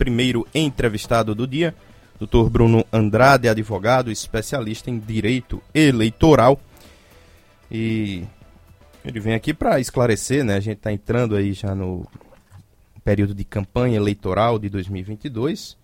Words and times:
primeiro 0.00 0.48
entrevistado 0.54 1.34
do 1.34 1.46
dia, 1.46 1.74
Dr. 2.18 2.48
Bruno 2.48 2.86
Andrade, 2.90 3.50
advogado, 3.50 4.10
especialista 4.10 4.90
em 4.90 4.98
direito 4.98 5.62
eleitoral. 5.74 6.58
E 7.70 8.24
ele 9.04 9.20
vem 9.20 9.34
aqui 9.34 9.52
para 9.52 9.78
esclarecer, 9.78 10.42
né? 10.42 10.54
A 10.54 10.60
gente 10.60 10.78
está 10.78 10.90
entrando 10.90 11.36
aí 11.36 11.52
já 11.52 11.74
no 11.74 12.06
período 13.04 13.34
de 13.34 13.44
campanha 13.44 13.96
eleitoral 13.96 14.58
de 14.58 14.70
2022. 14.70 15.76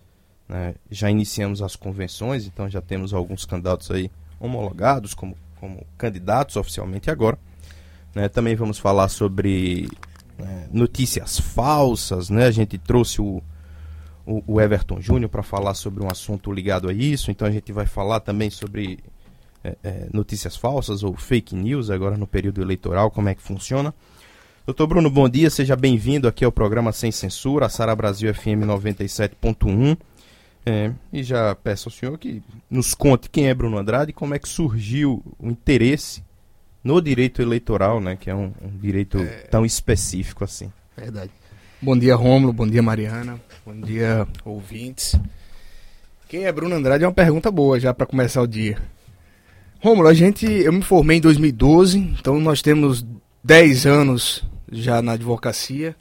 Né? 0.49 0.73
Já 0.89 1.11
iniciamos 1.11 1.61
as 1.61 1.75
convenções, 1.75 2.47
então 2.47 2.67
já 2.67 2.81
temos 2.81 3.13
alguns 3.13 3.45
candidatos 3.45 3.91
aí 3.91 4.09
homologados 4.39 5.13
como, 5.13 5.37
como 5.59 5.85
candidatos 5.95 6.55
oficialmente 6.55 7.11
agora. 7.11 7.37
Né? 8.15 8.27
Também 8.27 8.55
vamos 8.55 8.79
falar 8.79 9.09
sobre 9.09 9.87
né, 10.39 10.67
notícias 10.71 11.39
falsas, 11.39 12.31
né? 12.31 12.45
A 12.45 12.51
gente 12.51 12.79
trouxe 12.79 13.21
o, 13.21 13.43
o, 14.27 14.43
o 14.45 14.61
Everton 14.61 14.99
Júnior 14.99 15.29
para 15.29 15.41
falar 15.41 15.73
sobre 15.73 16.03
um 16.03 16.09
assunto 16.11 16.51
ligado 16.51 16.89
a 16.89 16.93
isso, 16.93 17.31
então 17.31 17.47
a 17.47 17.51
gente 17.51 17.71
vai 17.71 17.85
falar 17.85 18.19
também 18.19 18.49
sobre 18.49 18.99
é, 19.63 19.77
é, 19.81 20.07
notícias 20.13 20.57
falsas 20.57 21.01
ou 21.01 21.15
fake 21.15 21.55
news 21.55 21.89
agora 21.89 22.17
no 22.17 22.27
período 22.27 22.61
eleitoral, 22.61 23.09
como 23.09 23.29
é 23.29 23.35
que 23.35 23.41
funciona. 23.41 23.93
Doutor 24.65 24.85
Bruno, 24.85 25.09
bom 25.09 25.29
dia, 25.29 25.49
seja 25.49 25.77
bem-vindo 25.77 26.27
aqui 26.27 26.43
ao 26.43 26.51
programa 26.51 26.91
Sem 26.91 27.09
Censura, 27.09 27.67
a 27.67 27.69
Sara 27.69 27.95
Brasil 27.95 28.33
FM 28.33 28.67
97.1. 28.67 29.97
É, 30.65 30.91
e 31.13 31.23
já 31.23 31.55
peço 31.55 31.87
ao 31.87 31.93
senhor 31.93 32.17
que 32.17 32.43
nos 32.69 32.93
conte 32.93 33.29
quem 33.29 33.47
é 33.47 33.53
Bruno 33.53 33.77
Andrade 33.77 34.11
e 34.11 34.13
como 34.13 34.33
é 34.33 34.39
que 34.39 34.49
surgiu 34.49 35.23
o 35.39 35.47
interesse 35.47 36.21
no 36.83 37.01
direito 37.01 37.41
eleitoral, 37.41 38.01
né, 38.01 38.17
que 38.17 38.29
é 38.29 38.35
um, 38.35 38.51
um 38.61 38.77
direito 38.77 39.17
é... 39.19 39.47
tão 39.49 39.65
específico 39.65 40.43
assim. 40.43 40.69
Verdade. 40.97 41.31
Bom 41.81 41.97
dia, 41.97 42.15
Rômulo, 42.15 42.51
bom 42.51 42.67
dia, 42.67 42.81
Mariana, 42.81 43.39
bom 43.67 43.81
dia, 43.81 44.25
ouvintes. 44.45 45.19
Quem 46.29 46.45
é 46.45 46.51
Bruno 46.53 46.73
Andrade 46.73 47.03
é 47.03 47.07
uma 47.07 47.13
pergunta 47.13 47.51
boa 47.51 47.77
já 47.77 47.93
para 47.93 48.05
começar 48.05 48.41
o 48.41 48.47
dia. 48.47 48.81
Rômulo, 49.81 50.07
a 50.07 50.13
gente, 50.13 50.45
eu 50.45 50.71
me 50.71 50.81
formei 50.81 51.17
em 51.17 51.21
2012, 51.21 51.99
então 51.99 52.39
nós 52.39 52.61
temos 52.61 53.05
10 53.43 53.85
anos 53.85 54.45
já 54.71 55.01
na 55.01 55.11
advocacia, 55.11 55.97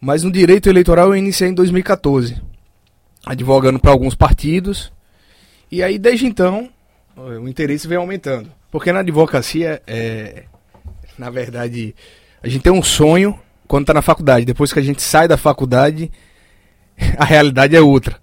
mas 0.00 0.24
no 0.24 0.32
direito 0.32 0.68
eleitoral 0.68 1.10
eu 1.10 1.16
iniciei 1.16 1.50
em 1.50 1.54
2014, 1.54 2.42
advogando 3.24 3.78
para 3.78 3.92
alguns 3.92 4.16
partidos, 4.16 4.92
e 5.70 5.84
aí 5.84 6.00
desde 6.00 6.26
então 6.26 6.68
o 7.16 7.46
interesse 7.46 7.86
vem 7.86 7.96
aumentando. 7.96 8.50
Porque 8.72 8.90
na 8.90 9.00
advocacia, 9.00 9.80
é, 9.86 10.46
na 11.16 11.30
verdade, 11.30 11.94
a 12.42 12.48
gente 12.48 12.62
tem 12.62 12.72
um 12.72 12.82
sonho 12.82 13.38
quando 13.68 13.84
está 13.84 13.94
na 13.94 14.02
faculdade. 14.02 14.44
Depois 14.44 14.72
que 14.72 14.80
a 14.80 14.82
gente 14.82 15.00
sai 15.00 15.28
da 15.28 15.36
faculdade, 15.36 16.10
a 17.18 17.24
realidade 17.24 17.76
é 17.76 17.80
outra. 17.80 18.16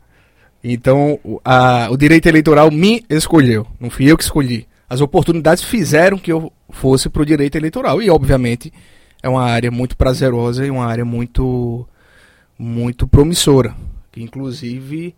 Então, 0.63 1.19
a, 1.43 1.89
o 1.89 1.97
direito 1.97 2.27
eleitoral 2.27 2.69
me 2.69 3.03
escolheu, 3.09 3.65
não 3.79 3.89
fui 3.89 4.11
eu 4.11 4.17
que 4.17 4.23
escolhi. 4.23 4.67
As 4.87 5.01
oportunidades 5.01 5.63
fizeram 5.63 6.17
que 6.17 6.31
eu 6.31 6.51
fosse 6.69 7.09
para 7.09 7.21
o 7.21 7.25
direito 7.25 7.57
eleitoral. 7.57 8.01
E, 8.01 8.09
obviamente, 8.09 8.71
é 9.23 9.29
uma 9.29 9.43
área 9.43 9.71
muito 9.71 9.95
prazerosa 9.95 10.65
e 10.65 10.69
uma 10.69 10.85
área 10.85 11.05
muito, 11.05 11.87
muito 12.59 13.07
promissora. 13.07 13.73
Que, 14.11 14.21
inclusive, 14.21 15.15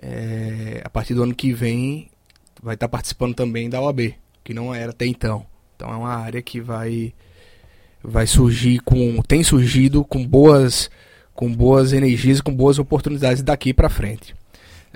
é, 0.00 0.82
a 0.84 0.90
partir 0.90 1.14
do 1.14 1.22
ano 1.22 1.34
que 1.34 1.52
vem, 1.52 2.08
vai 2.62 2.74
estar 2.74 2.86
tá 2.86 2.92
participando 2.92 3.34
também 3.34 3.70
da 3.70 3.80
OAB 3.80 4.14
que 4.48 4.54
não 4.54 4.74
era 4.74 4.92
até 4.92 5.04
então. 5.04 5.44
Então 5.76 5.92
é 5.92 5.96
uma 5.96 6.14
área 6.14 6.40
que 6.40 6.58
vai 6.58 7.12
vai 8.02 8.26
surgir 8.26 8.78
com 8.80 9.20
tem 9.20 9.42
surgido 9.42 10.02
com 10.02 10.26
boas 10.26 10.90
com 11.38 11.54
boas 11.54 11.92
energias, 11.92 12.40
com 12.40 12.52
boas 12.52 12.80
oportunidades 12.80 13.44
daqui 13.44 13.72
para 13.72 13.88
frente. 13.88 14.34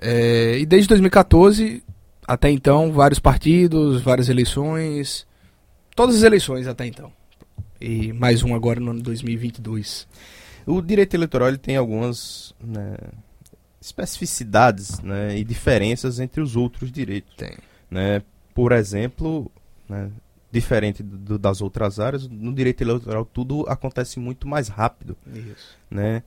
É, 0.01 0.59
e 0.59 0.67
desde 0.67 0.89
2014 0.89 1.85
até 2.27 2.51
então 2.51 2.91
vários 2.91 3.21
partidos, 3.21 4.03
várias 4.03 4.29
eleições, 4.29 5.25
todas 5.95 6.17
as 6.17 6.25
eleições 6.25 6.67
até 6.67 6.85
então. 6.85 7.13
E 7.81 8.13
mais 8.13 8.43
um 8.43 8.57
agora 8.57 8.81
no 8.81 8.91
ano 8.91 9.01
2022. 9.03 10.09
O 10.67 10.83
direito 10.83 11.15
eleitoral 11.15 11.47
ele 11.47 11.59
tem 11.59 11.77
algumas 11.77 12.53
né, 12.61 12.97
especificidades 13.81 15.01
né, 15.01 15.39
e 15.39 15.45
diferenças 15.45 16.19
entre 16.19 16.41
os 16.41 16.57
outros 16.57 16.91
direitos. 16.91 17.33
Tem. 17.37 17.55
Né? 17.89 18.21
por 18.53 18.73
exemplo, 18.73 19.49
né, 19.89 20.11
diferente 20.53 21.03
do, 21.03 21.39
das 21.39 21.63
outras 21.63 21.99
áreas, 21.99 22.29
no 22.29 22.53
direito 22.53 22.83
eleitoral 22.83 23.25
tudo 23.25 23.65
acontece 23.69 24.21
muito 24.21 24.47
mais 24.47 24.69
rápido. 24.69 25.17
Isso. 25.27 25.77
Né? 25.91 26.23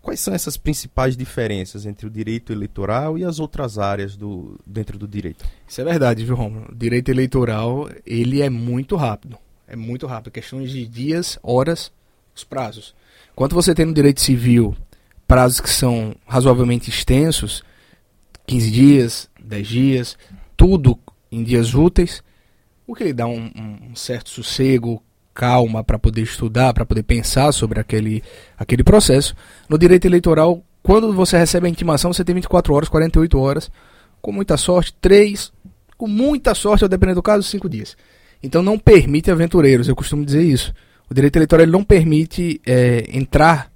Quais 0.00 0.20
são 0.20 0.34
essas 0.34 0.56
principais 0.56 1.16
diferenças 1.16 1.84
entre 1.86 2.06
o 2.06 2.10
direito 2.10 2.52
eleitoral 2.52 3.18
e 3.18 3.24
as 3.24 3.40
outras 3.40 3.78
áreas 3.78 4.16
do, 4.16 4.60
dentro 4.64 4.98
do 4.98 5.08
direito? 5.08 5.44
Isso 5.66 5.80
é 5.80 5.84
verdade, 5.84 6.24
viu, 6.24 6.36
Romulo? 6.36 6.66
O 6.70 6.74
direito 6.74 7.10
eleitoral, 7.10 7.88
ele 8.06 8.42
é 8.42 8.50
muito 8.50 8.96
rápido. 8.96 9.38
É 9.66 9.74
muito 9.74 10.06
rápido. 10.06 10.30
Questões 10.30 10.70
de 10.70 10.86
dias, 10.86 11.38
horas, 11.42 11.90
os 12.36 12.44
prazos. 12.44 12.94
Quanto 13.34 13.54
você 13.54 13.74
tem 13.74 13.86
no 13.86 13.94
direito 13.94 14.20
civil 14.20 14.76
prazos 15.26 15.58
que 15.58 15.70
são 15.70 16.14
razoavelmente 16.26 16.90
extensos, 16.90 17.64
15 18.46 18.70
dias, 18.70 19.30
10 19.42 19.66
dias, 19.66 20.18
tudo 20.54 20.98
em 21.32 21.42
dias 21.42 21.74
úteis, 21.74 22.22
o 22.86 22.94
que 22.94 23.04
lhe 23.04 23.12
dá 23.12 23.26
um, 23.26 23.50
um 23.90 23.96
certo 23.96 24.30
sossego, 24.30 25.02
calma 25.34 25.82
para 25.82 25.98
poder 25.98 26.22
estudar, 26.22 26.72
para 26.72 26.86
poder 26.86 27.02
pensar 27.02 27.50
sobre 27.52 27.80
aquele, 27.80 28.22
aquele 28.56 28.84
processo. 28.84 29.34
No 29.68 29.76
direito 29.78 30.06
eleitoral, 30.06 30.62
quando 30.82 31.12
você 31.12 31.36
recebe 31.36 31.66
a 31.66 31.70
intimação, 31.70 32.12
você 32.12 32.24
tem 32.24 32.34
24 32.34 32.72
horas, 32.74 32.88
48 32.88 33.38
horas, 33.38 33.70
com 34.20 34.30
muita 34.30 34.56
sorte, 34.56 34.94
3, 35.00 35.52
com 35.96 36.06
muita 36.06 36.54
sorte, 36.54 36.84
ou 36.84 36.88
dependendo 36.88 37.16
do 37.16 37.22
caso, 37.22 37.42
5 37.42 37.68
dias. 37.68 37.96
Então 38.42 38.62
não 38.62 38.78
permite 38.78 39.30
aventureiros, 39.30 39.88
eu 39.88 39.96
costumo 39.96 40.24
dizer 40.24 40.42
isso. 40.42 40.72
O 41.10 41.14
direito 41.14 41.36
eleitoral 41.36 41.64
ele 41.64 41.72
não 41.72 41.82
permite 41.82 42.60
é, 42.66 43.04
entrar 43.08 43.70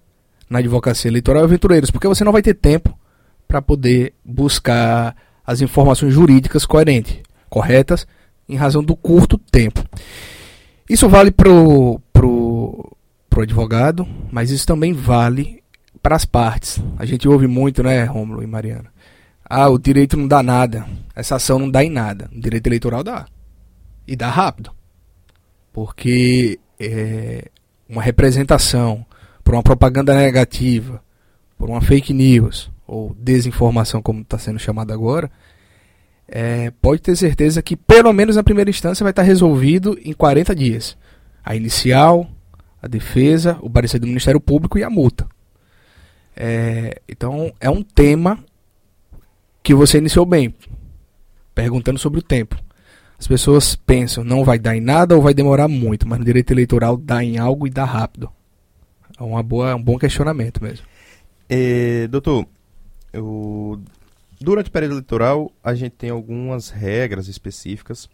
na 0.49 0.59
advocacia 0.61 1.11
eleitoral 1.11 1.45
aventureiros, 1.45 1.91
porque 1.91 2.07
você 2.07 2.25
não 2.25 2.33
vai 2.33 2.43
ter 2.43 2.55
tempo 2.55 2.97
para 3.47 3.63
poder 3.63 4.15
buscar 4.25 5.17
as 5.47 5.63
informações 5.63 6.13
jurídicas 6.13 6.67
coerentes 6.67 7.19
corretas 7.49 8.07
em 8.49 8.57
razão 8.57 8.83
do 8.83 8.97
curto 8.97 9.39
tempo. 9.39 9.85
Isso 10.89 11.09
vale 11.09 11.31
pro, 11.31 12.01
pro, 12.13 12.97
pro 13.29 13.43
advogado, 13.43 14.07
mas 14.31 14.51
isso 14.51 14.67
também 14.67 14.93
vale 14.93 15.63
para 16.03 16.17
as 16.17 16.25
partes. 16.25 16.83
A 16.99 17.05
gente 17.05 17.29
ouve 17.29 17.47
muito, 17.47 17.83
né, 17.83 18.05
Rômulo 18.05 18.43
e 18.43 18.47
Mariana? 18.47 18.91
Ah, 19.45 19.69
o 19.69 19.79
direito 19.79 20.17
não 20.17 20.27
dá 20.27 20.43
nada. 20.43 20.87
Essa 21.15 21.37
ação 21.37 21.59
não 21.59 21.71
dá 21.71 21.85
em 21.85 21.91
nada. 21.91 22.31
O 22.35 22.41
direito 22.41 22.67
eleitoral 22.67 23.03
dá. 23.03 23.27
E 24.07 24.15
dá 24.15 24.31
rápido. 24.31 24.71
Porque 25.73 26.59
é, 26.79 27.51
uma 27.89 28.03
representação 28.03 29.05
por 29.43 29.55
uma 29.55 29.63
propaganda 29.63 30.15
negativa, 30.15 31.03
por 31.57 31.71
uma 31.71 31.81
fake 31.81 32.13
news, 32.13 32.71
ou 32.87 33.15
desinformação, 33.19 34.03
como 34.03 34.21
está 34.21 34.39
sendo 34.39 34.59
chamado 34.59 34.93
agora, 34.93 35.31
é, 36.29 36.71
pode 36.83 37.01
ter 37.01 37.17
certeza 37.17 37.63
que, 37.63 37.75
pelo 37.75 38.13
menos 38.13 38.37
na 38.37 38.43
primeira 38.43 38.69
instância, 38.69 39.03
vai 39.03 39.11
estar 39.11 39.23
resolvido 39.23 39.99
em 40.05 40.13
40 40.13 40.55
dias. 40.55 40.97
A 41.43 41.57
inicial, 41.57 42.29
a 42.83 42.87
defesa, 42.87 43.59
o 43.63 43.71
parecer 43.71 43.99
do 43.99 44.07
Ministério 44.07 44.41
Público 44.41 44.79
e 44.79 44.85
a 44.85 44.91
multa. 44.91 45.27
É, 46.37 47.01
então, 47.09 47.53
é 47.59 47.71
um 47.71 47.83
tema 47.83 48.39
que 49.63 49.75
você 49.75 49.99
iniciou 49.99 50.27
bem, 50.27 50.55
perguntando 51.55 51.99
sobre 51.99 52.21
o 52.21 52.23
tempo. 52.23 52.57
As 53.19 53.27
pessoas 53.27 53.75
pensam, 53.75 54.23
não 54.23 54.45
vai 54.45 54.59
dar 54.59 54.77
em 54.77 54.81
nada 54.81 55.17
ou 55.17 55.23
vai 55.23 55.35
demorar 55.35 55.67
muito, 55.67 56.07
mas 56.07 56.19
no 56.19 56.25
direito 56.25 56.53
eleitoral 56.53 56.97
dá 56.97 57.25
em 57.25 57.39
algo 57.39 57.67
e 57.67 57.71
dá 57.71 57.85
rápido. 57.85 58.31
É 59.19 59.23
uma 59.23 59.43
boa, 59.43 59.75
um 59.75 59.83
bom 59.83 59.99
questionamento 59.99 60.63
mesmo. 60.63 60.87
É, 61.49 62.07
doutor, 62.07 62.47
eu 63.13 63.81
Durante 64.41 64.69
o 64.69 64.73
período 64.73 64.93
eleitoral, 64.93 65.53
a 65.63 65.75
gente 65.75 65.93
tem 65.93 66.11
algumas 66.11 66.71
regras 66.71 67.29
específicas 67.29 68.09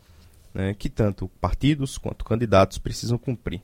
né, 0.55 0.75
que 0.75 0.89
tanto 0.89 1.29
partidos 1.41 1.99
quanto 1.99 2.25
candidatos 2.25 2.79
precisam 2.79 3.19
cumprir. 3.19 3.61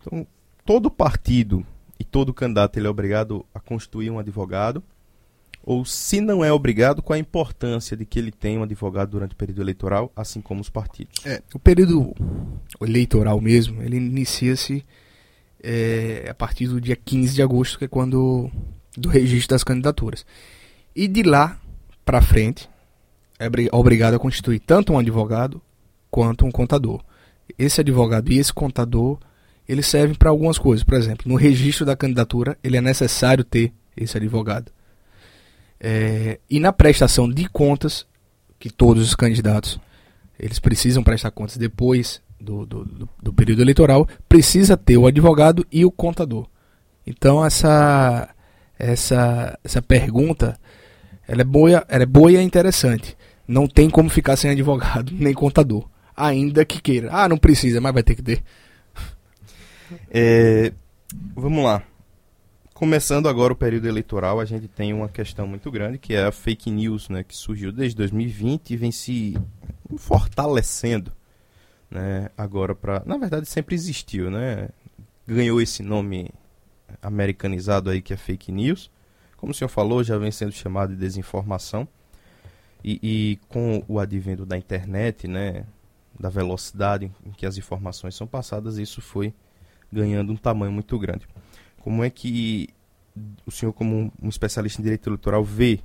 Então, 0.00 0.26
todo 0.64 0.90
partido 0.90 1.66
e 1.98 2.04
todo 2.04 2.34
candidato 2.34 2.78
ele 2.78 2.86
é 2.86 2.90
obrigado 2.90 3.44
a 3.54 3.58
constituir 3.58 4.10
um 4.10 4.18
advogado, 4.18 4.82
ou 5.66 5.84
se 5.84 6.20
não 6.20 6.44
é 6.44 6.52
obrigado, 6.52 7.02
qual 7.02 7.16
a 7.16 7.18
importância 7.18 7.96
de 7.96 8.04
que 8.04 8.20
ele 8.20 8.30
tenha 8.30 8.60
um 8.60 8.62
advogado 8.62 9.10
durante 9.10 9.32
o 9.32 9.36
período 9.36 9.62
eleitoral, 9.62 10.12
assim 10.14 10.40
como 10.40 10.60
os 10.60 10.70
partidos? 10.70 11.26
É, 11.26 11.42
o 11.52 11.58
período 11.58 12.14
eleitoral 12.80 13.40
mesmo, 13.40 13.82
ele 13.82 13.96
inicia-se 13.96 14.84
é, 15.60 16.26
a 16.30 16.34
partir 16.34 16.68
do 16.68 16.80
dia 16.80 16.94
15 16.94 17.34
de 17.34 17.42
agosto, 17.42 17.78
que 17.78 17.86
é 17.86 17.88
quando 17.88 18.48
do 18.96 19.08
registro 19.08 19.56
das 19.56 19.64
candidaturas. 19.64 20.24
E 20.94 21.08
de 21.08 21.24
lá 21.24 21.60
para 22.06 22.22
frente, 22.22 22.70
é 23.36 23.48
obrigado 23.72 24.14
a 24.14 24.18
constituir 24.18 24.60
tanto 24.60 24.92
um 24.92 24.98
advogado 24.98 25.60
quanto 26.08 26.46
um 26.46 26.52
contador. 26.52 27.02
Esse 27.58 27.80
advogado 27.80 28.32
e 28.32 28.38
esse 28.38 28.52
contador, 28.52 29.18
eles 29.68 29.86
servem 29.86 30.14
para 30.14 30.30
algumas 30.30 30.56
coisas. 30.56 30.84
Por 30.84 30.94
exemplo, 30.94 31.28
no 31.28 31.34
registro 31.34 31.84
da 31.84 31.96
candidatura, 31.96 32.56
ele 32.62 32.76
é 32.76 32.80
necessário 32.80 33.42
ter 33.42 33.72
esse 33.96 34.16
advogado. 34.16 34.70
É, 35.80 36.38
e 36.48 36.60
na 36.60 36.72
prestação 36.72 37.28
de 37.28 37.48
contas, 37.48 38.06
que 38.58 38.70
todos 38.70 39.02
os 39.02 39.14
candidatos 39.14 39.78
eles 40.38 40.58
precisam 40.58 41.02
prestar 41.02 41.30
contas 41.32 41.56
depois 41.56 42.22
do, 42.40 42.64
do, 42.64 42.84
do, 42.84 43.08
do 43.22 43.32
período 43.32 43.62
eleitoral, 43.62 44.06
precisa 44.28 44.76
ter 44.76 44.96
o 44.96 45.06
advogado 45.06 45.66
e 45.72 45.84
o 45.84 45.90
contador. 45.90 46.46
Então 47.06 47.44
essa 47.44 48.28
essa 48.78 49.58
essa 49.64 49.82
pergunta 49.82 50.58
ela 51.28 51.40
é 51.40 51.44
boa, 51.44 51.84
ela 51.88 52.02
é 52.02 52.06
boa 52.06 52.30
e 52.30 52.36
é 52.36 52.42
interessante. 52.42 53.16
Não 53.46 53.66
tem 53.66 53.88
como 53.88 54.08
ficar 54.08 54.36
sem 54.36 54.50
advogado 54.50 55.12
nem 55.14 55.34
contador, 55.34 55.88
ainda 56.16 56.64
que 56.64 56.80
queira. 56.80 57.08
Ah, 57.12 57.28
não 57.28 57.36
precisa, 57.36 57.80
mas 57.80 57.94
vai 57.94 58.02
ter 58.02 58.14
que 58.14 58.22
ter. 58.22 58.42
É, 60.10 60.72
vamos 61.34 61.64
lá. 61.64 61.82
Começando 62.74 63.26
agora 63.28 63.52
o 63.52 63.56
período 63.56 63.88
eleitoral, 63.88 64.38
a 64.38 64.44
gente 64.44 64.68
tem 64.68 64.92
uma 64.92 65.08
questão 65.08 65.46
muito 65.46 65.70
grande 65.70 65.96
que 65.96 66.12
é 66.12 66.24
a 66.24 66.32
fake 66.32 66.70
news, 66.70 67.08
né, 67.08 67.24
que 67.24 67.34
surgiu 67.34 67.72
desde 67.72 67.96
2020 67.96 68.70
e 68.70 68.76
vem 68.76 68.92
se 68.92 69.34
fortalecendo, 69.96 71.10
né, 71.90 72.28
agora 72.36 72.74
para, 72.74 73.02
na 73.06 73.16
verdade 73.16 73.48
sempre 73.48 73.74
existiu, 73.74 74.30
né? 74.30 74.68
Ganhou 75.26 75.60
esse 75.60 75.82
nome 75.82 76.28
americanizado 77.00 77.88
aí 77.88 78.02
que 78.02 78.12
é 78.12 78.16
fake 78.16 78.52
news. 78.52 78.90
Como 79.36 79.52
o 79.52 79.54
senhor 79.54 79.68
falou, 79.68 80.02
já 80.02 80.16
vem 80.18 80.30
sendo 80.30 80.52
chamado 80.52 80.94
de 80.94 80.96
desinformação. 80.96 81.86
E, 82.84 83.00
e 83.02 83.38
com 83.48 83.82
o 83.88 83.98
advento 83.98 84.46
da 84.46 84.56
internet, 84.56 85.26
né, 85.26 85.64
da 86.18 86.28
velocidade 86.28 87.10
em 87.24 87.30
que 87.32 87.44
as 87.44 87.58
informações 87.58 88.14
são 88.14 88.26
passadas, 88.26 88.78
isso 88.78 89.00
foi 89.00 89.34
ganhando 89.92 90.32
um 90.32 90.36
tamanho 90.36 90.72
muito 90.72 90.98
grande. 90.98 91.26
Como 91.80 92.04
é 92.04 92.10
que 92.10 92.68
o 93.46 93.50
senhor, 93.50 93.72
como 93.72 94.12
um 94.22 94.28
especialista 94.28 94.80
em 94.80 94.84
direito 94.84 95.08
eleitoral, 95.08 95.42
vê 95.42 95.80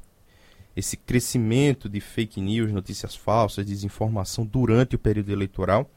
esse 0.76 0.96
crescimento 0.96 1.90
de 1.90 2.00
fake 2.00 2.40
news, 2.40 2.72
notícias 2.72 3.16
falsas, 3.16 3.66
desinformação 3.66 4.46
durante 4.46 4.96
o 4.96 5.00
período 5.00 5.32
eleitoral 5.32 5.90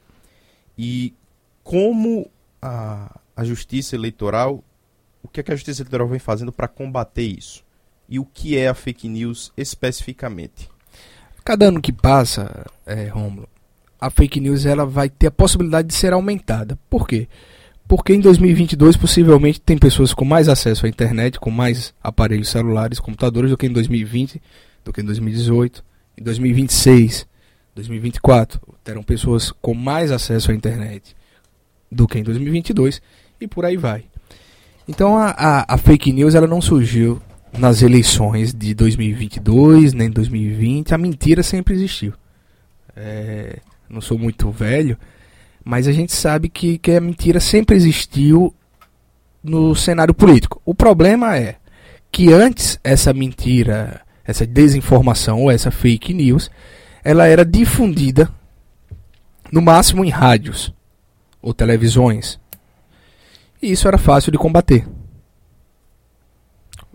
e 0.77 1.15
como 1.63 2.31
a, 2.61 3.21
a 3.37 3.45
justiça 3.45 3.95
eleitoral, 3.95 4.63
que, 5.35 5.41
é 5.41 5.43
que 5.43 5.53
a 5.53 5.57
justiça 5.57 5.83
eleitoral 5.83 6.07
vem 6.07 6.21
fazendo 6.21 6.53
para 6.53 6.69
combater 6.69 7.25
isso? 7.25 7.65
E 8.09 8.21
o 8.21 8.25
que 8.25 8.57
é 8.57 8.69
a 8.69 8.75
fake 8.75 9.09
news 9.09 9.53
especificamente? 9.57 10.69
Cada 11.45 11.67
ano 11.67 11.83
que 11.83 11.93
passa, 11.93 12.65
é, 12.87 13.09
Romulo, 13.09 13.49
a 14.01 14.11
fake 14.11 14.39
news 14.39 14.65
ela 14.65 14.87
vai 14.87 15.09
ter 15.09 15.27
a 15.27 15.33
possibilidade 15.33 15.89
de 15.89 15.95
ser 15.95 16.13
aumentada. 16.13 16.79
Por 16.89 17.09
quê? 17.09 17.29
Porque 17.89 18.15
em 18.15 18.21
2022 18.21 18.97
possivelmente 18.97 19.61
tem 19.61 19.77
pessoas 19.77 20.15
com 20.15 20.25
mais 20.25 20.49
acesso 20.49 20.87
à 20.87 20.89
internet, 20.89 21.41
com 21.41 21.51
mais 21.51 21.93
aparelhos 22.03 22.49
celulares, 22.49 23.01
computadores 23.01 23.51
do 23.51 23.57
que 23.57 23.67
em 23.67 23.73
2020, 23.73 24.41
do 24.85 24.93
que 24.93 25.01
em 25.01 25.05
2018, 25.05 25.85
em 26.17 26.23
2026, 26.23 27.27
2024 27.75 28.61
terão 28.85 29.03
pessoas 29.03 29.51
com 29.51 29.75
mais 29.75 30.13
acesso 30.13 30.53
à 30.53 30.55
internet 30.55 31.17
do 31.91 32.07
que 32.07 32.19
em 32.19 32.23
2022 32.23 33.03
e 33.41 33.49
por 33.49 33.65
aí 33.65 33.77
vai. 33.77 34.05
Então 34.87 35.17
a, 35.17 35.31
a, 35.31 35.75
a 35.75 35.79
fake 35.79 36.13
news 36.13 36.35
ela 36.35 36.47
não 36.47 36.61
surgiu 36.61 37.21
nas 37.59 37.83
eleições 37.83 38.53
de 38.53 38.75
2022 38.75 39.93
nem 39.93 40.11
2020, 40.11 40.95
a 40.95 40.99
mentira 40.99 41.43
sempre 41.43 41.75
existiu. 41.75 42.13
É, 42.97 43.59
não 43.89 44.01
sou 44.01 44.19
muito 44.19 44.51
velho, 44.51 44.99
mas 45.65 45.87
a 45.89 45.93
gente 45.93 46.13
sabe 46.13 46.49
que, 46.49 46.79
que 46.79 46.93
a 46.93 47.01
mentira 47.01 47.41
sempre 47.41 47.77
existiu 47.77 48.55
no 49.43 49.75
cenário 49.75 50.15
político. 50.15 50.61
O 50.65 50.75
problema 50.75 51.37
é 51.37 51.57
que 52.11 52.33
antes 52.33 52.79
essa 52.83 53.13
mentira, 53.13 54.01
essa 54.25 54.47
desinformação 54.47 55.43
ou 55.43 55.51
essa 55.51 55.71
fake 55.71 56.13
news, 56.15 56.51
ela 57.03 57.27
era 57.27 57.45
difundida 57.45 58.31
no 59.51 59.61
máximo 59.61 60.05
em 60.05 60.11
rádios 60.11 60.73
ou 61.41 61.53
televisões. 61.53 62.39
E 63.65 63.73
isso 63.73 63.89
era 63.89 63.97
fácil 63.97 64.31
de 64.31 64.37
combater. 64.37 64.87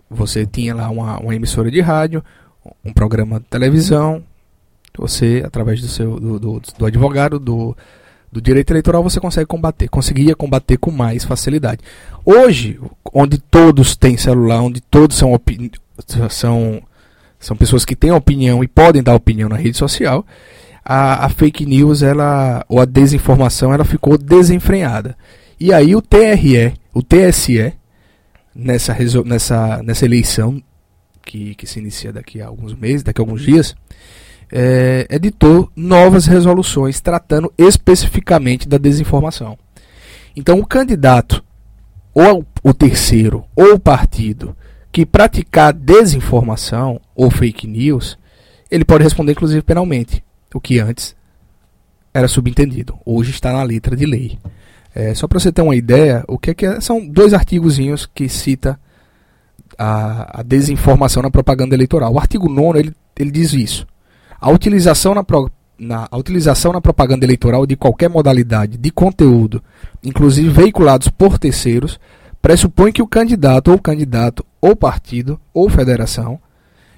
Você 0.08 0.46
tinha 0.46 0.72
lá 0.72 0.88
uma, 0.88 1.18
uma 1.18 1.34
emissora 1.34 1.68
de 1.68 1.80
rádio, 1.80 2.22
um 2.84 2.92
programa 2.92 3.40
de 3.40 3.46
televisão, 3.46 4.22
você, 4.96 5.42
através 5.44 5.80
do 5.80 5.88
seu 5.88 6.20
do, 6.20 6.38
do, 6.38 6.62
do 6.78 6.86
advogado, 6.86 7.40
do, 7.40 7.76
do 8.30 8.40
direito 8.40 8.70
eleitoral 8.70 9.02
você 9.02 9.18
consegue 9.18 9.46
combater, 9.46 9.88
conseguia 9.88 10.36
combater 10.36 10.76
com 10.76 10.92
mais 10.92 11.24
facilidade. 11.24 11.80
Hoje, 12.24 12.78
onde 13.12 13.38
todos 13.38 13.96
têm 13.96 14.16
celular, 14.16 14.62
onde 14.62 14.80
todos 14.80 15.16
são, 15.16 15.36
são, 16.28 16.80
são 17.36 17.56
pessoas 17.56 17.84
que 17.84 17.96
têm 17.96 18.12
opinião 18.12 18.62
e 18.62 18.68
podem 18.68 19.02
dar 19.02 19.16
opinião 19.16 19.48
na 19.48 19.56
rede 19.56 19.76
social, 19.76 20.24
a, 20.84 21.26
a, 21.26 21.28
fake 21.30 21.66
news, 21.66 22.00
ela, 22.00 22.64
ou 22.68 22.80
a 22.80 22.84
desinformação, 22.84 23.74
ela 23.74 23.84
ficou 23.84 24.16
desenfreada. 24.16 25.16
E 25.60 25.74
aí 25.74 25.94
o 25.94 26.00
TRE, 26.00 26.72
o 26.94 27.02
TSE, 27.02 27.74
nessa, 28.54 28.96
nessa, 29.26 29.82
nessa 29.82 30.04
eleição, 30.06 30.62
que, 31.22 31.54
que 31.54 31.66
se 31.66 31.78
inicia 31.78 32.10
daqui 32.10 32.40
a 32.40 32.46
alguns 32.46 32.74
meses, 32.74 33.02
daqui 33.02 33.20
a 33.20 33.22
alguns 33.22 33.42
dias, 33.42 33.76
é, 34.50 35.06
editou 35.10 35.70
novas 35.76 36.24
resoluções 36.24 36.98
tratando 37.02 37.52
especificamente 37.58 38.66
da 38.66 38.78
desinformação. 38.78 39.58
Então, 40.34 40.58
o 40.58 40.66
candidato, 40.66 41.44
ou 42.14 42.44
o 42.62 42.72
terceiro, 42.72 43.44
ou 43.54 43.74
o 43.74 43.78
partido 43.78 44.56
que 44.90 45.04
praticar 45.04 45.74
desinformação 45.74 47.00
ou 47.14 47.30
fake 47.30 47.66
news, 47.66 48.18
ele 48.70 48.84
pode 48.84 49.04
responder, 49.04 49.32
inclusive, 49.32 49.62
penalmente, 49.62 50.24
o 50.54 50.60
que 50.60 50.80
antes 50.80 51.14
era 52.14 52.26
subentendido. 52.26 52.98
Hoje 53.04 53.30
está 53.30 53.52
na 53.52 53.62
letra 53.62 53.94
de 53.94 54.06
lei. 54.06 54.38
É, 54.94 55.14
só 55.14 55.28
para 55.28 55.38
você 55.38 55.52
ter 55.52 55.62
uma 55.62 55.76
ideia, 55.76 56.24
o 56.26 56.38
que 56.38 56.50
é 56.50 56.54
que 56.54 56.66
é, 56.66 56.80
são 56.80 57.06
dois 57.06 57.32
artigozinhos 57.32 58.06
que 58.06 58.28
cita 58.28 58.78
a, 59.78 60.40
a, 60.40 60.42
desinformação 60.42 61.22
na 61.22 61.30
propaganda 61.30 61.74
eleitoral. 61.74 62.12
O 62.12 62.18
artigo 62.18 62.48
9 62.48 62.78
ele, 62.78 62.94
ele 63.18 63.30
diz 63.30 63.52
isso. 63.52 63.86
A 64.40 64.50
utilização 64.50 65.14
na, 65.14 65.22
pro, 65.22 65.50
na, 65.78 66.08
a 66.10 66.16
utilização 66.16 66.72
na 66.72 66.80
propaganda 66.80 67.24
eleitoral 67.24 67.66
de 67.66 67.76
qualquer 67.76 68.10
modalidade 68.10 68.76
de 68.76 68.90
conteúdo, 68.90 69.62
inclusive 70.02 70.50
veiculados 70.50 71.08
por 71.08 71.38
terceiros, 71.38 72.00
pressupõe 72.42 72.92
que 72.92 73.02
o 73.02 73.06
candidato 73.06 73.70
ou 73.70 73.78
candidato 73.78 74.44
ou 74.60 74.74
partido 74.74 75.40
ou 75.54 75.68
federação 75.68 76.38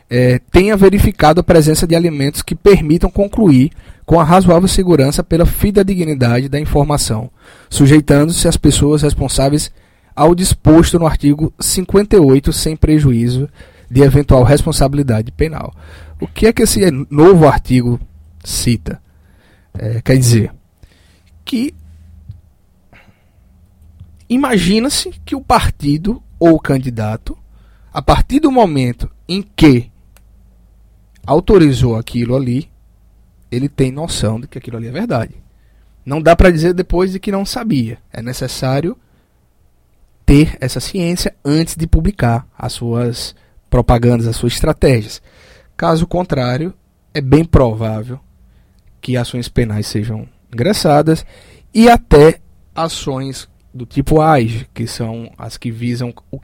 é, 0.09 0.39
tenha 0.51 0.77
verificado 0.77 1.41
a 1.41 1.45
presença 1.45 1.87
de 1.87 1.95
alimentos 1.97 2.43
que 2.43 2.55
permitam 2.55 3.11
concluir 3.11 3.71
com 4.05 4.19
a 4.19 4.25
razoável 4.25 4.69
segurança 4.69 5.23
pela 5.23 5.47
fidedignidade 5.47 6.49
da 6.49 6.61
informação, 6.61 7.31
sujeitando-se 7.71 8.49
as 8.49 8.57
pessoas 8.57 9.03
responsáveis 9.03 9.71
ao 10.15 10.35
disposto 10.35 10.99
no 10.99 11.07
artigo 11.07 11.53
58 11.59 12.53
sem 12.53 12.77
prejuízo 12.77 13.49
de 13.91 14.03
eventual 14.03 14.43
responsabilidade 14.43 15.31
penal. 15.33 15.75
O 16.21 16.27
que 16.27 16.47
é 16.47 16.53
que 16.53 16.63
esse 16.63 16.81
novo 17.11 17.47
artigo 17.47 18.01
cita? 18.45 19.01
É, 19.75 20.03
quer 20.03 20.17
dizer 20.17 20.53
que 21.45 21.75
imagina-se 24.29 25.11
que 25.25 25.35
o 25.35 25.41
partido 25.41 26.23
ou 26.39 26.55
o 26.55 26.61
candidato, 26.61 27.37
a 27.93 28.03
partir 28.03 28.41
do 28.41 28.51
momento 28.51 29.11
em 29.29 29.43
que 29.43 29.91
autorizou 31.27 31.97
aquilo 31.97 32.35
ali, 32.35 32.72
ele 33.53 33.69
tem 33.69 33.93
noção 33.93 34.41
de 34.41 34.49
que 34.49 34.57
aquilo 34.57 34.79
ali 34.79 34.89
é 34.89 34.91
verdade. 34.91 35.35
Não 36.05 36.21
dá 36.21 36.35
para 36.35 36.51
dizer 36.51 36.73
depois 36.73 37.13
de 37.13 37.21
que 37.21 37.31
não 37.31 37.45
sabia. 37.45 37.99
É 38.11 38.23
necessário 38.23 38.97
ter 40.25 40.57
essa 40.59 40.81
ciência 40.81 41.35
antes 41.45 41.77
de 41.77 41.87
publicar 41.87 42.49
as 42.59 42.73
suas 42.73 43.35
propagandas, 43.69 44.27
as 44.27 44.37
suas 44.37 44.55
estratégias. 44.55 45.21
Caso 45.77 46.07
contrário, 46.07 46.73
é 47.13 47.21
bem 47.21 47.45
provável 47.45 48.19
que 49.01 49.17
ações 49.17 49.49
penais 49.49 49.87
sejam 49.87 50.27
ingressadas 50.53 51.25
e 51.75 51.89
até 51.89 52.41
ações 52.75 53.49
do 53.73 53.85
tipo 53.85 54.21
AIG, 54.21 54.67
que 54.73 54.87
são 54.87 55.31
as 55.37 55.57
que 55.57 55.71
visam 55.71 56.13
o 56.31 56.41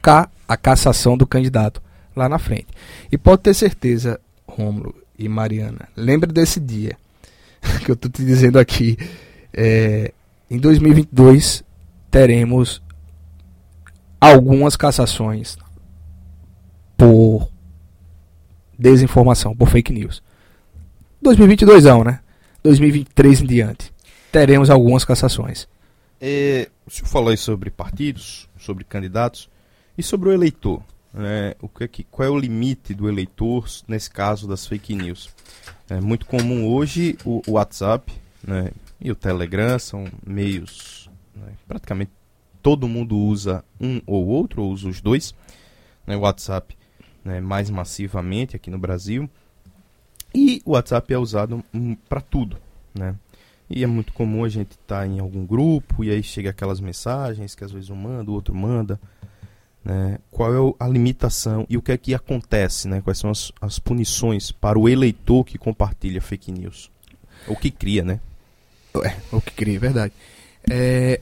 a 0.46 0.56
cassação 0.56 1.16
do 1.16 1.26
candidato 1.26 1.82
lá 2.14 2.28
na 2.28 2.38
frente. 2.38 2.68
E 3.10 3.16
pode 3.16 3.42
ter 3.42 3.54
certeza, 3.54 4.20
Rômulo 4.46 4.94
e 5.18 5.28
Mariana, 5.28 5.88
lembre 5.96 6.32
desse 6.32 6.60
dia 6.60 6.96
que 7.84 7.90
eu 7.90 7.94
estou 7.94 8.10
te 8.10 8.24
dizendo 8.24 8.58
aqui. 8.58 8.96
É, 9.52 10.12
em 10.50 10.58
2022 10.58 11.64
teremos 12.10 12.82
algumas 14.20 14.76
cassações 14.76 15.56
por 16.96 17.48
desinformação, 18.78 19.56
por 19.56 19.68
fake 19.68 19.92
news. 19.92 20.22
2022 21.20 21.84
não, 21.84 22.04
né? 22.04 22.20
2023 22.62 23.40
em 23.40 23.46
diante. 23.46 23.92
Teremos 24.30 24.70
algumas 24.70 25.04
cassações. 25.04 25.68
É, 26.20 26.68
o 26.86 26.90
senhor 26.90 27.08
falou 27.08 27.30
aí 27.30 27.36
sobre 27.36 27.70
partidos, 27.70 28.48
sobre 28.58 28.84
candidatos 28.84 29.48
e 29.96 30.02
sobre 30.02 30.28
o 30.28 30.32
eleitor. 30.32 30.82
Né, 31.12 31.54
o 31.60 31.68
que, 31.68 31.84
é 31.84 31.88
que, 31.88 32.04
qual 32.04 32.28
é 32.28 32.30
o 32.30 32.38
limite 32.38 32.94
do 32.94 33.08
eleitor 33.08 33.66
nesse 33.86 34.10
caso 34.10 34.46
das 34.46 34.66
fake 34.66 34.94
news. 34.94 35.30
É 35.88 36.00
muito 36.00 36.26
comum 36.26 36.66
hoje 36.66 37.16
o, 37.24 37.42
o 37.46 37.52
WhatsApp 37.52 38.12
né, 38.42 38.70
e 39.00 39.10
o 39.10 39.14
Telegram 39.14 39.78
são 39.78 40.06
meios 40.26 41.10
né, 41.34 41.52
praticamente 41.66 42.10
todo 42.62 42.88
mundo 42.88 43.16
usa 43.16 43.64
um 43.80 44.00
ou 44.06 44.26
outro, 44.26 44.62
ou 44.62 44.72
usa 44.72 44.88
os 44.88 45.00
dois. 45.00 45.34
Né, 46.06 46.16
o 46.16 46.20
WhatsApp 46.20 46.76
né, 47.24 47.40
mais 47.40 47.70
massivamente 47.70 48.56
aqui 48.56 48.70
no 48.70 48.78
Brasil. 48.78 49.28
E 50.34 50.60
o 50.64 50.72
WhatsApp 50.72 51.12
é 51.12 51.18
usado 51.18 51.64
para 52.08 52.20
tudo, 52.20 52.58
né? 52.94 53.14
E 53.70 53.82
é 53.82 53.86
muito 53.86 54.12
comum 54.12 54.44
a 54.44 54.48
gente 54.48 54.72
estar 54.72 55.00
tá 55.00 55.06
em 55.06 55.18
algum 55.18 55.44
grupo 55.46 56.02
e 56.02 56.10
aí 56.10 56.22
chega 56.22 56.50
aquelas 56.50 56.80
mensagens 56.80 57.54
que 57.54 57.64
às 57.64 57.72
vezes 57.72 57.90
um 57.90 57.96
manda, 57.96 58.30
o 58.30 58.34
outro 58.34 58.54
manda. 58.54 59.00
Né? 59.84 60.18
Qual 60.30 60.54
é 60.54 60.74
a 60.80 60.88
limitação 60.88 61.66
e 61.68 61.76
o 61.76 61.82
que 61.82 61.92
é 61.92 61.96
que 61.96 62.14
acontece? 62.14 62.88
Né? 62.88 63.00
Quais 63.00 63.18
são 63.18 63.30
as, 63.30 63.52
as 63.60 63.78
punições 63.78 64.50
para 64.50 64.78
o 64.78 64.88
eleitor 64.88 65.44
que 65.44 65.56
compartilha 65.56 66.20
fake 66.20 66.52
news? 66.52 66.90
O 67.46 67.56
que 67.56 67.70
cria, 67.70 68.02
né? 68.04 68.20
É, 69.04 69.14
o 69.32 69.40
que 69.40 69.52
cria, 69.52 69.76
é 69.76 69.78
verdade. 69.78 70.12
É, 70.68 71.20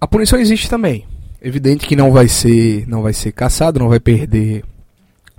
a 0.00 0.06
punição 0.06 0.38
existe 0.38 0.68
também. 0.68 1.06
Evidente 1.40 1.86
que 1.86 1.96
não 1.96 2.12
vai 2.12 2.28
ser, 2.28 2.86
não 2.88 3.02
vai 3.02 3.12
ser 3.12 3.32
caçado, 3.32 3.78
não 3.78 3.88
vai 3.88 4.00
perder 4.00 4.64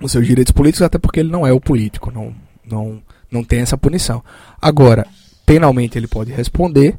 os 0.00 0.12
seus 0.12 0.26
direitos 0.26 0.52
políticos, 0.52 0.82
até 0.82 0.98
porque 0.98 1.20
ele 1.20 1.30
não 1.30 1.46
é 1.46 1.52
o 1.52 1.60
político, 1.60 2.10
não, 2.10 2.34
não, 2.64 3.02
não 3.30 3.42
tem 3.42 3.60
essa 3.60 3.76
punição. 3.76 4.22
Agora, 4.60 5.06
penalmente 5.44 5.98
ele 5.98 6.06
pode 6.06 6.30
responder 6.30 6.96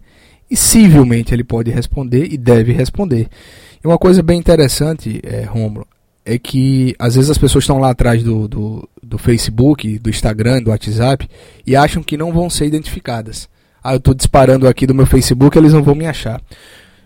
e 0.50 0.58
civilmente 0.58 1.34
ele 1.34 1.44
pode 1.44 1.72
responder 1.72 2.26
e 2.32 2.38
deve 2.38 2.74
responder. 2.74 3.30
E 3.84 3.88
uma 3.88 3.98
coisa 3.98 4.22
bem 4.22 4.38
interessante, 4.38 5.22
é, 5.24 5.44
Romulo, 5.44 5.88
é 6.26 6.38
que 6.38 6.96
às 7.00 7.16
vezes 7.16 7.30
as 7.30 7.38
pessoas 7.38 7.64
estão 7.64 7.80
lá 7.80 7.90
atrás 7.90 8.22
do, 8.22 8.48
do, 8.48 8.90
do, 9.02 9.18
Facebook, 9.18 9.98
do 10.00 10.10
Instagram, 10.10 10.62
do 10.62 10.70
WhatsApp 10.70 11.28
e 11.66 11.76
acham 11.76 12.04
que 12.04 12.18
não 12.18 12.32
vão 12.32 12.50
ser 12.50 12.66
identificadas. 12.66 13.50
Ah, 13.84 13.94
eu 13.94 13.98
estou 13.98 14.14
disparando 14.14 14.68
aqui 14.68 14.86
do 14.86 14.94
meu 14.94 15.06
Facebook, 15.06 15.58
eles 15.58 15.74
não 15.74 15.82
vão 15.82 15.96
me 15.96 16.06
achar. 16.06 16.42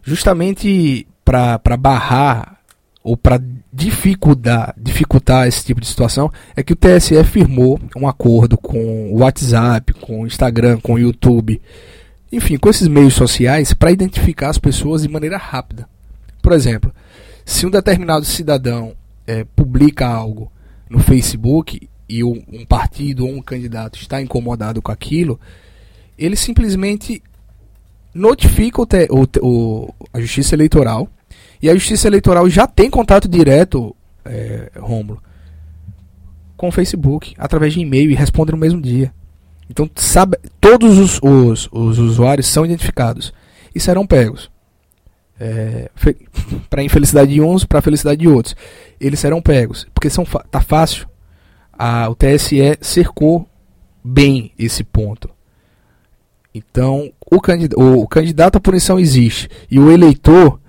Justamente 0.03 1.07
para 1.23 1.77
barrar 1.77 2.59
ou 3.03 3.15
para 3.15 3.39
dificultar, 3.71 4.73
dificultar 4.77 5.47
esse 5.47 5.63
tipo 5.63 5.79
de 5.79 5.87
situação, 5.87 6.31
é 6.55 6.63
que 6.63 6.73
o 6.73 6.75
TSE 6.75 7.21
firmou 7.25 7.79
um 7.95 8.07
acordo 8.07 8.57
com 8.57 9.11
o 9.11 9.19
WhatsApp, 9.19 9.93
com 9.93 10.21
o 10.21 10.27
Instagram, 10.27 10.79
com 10.79 10.93
o 10.93 10.99
YouTube, 10.99 11.61
enfim, 12.31 12.57
com 12.57 12.69
esses 12.69 12.87
meios 12.87 13.13
sociais 13.13 13.73
para 13.73 13.91
identificar 13.91 14.49
as 14.49 14.57
pessoas 14.57 15.03
de 15.03 15.09
maneira 15.09 15.37
rápida. 15.37 15.92
Por 16.43 16.51
exemplo, 16.51 16.93
se 17.45 17.65
um 17.65 17.71
determinado 17.71 18.25
cidadão 18.25 18.93
é, 19.25 19.45
publica 19.55 20.05
algo 20.05 20.51
no 20.89 20.99
Facebook 20.99 21.89
e 22.07 22.21
um, 22.21 22.65
partido 22.67 23.25
ou 23.25 23.31
um 23.31 23.41
candidato 23.41 23.97
está 23.97 24.21
incomodado 24.21 24.81
com 24.81 24.91
aquilo, 24.91 25.39
ele 26.17 26.35
simplesmente 26.35 27.23
notifica 28.13 28.81
o, 28.81 28.85
te, 28.85 29.07
o, 29.09 29.25
o 29.41 29.93
a 30.13 30.19
Justiça 30.19 30.53
Eleitoral 30.53 31.09
e 31.61 31.69
a 31.69 31.73
Justiça 31.73 32.07
Eleitoral 32.07 32.49
já 32.49 32.67
tem 32.67 32.89
contato 32.89 33.27
direto, 33.29 33.95
é, 34.25 34.69
Rômulo, 34.77 35.23
com 36.57 36.67
o 36.67 36.71
Facebook, 36.71 37.33
através 37.37 37.73
de 37.73 37.79
e-mail 37.79 38.11
e 38.11 38.15
responde 38.15 38.51
no 38.51 38.57
mesmo 38.57 38.81
dia. 38.81 39.13
Então, 39.69 39.89
sabe, 39.95 40.37
todos 40.59 40.97
os, 40.97 41.19
os, 41.23 41.69
os 41.71 41.99
usuários 41.99 42.47
são 42.47 42.65
identificados 42.65 43.33
e 43.73 43.79
serão 43.79 44.05
pegos. 44.05 44.51
É, 45.43 45.89
para 46.69 46.83
infelicidade 46.83 47.33
de 47.33 47.41
uns, 47.41 47.65
para 47.65 47.81
felicidade 47.81 48.21
de 48.21 48.27
outros. 48.27 48.55
Eles 48.99 49.19
serão 49.19 49.41
pegos, 49.41 49.85
porque 49.93 50.09
são 50.09 50.23
tá 50.25 50.61
fácil. 50.61 51.07
A, 51.71 52.09
o 52.09 52.15
TSE 52.15 52.77
cercou 52.79 53.47
bem 54.03 54.51
esse 54.57 54.83
ponto. 54.83 55.29
Então, 56.53 57.11
o, 57.29 57.41
candidato, 57.41 57.81
o 57.81 58.07
candidato 58.07 58.57
à 58.57 58.61
punição 58.61 58.99
existe 58.99 59.49
e 59.69 59.79
o 59.79 59.91
eleitor 59.91 60.59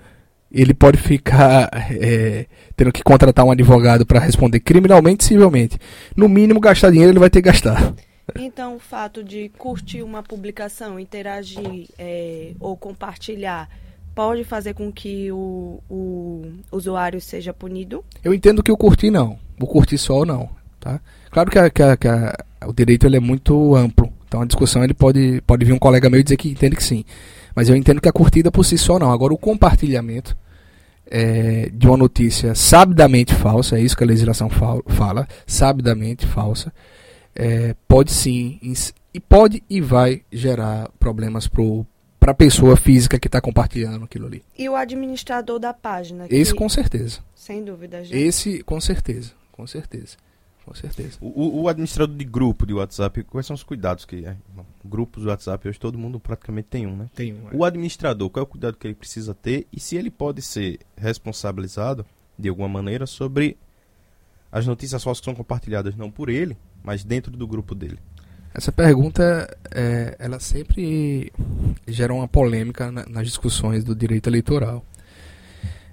ele 0.50 0.72
pode 0.72 0.98
ficar 0.98 1.68
é, 2.00 2.46
tendo 2.76 2.92
que 2.92 3.02
contratar 3.02 3.44
um 3.44 3.50
advogado 3.50 4.06
para 4.06 4.20
responder 4.20 4.60
criminalmente, 4.60 5.24
civilmente. 5.24 5.78
No 6.16 6.28
mínimo, 6.28 6.60
gastar 6.60 6.90
dinheiro 6.90 7.12
ele 7.12 7.18
vai 7.18 7.30
ter 7.30 7.42
que 7.42 7.50
gastar. 7.50 7.94
Então, 8.36 8.76
o 8.76 8.78
fato 8.78 9.22
de 9.22 9.50
curtir 9.50 10.02
uma 10.02 10.22
publicação, 10.22 10.98
interagir 10.98 11.88
é, 11.98 12.52
ou 12.58 12.76
compartilhar 12.76 13.68
pode 14.14 14.44
fazer 14.44 14.74
com 14.74 14.92
que 14.92 15.30
o, 15.32 15.80
o, 15.90 16.46
usuário 16.70 17.20
seja 17.20 17.52
punido? 17.52 18.04
Eu 18.22 18.32
entendo 18.32 18.62
que 18.62 18.72
o 18.72 18.76
curtir 18.76 19.10
não. 19.10 19.38
O 19.60 19.66
curtir 19.66 19.98
só 19.98 20.24
não. 20.24 20.48
Tá? 20.78 21.00
Claro 21.30 21.50
que, 21.50 21.58
a, 21.58 21.70
que, 21.70 21.82
a, 21.82 21.96
que 21.96 22.08
a, 22.08 22.36
o 22.66 22.72
direito 22.72 23.06
ele 23.06 23.16
é 23.16 23.20
muito 23.20 23.74
amplo. 23.74 24.12
Então 24.28 24.42
a 24.42 24.46
discussão 24.46 24.84
ele 24.84 24.94
pode, 24.94 25.40
pode 25.46 25.64
vir 25.64 25.72
um 25.72 25.78
colega 25.78 26.08
meu 26.08 26.20
e 26.20 26.22
dizer 26.22 26.36
que 26.36 26.50
entende 26.50 26.76
que 26.76 26.84
sim. 26.84 27.04
Mas 27.54 27.68
eu 27.68 27.76
entendo 27.76 28.00
que 28.00 28.08
a 28.08 28.12
curtida 28.12 28.50
por 28.50 28.64
si 28.64 28.76
só 28.78 28.98
não. 28.98 29.10
Agora 29.10 29.32
o 29.32 29.38
compartilhamento 29.38 30.36
é, 31.10 31.70
de 31.72 31.86
uma 31.86 31.96
notícia 31.96 32.54
sabidamente 32.54 33.34
falsa, 33.34 33.78
é 33.78 33.80
isso 33.80 33.96
que 33.96 34.04
a 34.04 34.06
legislação 34.06 34.48
fala, 34.50 35.28
sabidamente 35.46 36.26
falsa, 36.26 36.72
é, 37.34 37.74
pode 37.86 38.12
sim, 38.12 38.58
e 39.12 39.20
pode 39.20 39.62
e 39.68 39.80
vai 39.80 40.22
gerar 40.32 40.88
problemas 40.98 41.46
para 42.24 42.32
a 42.32 42.34
pessoa 42.34 42.74
física 42.74 43.18
que 43.18 43.28
está 43.28 43.38
compartilhando 43.38 44.02
aquilo 44.02 44.26
ali. 44.26 44.42
E 44.56 44.66
o 44.66 44.74
administrador 44.74 45.58
da 45.58 45.74
página? 45.74 46.26
Que, 46.26 46.34
Esse 46.34 46.54
com 46.54 46.66
certeza. 46.70 47.20
Sem 47.34 47.62
dúvida, 47.62 48.02
gente. 48.02 48.16
Esse 48.16 48.62
com 48.62 48.80
certeza, 48.80 49.32
com 49.52 49.66
certeza. 49.66 50.16
Com 50.64 50.72
certeza. 50.72 51.18
O, 51.20 51.60
o, 51.60 51.68
administrador 51.68 52.16
de 52.16 52.24
grupo 52.24 52.64
de 52.64 52.72
WhatsApp, 52.72 53.22
quais 53.24 53.46
são 53.46 53.52
os 53.52 53.62
cuidados 53.62 54.06
que. 54.06 54.24
É, 54.24 54.34
grupos 54.82 55.24
do 55.24 55.28
WhatsApp, 55.28 55.68
hoje 55.68 55.78
todo 55.78 55.98
mundo 55.98 56.18
praticamente 56.18 56.68
tem 56.68 56.86
um, 56.86 56.96
né? 56.96 57.10
Tem 57.14 57.34
um. 57.34 57.50
É. 57.50 57.54
O 57.54 57.62
administrador, 57.62 58.30
qual 58.30 58.40
é 58.40 58.44
o 58.44 58.46
cuidado 58.46 58.78
que 58.78 58.86
ele 58.86 58.94
precisa 58.94 59.34
ter 59.34 59.66
e 59.70 59.78
se 59.78 59.94
ele 59.94 60.10
pode 60.10 60.40
ser 60.40 60.80
responsabilizado 60.96 62.06
de 62.38 62.48
alguma 62.48 62.68
maneira 62.68 63.04
sobre 63.06 63.58
as 64.50 64.66
notícias 64.66 65.04
falsas 65.04 65.20
que 65.20 65.26
são 65.26 65.34
compartilhadas 65.34 65.94
não 65.94 66.10
por 66.10 66.30
ele, 66.30 66.56
mas 66.82 67.04
dentro 67.04 67.30
do 67.30 67.46
grupo 67.46 67.74
dele? 67.74 67.98
Essa 68.54 68.70
pergunta, 68.70 69.48
é, 69.74 70.14
ela 70.16 70.38
sempre 70.38 71.32
gera 71.88 72.14
uma 72.14 72.28
polêmica 72.28 72.92
na, 72.92 73.04
nas 73.04 73.26
discussões 73.26 73.82
do 73.82 73.96
direito 73.96 74.28
eleitoral. 74.28 74.84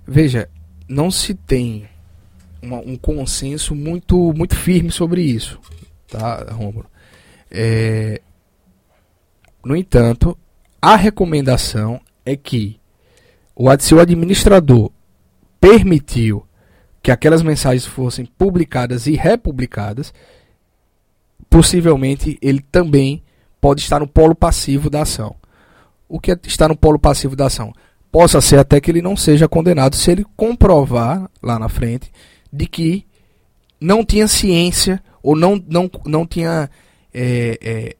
Veja, 0.07 0.47
não 0.87 1.09
se 1.09 1.33
tem 1.33 1.89
uma, 2.61 2.77
um 2.77 2.95
consenso 2.95 3.73
muito, 3.73 4.31
muito 4.33 4.55
firme 4.55 4.91
sobre 4.91 5.23
isso, 5.23 5.59
tá, 6.07 6.45
Romulo? 6.51 6.85
É, 7.49 8.21
no 9.65 9.75
entanto, 9.75 10.37
a 10.79 10.95
recomendação 10.95 11.99
é 12.23 12.35
que 12.35 12.79
o, 13.55 13.65
se 13.79 13.95
o 13.95 13.99
administrador 13.99 14.91
permitiu 15.59 16.45
que 17.01 17.09
aquelas 17.09 17.41
mensagens 17.41 17.85
fossem 17.85 18.25
publicadas 18.25 19.07
e 19.07 19.13
republicadas, 19.13 20.13
possivelmente 21.51 22.39
ele 22.41 22.61
também 22.71 23.21
pode 23.59 23.81
estar 23.81 23.99
no 23.99 24.07
polo 24.07 24.33
passivo 24.33 24.89
da 24.89 25.01
ação. 25.01 25.35
O 26.07 26.17
que 26.17 26.31
é 26.31 26.39
estar 26.45 26.69
no 26.69 26.77
polo 26.77 26.97
passivo 26.97 27.35
da 27.35 27.47
ação? 27.47 27.73
Possa 28.09 28.39
ser 28.39 28.57
até 28.57 28.79
que 28.79 28.89
ele 28.89 29.01
não 29.01 29.17
seja 29.17 29.49
condenado 29.49 29.95
se 29.95 30.09
ele 30.09 30.25
comprovar 30.35 31.29
lá 31.43 31.59
na 31.59 31.67
frente 31.67 32.09
de 32.51 32.65
que 32.65 33.05
não 33.79 34.03
tinha 34.03 34.27
ciência 34.29 35.03
ou 35.21 35.35
não, 35.35 35.61
não, 35.67 35.91
não 36.05 36.25
tinha 36.25 36.69
é, 37.13 37.59
é, 37.61 37.95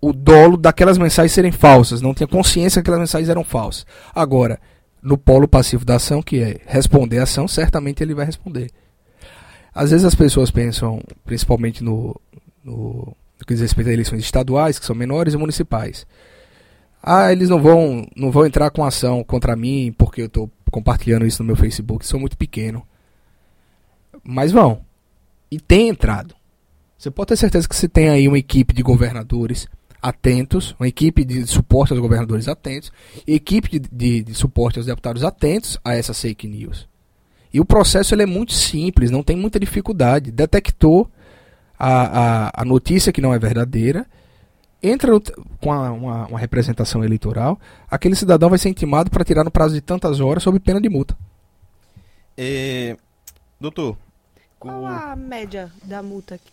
o 0.00 0.12
dolo 0.12 0.56
daquelas 0.56 0.98
mensagens 0.98 1.32
serem 1.32 1.52
falsas, 1.52 2.02
não 2.02 2.12
tinha 2.12 2.26
consciência 2.26 2.82
que 2.82 2.88
aquelas 2.88 3.00
mensagens 3.00 3.28
eram 3.28 3.44
falsas. 3.44 3.86
Agora, 4.14 4.58
no 5.00 5.16
polo 5.16 5.46
passivo 5.46 5.84
da 5.84 5.94
ação, 5.94 6.20
que 6.20 6.40
é 6.40 6.58
responder 6.66 7.20
a 7.20 7.22
ação, 7.22 7.46
certamente 7.46 8.02
ele 8.02 8.14
vai 8.14 8.26
responder. 8.26 8.70
Às 9.72 9.90
vezes 9.90 10.04
as 10.04 10.14
pessoas 10.14 10.50
pensam, 10.50 11.00
principalmente 11.24 11.84
no, 11.84 12.18
no, 12.66 13.16
no 13.38 13.46
que 13.46 13.54
diz 13.54 13.60
respeito 13.60 13.88
a 13.88 13.92
eleições 13.92 14.20
estaduais, 14.20 14.78
que 14.78 14.84
são 14.84 14.96
menores 14.96 15.34
e 15.34 15.36
municipais. 15.36 16.06
Ah, 17.02 17.30
eles 17.30 17.48
não 17.48 17.62
vão, 17.62 18.06
não 18.16 18.32
vão 18.32 18.44
entrar 18.44 18.70
com 18.70 18.84
ação 18.84 19.22
contra 19.22 19.54
mim 19.54 19.94
porque 19.96 20.22
eu 20.22 20.26
estou 20.26 20.50
compartilhando 20.70 21.24
isso 21.24 21.42
no 21.42 21.46
meu 21.46 21.56
Facebook, 21.56 22.04
sou 22.04 22.18
muito 22.18 22.36
pequeno. 22.36 22.84
Mas 24.24 24.50
vão. 24.50 24.80
E 25.48 25.60
tem 25.60 25.88
entrado. 25.88 26.34
Você 26.98 27.10
pode 27.10 27.28
ter 27.28 27.36
certeza 27.36 27.68
que 27.68 27.76
você 27.76 27.88
tem 27.88 28.08
aí 28.08 28.26
uma 28.26 28.38
equipe 28.38 28.74
de 28.74 28.82
governadores 28.82 29.68
atentos, 30.02 30.74
uma 30.80 30.88
equipe 30.88 31.24
de 31.24 31.46
suporte 31.46 31.92
aos 31.92 32.00
governadores 32.00 32.48
atentos, 32.48 32.90
equipe 33.26 33.68
de, 33.68 33.78
de, 33.78 34.24
de 34.24 34.34
suporte 34.34 34.78
aos 34.78 34.86
deputados 34.86 35.22
atentos 35.22 35.78
a 35.84 35.94
essas 35.94 36.20
fake 36.20 36.48
news. 36.48 36.88
E 37.52 37.60
o 37.60 37.64
processo 37.64 38.14
ele 38.14 38.22
é 38.22 38.26
muito 38.26 38.52
simples, 38.52 39.10
não 39.10 39.22
tem 39.22 39.36
muita 39.36 39.60
dificuldade. 39.60 40.32
Detectou 40.32 41.08
a, 41.78 42.46
a, 42.48 42.62
a 42.62 42.64
notícia 42.64 43.12
que 43.12 43.20
não 43.20 43.32
é 43.34 43.38
verdadeira, 43.38 44.06
entra 44.82 45.10
com 45.60 45.72
a, 45.72 45.90
uma, 45.92 46.26
uma 46.26 46.38
representação 46.38 47.04
eleitoral, 47.04 47.58
aquele 47.90 48.14
cidadão 48.14 48.48
vai 48.50 48.58
ser 48.58 48.68
intimado 48.68 49.10
para 49.10 49.24
tirar 49.24 49.44
no 49.44 49.50
prazo 49.50 49.74
de 49.74 49.80
tantas 49.80 50.20
horas 50.20 50.42
sob 50.42 50.58
pena 50.60 50.80
de 50.80 50.88
multa. 50.88 51.16
É, 52.36 52.96
doutor, 53.60 53.96
Qual 54.58 54.86
a 54.86 55.16
média 55.16 55.72
da 55.82 56.02
multa 56.02 56.34
aqui? 56.36 56.52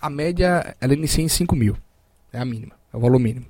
A 0.00 0.08
média, 0.10 0.76
ela 0.80 0.94
inicia 0.94 1.24
em 1.24 1.28
5 1.28 1.56
mil. 1.56 1.76
É 2.32 2.38
a 2.38 2.44
mínima, 2.44 2.74
é 2.92 2.96
o 2.96 3.00
valor 3.00 3.18
mínimo. 3.18 3.46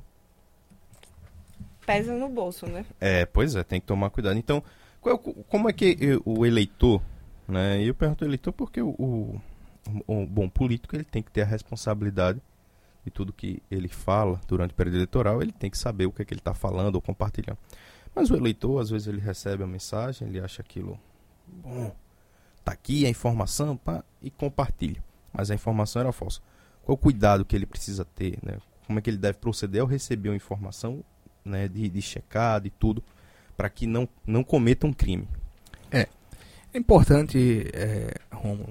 Pesa 1.85 2.15
no 2.15 2.29
bolso, 2.29 2.67
né? 2.67 2.85
É, 3.01 3.27
pois 3.27 3.55
é, 3.55 3.63
tem 3.63 3.81
que 3.81 3.87
tomar 3.87 4.11
cuidado. 4.11 4.37
Então, 4.39 4.63
qual- 5.01 5.19
como 5.19 5.69
é 5.69 5.73
que 5.73 5.97
eh, 6.01 6.19
o 6.25 6.45
eleitor, 6.45 7.01
né? 7.47 7.81
E 7.83 7.89
eu 7.89 7.95
pergunto 7.95 8.25
ao 8.25 8.29
eleitor 8.29 8.53
porque 8.53 8.81
o, 8.83 8.89
o, 8.99 9.41
o 10.07 10.27
bom 10.27 10.49
político 10.49 10.97
ele 10.97 11.05
tem 11.05 11.23
que 11.23 11.31
ter 11.31 11.43
a 11.43 11.47
responsabilidade 11.47 12.41
de 13.05 13.11
tudo 13.11 13.33
que 13.33 13.63
ele 13.71 13.89
fala 13.89 14.41
durante 14.49 14.73
o 14.73 14.75
período 14.75 14.97
eleitoral, 14.97 15.41
ele 15.41 15.53
tem 15.53 15.71
que 15.71 15.79
saber 15.79 16.07
o 16.07 16.13
que, 16.13 16.23
é 16.23 16.25
que 16.25 16.35
ele 16.35 16.41
está 16.41 16.53
falando 16.53 16.97
ou 16.97 17.01
compartilhando. 17.01 17.59
Mas 18.15 18.31
o 18.31 18.37
eleitor, 18.37 18.81
às 18.81 18.91
vezes, 18.91 19.07
ele 19.07 19.21
recebe 19.21 19.63
a 19.63 19.67
mensagem, 19.67 20.27
ele 20.27 20.41
acha 20.41 20.61
aquilo 20.61 20.99
bom, 21.47 21.95
tá 22.65 22.73
aqui 22.73 23.07
a 23.07 23.09
informação, 23.09 23.77
pá, 23.77 24.03
e 24.21 24.31
compartilha. 24.31 25.03
Mas 25.33 25.51
a 25.51 25.55
informação 25.55 26.01
era 26.01 26.11
falsa. 26.11 26.41
Qual 26.83 26.95
o 26.95 26.99
cuidado 26.99 27.45
que 27.45 27.55
ele 27.55 27.67
precisa 27.67 28.05
ter, 28.05 28.39
né? 28.43 28.59
Como 28.87 28.99
é 28.99 29.03
que 29.03 29.11
ele 29.11 29.19
deve 29.19 29.39
proceder 29.39 29.83
ao 29.83 29.87
receber 29.87 30.31
uma 30.31 30.37
informação, 30.37 31.05
né, 31.45 31.69
de, 31.69 31.89
de 31.89 32.03
checar, 32.03 32.61
de 32.61 32.71
tudo, 32.71 33.05
para 33.57 33.69
que 33.69 33.87
não, 33.87 34.09
não 34.27 34.43
cometa 34.43 34.87
um 34.87 34.93
crime. 34.93 35.29
É 36.77 36.79
importante, 36.79 37.71
é, 37.73 38.13
Romulo, 38.31 38.71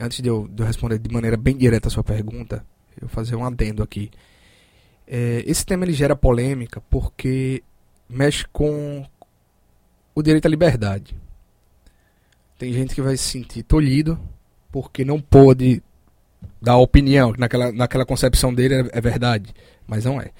antes 0.00 0.20
de 0.20 0.28
eu, 0.28 0.48
de 0.48 0.62
eu 0.62 0.66
responder 0.66 0.98
de 0.98 1.12
maneira 1.12 1.36
bem 1.36 1.56
direta 1.56 1.88
a 1.88 1.90
sua 1.90 2.04
pergunta, 2.04 2.64
eu 3.00 3.08
fazer 3.08 3.36
um 3.36 3.44
adendo 3.44 3.82
aqui. 3.82 4.10
É, 5.06 5.42
esse 5.46 5.64
tema 5.64 5.84
ele 5.84 5.92
gera 5.92 6.14
polêmica 6.16 6.80
porque 6.88 7.62
mexe 8.08 8.44
com 8.52 9.04
o 10.14 10.22
direito 10.22 10.46
à 10.46 10.48
liberdade. 10.48 11.16
Tem 12.58 12.72
gente 12.72 12.94
que 12.94 13.02
vai 13.02 13.16
se 13.16 13.24
sentir 13.24 13.62
tolhido 13.62 14.18
porque 14.70 15.04
não 15.04 15.20
pôde 15.20 15.82
dar 16.60 16.76
opinião, 16.76 17.32
que 17.32 17.40
naquela, 17.40 17.72
naquela 17.72 18.06
concepção 18.06 18.54
dele 18.54 18.74
é, 18.74 18.98
é 18.98 19.00
verdade, 19.00 19.52
mas 19.86 20.04
não 20.04 20.20
é. 20.20 20.30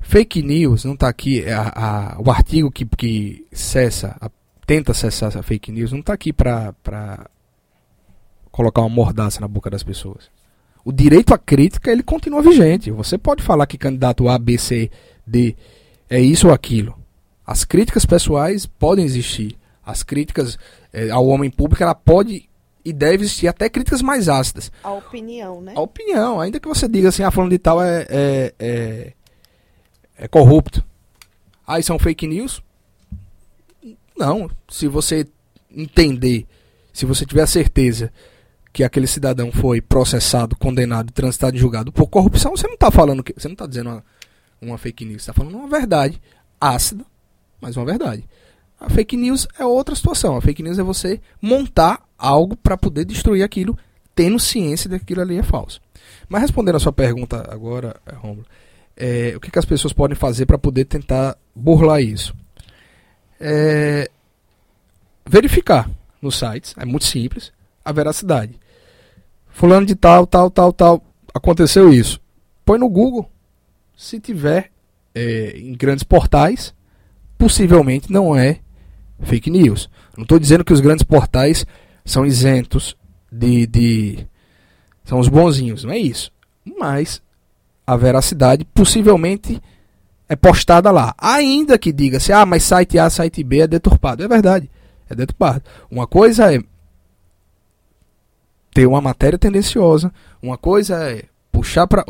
Fake 0.00 0.42
news 0.42 0.84
não 0.84 0.94
está 0.94 1.08
aqui, 1.08 1.42
é 1.42 1.52
a- 1.52 1.72
a- 1.74 2.16
o 2.20 2.30
artigo 2.30 2.70
que, 2.70 2.84
que 2.86 3.46
cessa, 3.52 4.16
a- 4.20 4.30
tenta 4.66 4.94
cessar 4.94 5.28
essa 5.28 5.42
fake 5.42 5.70
news, 5.72 5.92
não 5.92 6.00
está 6.00 6.12
aqui 6.14 6.32
para 6.32 6.74
colocar 8.58 8.80
uma 8.80 8.88
mordaça 8.88 9.40
na 9.40 9.46
boca 9.46 9.70
das 9.70 9.84
pessoas. 9.84 10.28
O 10.84 10.90
direito 10.90 11.32
à 11.32 11.38
crítica 11.38 11.92
ele 11.92 12.02
continua 12.02 12.42
vigente. 12.42 12.90
Você 12.90 13.16
pode 13.16 13.40
falar 13.40 13.68
que 13.68 13.78
candidato 13.78 14.28
A, 14.28 14.36
B, 14.36 14.58
C, 14.58 14.90
D 15.24 15.54
é 16.10 16.18
isso 16.18 16.48
ou 16.48 16.52
aquilo. 16.52 16.98
As 17.46 17.64
críticas 17.64 18.04
pessoais 18.04 18.66
podem 18.66 19.04
existir. 19.04 19.56
As 19.86 20.02
críticas 20.02 20.58
eh, 20.92 21.08
ao 21.08 21.28
homem 21.28 21.48
público 21.48 21.84
ela 21.84 21.94
pode 21.94 22.48
e 22.84 22.92
deve 22.92 23.22
existir 23.22 23.46
até 23.46 23.68
críticas 23.68 24.02
mais 24.02 24.28
ácidas 24.28 24.72
A 24.82 24.92
opinião, 24.92 25.60
né? 25.60 25.74
a 25.76 25.80
opinião, 25.80 26.40
ainda 26.40 26.58
que 26.58 26.66
você 26.66 26.88
diga 26.88 27.10
assim, 27.10 27.22
ah, 27.22 27.30
falando 27.30 27.50
de 27.50 27.58
tal 27.58 27.82
é, 27.82 28.06
é, 28.08 28.54
é, 28.58 29.12
é 30.16 30.28
corrupto. 30.28 30.84
Ah, 31.64 31.78
isso 31.78 31.92
é 31.92 31.94
um 31.94 31.98
fake 31.98 32.26
news? 32.26 32.60
Não. 34.16 34.50
Se 34.68 34.88
você 34.88 35.28
entender, 35.70 36.44
se 36.92 37.06
você 37.06 37.24
tiver 37.24 37.42
a 37.42 37.46
certeza 37.46 38.12
que 38.72 38.84
aquele 38.84 39.06
cidadão 39.06 39.50
foi 39.50 39.80
processado, 39.80 40.56
condenado, 40.56 41.12
transitado 41.12 41.56
e 41.56 41.60
julgado 41.60 41.92
por 41.92 42.06
corrupção, 42.08 42.56
você 42.56 42.66
não 42.66 42.74
está 42.74 42.90
falando 42.90 43.22
que. 43.22 43.32
Você 43.32 43.48
não 43.48 43.54
está 43.54 43.66
dizendo 43.66 43.90
uma, 43.90 44.04
uma 44.60 44.78
fake 44.78 45.04
news, 45.04 45.22
está 45.22 45.32
falando 45.32 45.56
uma 45.56 45.68
verdade 45.68 46.20
ácida, 46.60 47.04
mas 47.60 47.76
uma 47.76 47.86
verdade. 47.86 48.24
A 48.80 48.88
fake 48.88 49.16
news 49.16 49.48
é 49.58 49.64
outra 49.64 49.94
situação. 49.94 50.36
A 50.36 50.40
fake 50.40 50.62
news 50.62 50.78
é 50.78 50.82
você 50.82 51.20
montar 51.42 52.02
algo 52.16 52.56
para 52.56 52.76
poder 52.76 53.04
destruir 53.04 53.42
aquilo, 53.42 53.76
tendo 54.14 54.38
ciência 54.38 54.88
de 54.88 54.98
que 54.98 55.02
aquilo 55.02 55.22
ali 55.22 55.38
é 55.38 55.42
falso. 55.42 55.80
Mas 56.28 56.42
respondendo 56.42 56.76
a 56.76 56.80
sua 56.80 56.92
pergunta 56.92 57.48
agora, 57.50 57.96
eh, 58.06 58.14
Romulo, 58.14 58.46
é, 58.96 59.32
o 59.36 59.40
que, 59.40 59.50
que 59.50 59.58
as 59.58 59.64
pessoas 59.64 59.92
podem 59.92 60.16
fazer 60.16 60.46
para 60.46 60.58
poder 60.58 60.84
tentar 60.84 61.36
burlar 61.54 62.02
isso? 62.02 62.34
É, 63.40 64.10
verificar 65.24 65.88
nos 66.20 66.36
sites, 66.36 66.74
é 66.76 66.84
muito 66.84 67.04
simples, 67.04 67.52
a 67.84 67.92
veracidade. 67.92 68.58
Fulano 69.58 69.84
de 69.84 69.96
tal, 69.96 70.24
tal, 70.24 70.48
tal, 70.52 70.72
tal, 70.72 71.02
aconteceu 71.34 71.92
isso. 71.92 72.20
Põe 72.64 72.78
no 72.78 72.88
Google. 72.88 73.28
Se 73.96 74.20
tiver 74.20 74.70
é, 75.12 75.58
em 75.58 75.72
grandes 75.72 76.04
portais, 76.04 76.72
possivelmente 77.36 78.12
não 78.12 78.36
é 78.36 78.60
fake 79.20 79.50
news. 79.50 79.90
Não 80.16 80.22
estou 80.22 80.38
dizendo 80.38 80.64
que 80.64 80.72
os 80.72 80.78
grandes 80.78 81.02
portais 81.02 81.66
são 82.04 82.24
isentos 82.24 82.96
de, 83.32 83.66
de. 83.66 84.28
são 85.02 85.18
os 85.18 85.26
bonzinhos, 85.26 85.82
não 85.82 85.90
é 85.90 85.98
isso. 85.98 86.30
Mas 86.78 87.20
a 87.84 87.96
veracidade 87.96 88.64
possivelmente 88.64 89.60
é 90.28 90.36
postada 90.36 90.92
lá. 90.92 91.16
Ainda 91.18 91.76
que 91.76 91.92
diga-se, 91.92 92.32
ah, 92.32 92.46
mas 92.46 92.62
site 92.62 92.96
A, 92.96 93.10
site 93.10 93.42
B 93.42 93.62
é 93.62 93.66
deturpado. 93.66 94.22
É 94.22 94.28
verdade, 94.28 94.70
é 95.10 95.16
deturpado. 95.16 95.64
Uma 95.90 96.06
coisa 96.06 96.54
é 96.54 96.60
ter 98.78 98.86
uma 98.86 99.00
matéria 99.00 99.36
tendenciosa, 99.36 100.12
uma 100.40 100.56
coisa 100.56 100.94
é 101.10 101.24
puxar 101.50 101.88
para 101.88 102.04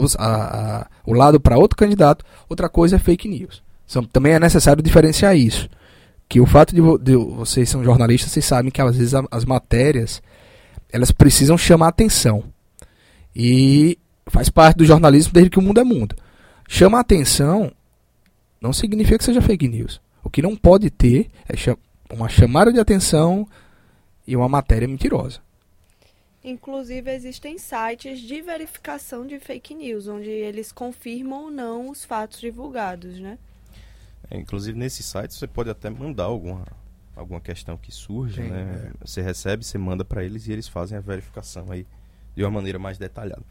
o 1.06 1.14
lado 1.14 1.40
para 1.40 1.56
outro 1.56 1.78
candidato, 1.78 2.22
outra 2.46 2.68
coisa 2.68 2.96
é 2.96 2.98
fake 2.98 3.26
news. 3.26 3.62
São, 3.86 4.04
também 4.04 4.34
é 4.34 4.38
necessário 4.38 4.82
diferenciar 4.82 5.34
isso. 5.34 5.66
Que 6.28 6.42
o 6.42 6.44
fato 6.44 6.74
de, 6.74 6.80
vo- 6.82 6.98
de 6.98 7.16
vocês 7.16 7.70
são 7.70 7.82
jornalistas, 7.82 8.30
vocês 8.32 8.44
sabem 8.44 8.70
que 8.70 8.82
às 8.82 8.94
vezes 8.98 9.14
a- 9.14 9.24
as 9.30 9.46
matérias 9.46 10.20
elas 10.92 11.10
precisam 11.10 11.56
chamar 11.56 11.88
atenção. 11.88 12.44
E 13.34 13.96
faz 14.26 14.50
parte 14.50 14.76
do 14.76 14.84
jornalismo 14.84 15.32
desde 15.32 15.48
que 15.48 15.58
o 15.58 15.62
mundo 15.62 15.80
é 15.80 15.84
mundo. 15.84 16.14
Chama 16.68 17.00
atenção 17.00 17.72
não 18.60 18.74
significa 18.74 19.16
que 19.16 19.24
seja 19.24 19.40
fake 19.40 19.66
news. 19.68 20.02
O 20.22 20.28
que 20.28 20.42
não 20.42 20.54
pode 20.54 20.90
ter 20.90 21.30
é 21.48 21.54
uma 22.14 22.28
chamada 22.28 22.70
de 22.70 22.78
atenção 22.78 23.48
e 24.26 24.36
uma 24.36 24.50
matéria 24.50 24.86
mentirosa. 24.86 25.40
Inclusive, 26.48 27.10
existem 27.10 27.58
sites 27.58 28.20
de 28.20 28.40
verificação 28.40 29.26
de 29.26 29.38
fake 29.38 29.74
news, 29.74 30.08
onde 30.08 30.30
eles 30.30 30.72
confirmam 30.72 31.44
ou 31.44 31.50
não 31.50 31.90
os 31.90 32.04
fatos 32.04 32.40
divulgados, 32.40 33.20
né? 33.20 33.38
É, 34.30 34.36
inclusive, 34.38 34.78
nesse 34.78 35.02
site 35.02 35.34
você 35.34 35.46
pode 35.46 35.70
até 35.70 35.90
mandar 35.90 36.24
alguma, 36.24 36.64
alguma 37.14 37.40
questão 37.40 37.76
que 37.76 37.92
surja, 37.92 38.42
Sim, 38.42 38.48
né? 38.48 38.92
Você 39.00 39.20
recebe, 39.20 39.64
você 39.64 39.78
manda 39.78 40.04
para 40.04 40.24
eles 40.24 40.46
e 40.46 40.52
eles 40.52 40.68
fazem 40.68 40.96
a 40.96 41.00
verificação 41.00 41.70
aí 41.70 41.86
de 42.34 42.42
uma 42.42 42.50
maneira 42.50 42.78
mais 42.78 42.98
detalhada. 42.98 43.42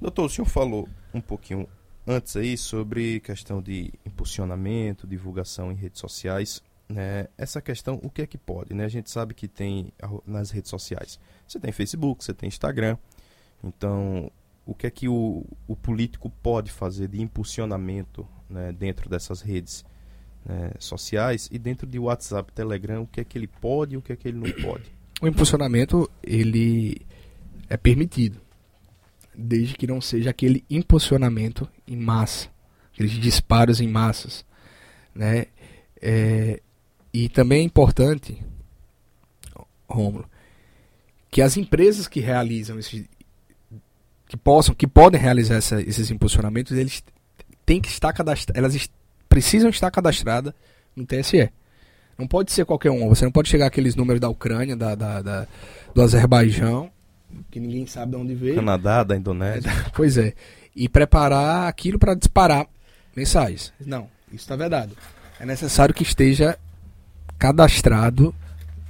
Doutor, 0.00 0.24
o 0.24 0.28
senhor 0.28 0.46
falou 0.46 0.88
um 1.12 1.20
pouquinho 1.20 1.68
antes 2.06 2.36
aí 2.36 2.56
sobre 2.56 3.20
questão 3.20 3.60
de 3.60 3.92
impulsionamento, 4.06 5.06
divulgação 5.06 5.70
em 5.70 5.74
redes 5.74 6.00
sociais. 6.00 6.62
Né? 6.88 7.28
Essa 7.36 7.60
questão, 7.60 8.00
o 8.02 8.10
que 8.10 8.22
é 8.22 8.26
que 8.26 8.38
pode? 8.38 8.72
Né? 8.72 8.84
A 8.84 8.88
gente 8.88 9.10
sabe 9.10 9.34
que 9.34 9.46
tem 9.46 9.92
nas 10.26 10.50
redes 10.50 10.70
sociais. 10.70 11.18
Você 11.50 11.58
tem 11.58 11.72
Facebook, 11.72 12.24
você 12.24 12.32
tem 12.32 12.46
Instagram. 12.46 12.96
Então, 13.64 14.30
o 14.64 14.72
que 14.72 14.86
é 14.86 14.90
que 14.90 15.08
o, 15.08 15.44
o 15.66 15.74
político 15.74 16.30
pode 16.30 16.70
fazer 16.70 17.08
de 17.08 17.20
impulsionamento 17.20 18.24
né, 18.48 18.70
dentro 18.70 19.10
dessas 19.10 19.40
redes 19.40 19.84
né, 20.46 20.70
sociais 20.78 21.48
e 21.50 21.58
dentro 21.58 21.88
de 21.88 21.98
WhatsApp, 21.98 22.52
Telegram, 22.52 23.02
o 23.02 23.06
que 23.08 23.20
é 23.20 23.24
que 23.24 23.36
ele 23.36 23.48
pode 23.48 23.94
e 23.94 23.96
o 23.96 24.02
que 24.02 24.12
é 24.12 24.16
que 24.16 24.28
ele 24.28 24.38
não 24.38 24.52
pode? 24.62 24.84
O 25.20 25.26
impulsionamento 25.26 26.08
ele 26.22 27.04
é 27.68 27.76
permitido, 27.76 28.40
desde 29.34 29.74
que 29.74 29.88
não 29.88 30.00
seja 30.00 30.30
aquele 30.30 30.64
impulsionamento 30.70 31.68
em 31.84 31.96
massa, 31.96 32.48
aqueles 32.92 33.10
disparos 33.10 33.80
em 33.80 33.88
massas, 33.88 34.46
né? 35.12 35.46
É, 36.00 36.62
e 37.12 37.28
também 37.28 37.62
é 37.62 37.64
importante, 37.64 38.40
Rômulo, 39.88 40.30
que 41.30 41.40
as 41.42 41.56
empresas 41.56 42.08
que 42.08 42.20
realizam 42.20 42.78
esses, 42.78 43.04
que 44.26 44.36
possam, 44.36 44.74
que 44.74 44.86
podem 44.86 45.20
realizar 45.20 45.56
essa- 45.56 45.80
esses 45.80 46.10
impulsionamentos, 46.10 46.76
eles 46.76 47.02
têm 47.64 47.80
que 47.80 47.88
estar 47.88 48.12
cadastrados, 48.12 48.58
elas 48.58 48.74
est- 48.74 48.92
precisam 49.28 49.70
estar 49.70 49.90
cadastradas 49.90 50.52
no 50.94 51.04
TSE. 51.06 51.50
Não 52.18 52.26
pode 52.26 52.52
ser 52.52 52.64
qualquer 52.66 52.90
um. 52.90 53.08
Você 53.08 53.24
não 53.24 53.32
pode 53.32 53.48
chegar 53.48 53.66
aqueles 53.66 53.94
números 53.96 54.20
da 54.20 54.28
Ucrânia, 54.28 54.76
da, 54.76 54.94
da- 54.94 55.22
da- 55.22 55.46
do 55.94 56.02
Azerbaijão, 56.02 56.90
que 57.50 57.58
ninguém 57.60 57.86
sabe 57.86 58.10
de 58.12 58.16
onde 58.18 58.34
veio. 58.34 58.56
Canadá, 58.56 59.02
da 59.04 59.16
Indonésia. 59.16 59.70
Pois 59.94 60.18
é. 60.18 60.34
E 60.76 60.88
preparar 60.88 61.68
aquilo 61.68 61.98
para 61.98 62.14
disparar 62.14 62.66
mensagens. 63.16 63.72
Não, 63.84 64.02
isso 64.28 64.44
está 64.44 64.54
vedado. 64.56 64.96
É 65.38 65.46
necessário 65.46 65.94
que 65.94 66.02
esteja 66.02 66.58
cadastrado 67.38 68.34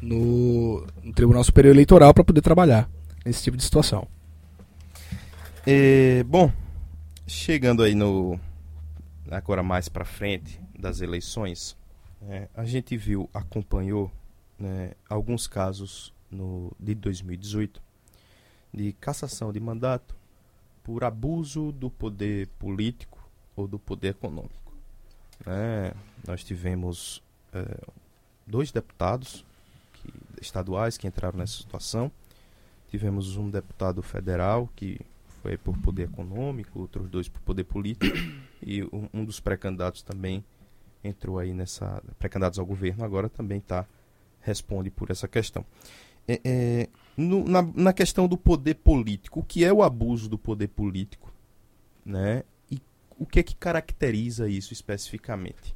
no, 0.00 0.86
no 1.02 1.12
Tribunal 1.12 1.44
Superior 1.44 1.74
Eleitoral 1.74 2.14
para 2.14 2.24
poder 2.24 2.40
trabalhar 2.40 2.88
nesse 3.24 3.42
tipo 3.42 3.56
de 3.56 3.62
situação. 3.62 4.06
É, 5.66 6.22
bom, 6.24 6.50
chegando 7.26 7.82
aí 7.82 7.94
no 7.94 8.40
agora 9.30 9.62
mais 9.62 9.88
para 9.88 10.04
frente 10.04 10.60
das 10.76 11.00
eleições, 11.00 11.76
né, 12.20 12.48
a 12.54 12.64
gente 12.64 12.96
viu, 12.96 13.28
acompanhou 13.32 14.10
né, 14.58 14.92
alguns 15.08 15.46
casos 15.46 16.12
no, 16.30 16.72
de 16.78 16.94
2018 16.94 17.80
de 18.72 18.92
cassação 18.94 19.52
de 19.52 19.60
mandato 19.60 20.16
por 20.82 21.04
abuso 21.04 21.72
do 21.72 21.90
poder 21.90 22.48
político 22.58 23.18
ou 23.54 23.68
do 23.68 23.78
poder 23.78 24.08
econômico. 24.08 24.72
Né? 25.44 25.92
Nós 26.26 26.42
tivemos 26.42 27.22
é, 27.52 27.80
dois 28.46 28.72
deputados 28.72 29.44
estaduais 30.40 30.96
que 30.96 31.07
entraram 31.07 31.38
nessa 31.38 31.57
situação. 31.59 32.11
Tivemos 32.88 33.37
um 33.37 33.48
deputado 33.48 34.03
federal 34.03 34.68
que 34.74 35.00
foi 35.42 35.57
por 35.57 35.76
poder 35.79 36.05
econômico, 36.05 36.81
outros 36.81 37.09
dois 37.09 37.29
por 37.29 37.40
poder 37.40 37.64
político, 37.64 38.16
e 38.62 38.83
um, 39.12 39.24
dos 39.24 39.40
pré-candidatos 39.40 40.03
também 40.03 40.44
entrou 41.03 41.38
aí 41.38 41.53
nessa. 41.53 42.03
pré-candidatos 42.18 42.59
ao 42.59 42.66
governo 42.66 43.05
agora 43.05 43.29
também 43.29 43.61
tá, 43.61 43.87
responde 44.40 44.90
por 44.90 45.11
essa 45.11 45.26
questão. 45.26 45.64
É, 46.29 46.40
é, 46.44 46.88
no, 47.16 47.44
na, 47.44 47.62
na 47.62 47.92
questão 47.92 48.29
do 48.29 48.37
poder 48.37 48.74
político, 48.74 49.40
o 49.40 49.42
que 49.44 49.64
é 49.64 49.72
o 49.72 49.83
abuso 49.83 50.29
do 50.29 50.38
poder 50.38 50.68
político? 50.68 51.33
Né? 52.05 52.44
E 52.70 52.81
o 53.18 53.26
que 53.26 53.40
é 53.40 53.42
que 53.42 53.55
caracteriza 53.55 54.48
isso 54.48 54.72
especificamente? 54.72 55.74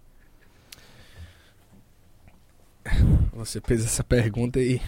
Você 3.35 3.61
fez 3.61 3.85
essa 3.85 4.05
pergunta 4.05 4.61
e 4.61 4.81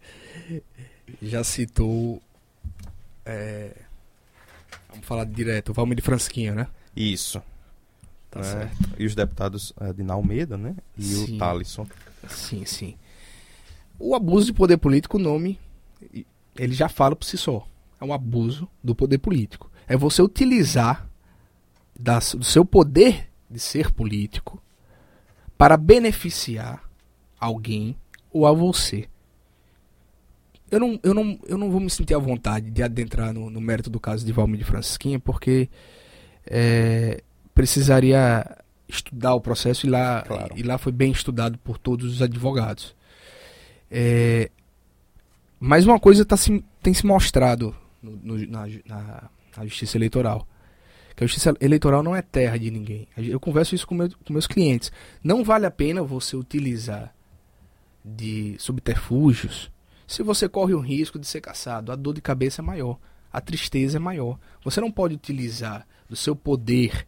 já 1.22 1.42
citou. 1.42 2.22
É, 3.24 3.74
vamos 4.90 5.06
falar 5.06 5.24
direto, 5.24 5.70
o 5.70 5.72
Valmir 5.72 5.96
de 5.96 6.02
Fransquinha, 6.02 6.54
né? 6.54 6.68
Isso. 6.94 7.42
Tá 8.30 8.40
é, 8.40 8.42
certo. 8.42 8.90
E 8.98 9.06
os 9.06 9.14
deputados 9.14 9.72
é, 9.80 9.92
de 9.92 10.10
Almeida, 10.10 10.58
né? 10.58 10.76
E 10.98 11.04
sim. 11.04 11.36
o 11.36 11.38
Talisson. 11.38 11.86
Sim, 12.28 12.66
sim. 12.66 12.96
O 13.98 14.14
abuso 14.14 14.46
de 14.46 14.52
poder 14.52 14.76
político, 14.76 15.16
o 15.16 15.20
nome, 15.20 15.58
ele 16.56 16.74
já 16.74 16.88
fala 16.88 17.16
por 17.16 17.24
si 17.24 17.38
só. 17.38 17.66
É 17.98 18.04
um 18.04 18.12
abuso 18.12 18.68
do 18.82 18.94
poder 18.94 19.18
político. 19.18 19.70
É 19.86 19.96
você 19.96 20.20
utilizar 20.20 21.08
das, 21.98 22.34
do 22.34 22.44
seu 22.44 22.64
poder 22.64 23.30
de 23.48 23.58
ser 23.58 23.90
político 23.90 24.62
para 25.56 25.76
beneficiar 25.76 26.83
alguém 27.44 27.96
ou 28.32 28.46
a 28.46 28.52
você. 28.52 29.08
Eu 30.70 30.80
não, 30.80 30.98
eu 31.02 31.14
não, 31.14 31.38
eu 31.46 31.58
não 31.58 31.70
vou 31.70 31.80
me 31.80 31.90
sentir 31.90 32.14
à 32.14 32.18
vontade 32.18 32.70
de 32.70 32.82
adentrar 32.82 33.32
no, 33.32 33.48
no 33.48 33.60
mérito 33.60 33.90
do 33.90 34.00
caso 34.00 34.24
de 34.26 34.32
Valmir 34.32 34.58
de 34.58 34.64
Francisquinha, 34.64 35.20
porque 35.20 35.68
é, 36.46 37.22
precisaria 37.54 38.44
estudar 38.88 39.34
o 39.34 39.40
processo 39.40 39.86
e 39.86 39.90
lá, 39.90 40.22
claro. 40.22 40.54
e 40.56 40.62
lá 40.62 40.76
foi 40.76 40.92
bem 40.92 41.12
estudado 41.12 41.58
por 41.58 41.78
todos 41.78 42.12
os 42.14 42.22
advogados. 42.22 42.94
É, 43.90 44.50
mas 45.60 45.86
uma 45.86 46.00
coisa 46.00 46.24
tá 46.24 46.36
se, 46.36 46.64
tem 46.82 46.92
se 46.92 47.06
mostrado 47.06 47.74
no, 48.02 48.16
no, 48.16 48.46
na, 48.48 48.66
na, 48.84 49.30
na, 49.56 49.64
justiça 49.64 49.96
eleitoral. 49.96 50.46
Que 51.14 51.22
a 51.22 51.26
justiça 51.26 51.54
eleitoral 51.60 52.02
não 52.02 52.16
é 52.16 52.20
terra 52.20 52.58
de 52.58 52.70
ninguém. 52.70 53.06
Eu 53.16 53.38
converso 53.38 53.74
isso 53.74 53.86
com, 53.86 53.94
meu, 53.94 54.10
com 54.26 54.32
meus 54.32 54.48
clientes. 54.48 54.90
Não 55.22 55.44
vale 55.44 55.64
a 55.64 55.70
pena 55.70 56.02
você 56.02 56.34
utilizar 56.36 57.13
de 58.04 58.56
subterfúgios 58.58 59.70
se 60.06 60.22
você 60.22 60.48
corre 60.48 60.74
o 60.74 60.80
risco 60.80 61.18
de 61.18 61.26
ser 61.26 61.40
caçado. 61.40 61.90
A 61.90 61.96
dor 61.96 62.14
de 62.14 62.20
cabeça 62.20 62.60
é 62.60 62.64
maior. 62.64 62.98
A 63.32 63.40
tristeza 63.40 63.96
é 63.96 64.00
maior. 64.00 64.38
Você 64.62 64.80
não 64.80 64.90
pode 64.90 65.14
utilizar 65.14 65.86
do 66.08 66.14
seu 66.14 66.36
poder 66.36 67.06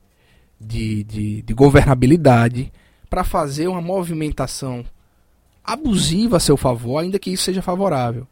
de, 0.60 1.04
de, 1.04 1.42
de 1.42 1.54
governabilidade 1.54 2.72
para 3.08 3.22
fazer 3.22 3.68
uma 3.68 3.80
movimentação 3.80 4.84
abusiva 5.62 6.38
a 6.38 6.40
seu 6.40 6.56
favor, 6.56 6.98
ainda 6.98 7.18
que 7.18 7.30
isso 7.30 7.44
seja 7.44 7.60
favorável. 7.60 8.26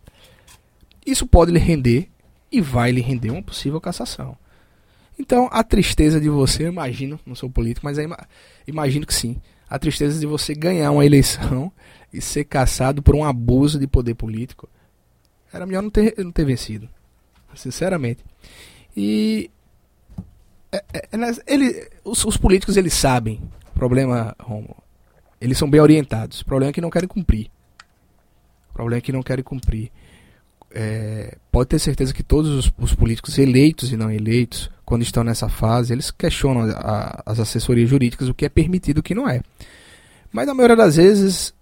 Isso 1.04 1.26
pode 1.26 1.52
lhe 1.52 1.58
render 1.58 2.08
e 2.50 2.60
vai 2.60 2.90
lhe 2.90 3.00
render 3.00 3.30
uma 3.30 3.42
possível 3.42 3.80
cassação. 3.80 4.36
Então, 5.18 5.48
a 5.52 5.62
tristeza 5.62 6.20
de 6.20 6.28
você, 6.28 6.64
imagino, 6.64 7.20
não 7.24 7.34
sou 7.34 7.50
político, 7.50 7.86
mas 7.86 7.98
imagino 8.66 9.06
que 9.06 9.14
sim. 9.14 9.36
A 9.68 9.78
tristeza 9.78 10.18
de 10.18 10.26
você 10.26 10.54
ganhar 10.54 10.90
uma 10.90 11.04
eleição 11.04 11.70
e 12.14 12.20
ser 12.20 12.44
caçado 12.44 13.02
por 13.02 13.16
um 13.16 13.24
abuso 13.24 13.78
de 13.78 13.88
poder 13.88 14.14
político. 14.14 14.68
Era 15.52 15.66
melhor 15.66 15.82
não 15.82 15.90
ter, 15.90 16.14
não 16.18 16.30
ter 16.30 16.44
vencido. 16.44 16.88
Sinceramente. 17.54 18.24
E. 18.96 19.50
É, 20.70 20.84
é, 20.92 21.08
é 21.12 21.32
ele, 21.46 21.88
os, 22.04 22.24
os, 22.24 22.36
políticos 22.36 22.76
eles 22.76 22.94
sabem. 22.94 23.42
O 23.70 23.74
problema, 23.74 24.34
Romo, 24.40 24.76
eles 25.40 25.58
são 25.58 25.68
bem 25.68 25.80
orientados. 25.80 26.40
O 26.40 26.44
problema 26.44 26.70
é 26.70 26.72
que 26.72 26.80
não 26.80 26.90
querem 26.90 27.08
cumprir. 27.08 27.50
O 28.70 28.72
problema 28.72 28.98
é 28.98 29.00
que 29.00 29.12
não 29.12 29.22
querem 29.22 29.44
cumprir. 29.44 29.90
É, 30.70 31.36
pode 31.52 31.68
ter 31.68 31.78
certeza 31.78 32.12
que 32.12 32.22
todos 32.22 32.50
os, 32.50 32.72
os, 32.78 32.94
políticos 32.94 33.38
eleitos 33.38 33.92
e 33.92 33.96
não 33.96 34.10
eleitos, 34.10 34.68
quando 34.84 35.02
estão 35.02 35.22
nessa 35.22 35.48
fase, 35.48 35.92
eles 35.92 36.10
questionam 36.10 36.62
a, 36.76 37.22
as 37.24 37.38
assessorias 37.38 37.88
jurídicas 37.88 38.28
o 38.28 38.34
que 38.34 38.44
é 38.44 38.48
permitido 38.48 38.98
e 38.98 39.00
o 39.00 39.02
que 39.02 39.14
não 39.14 39.28
é. 39.28 39.40
Mas 40.32 40.48
na 40.48 40.54
maioria 40.54 40.74
das 40.74 40.96
vezes, 40.96 41.54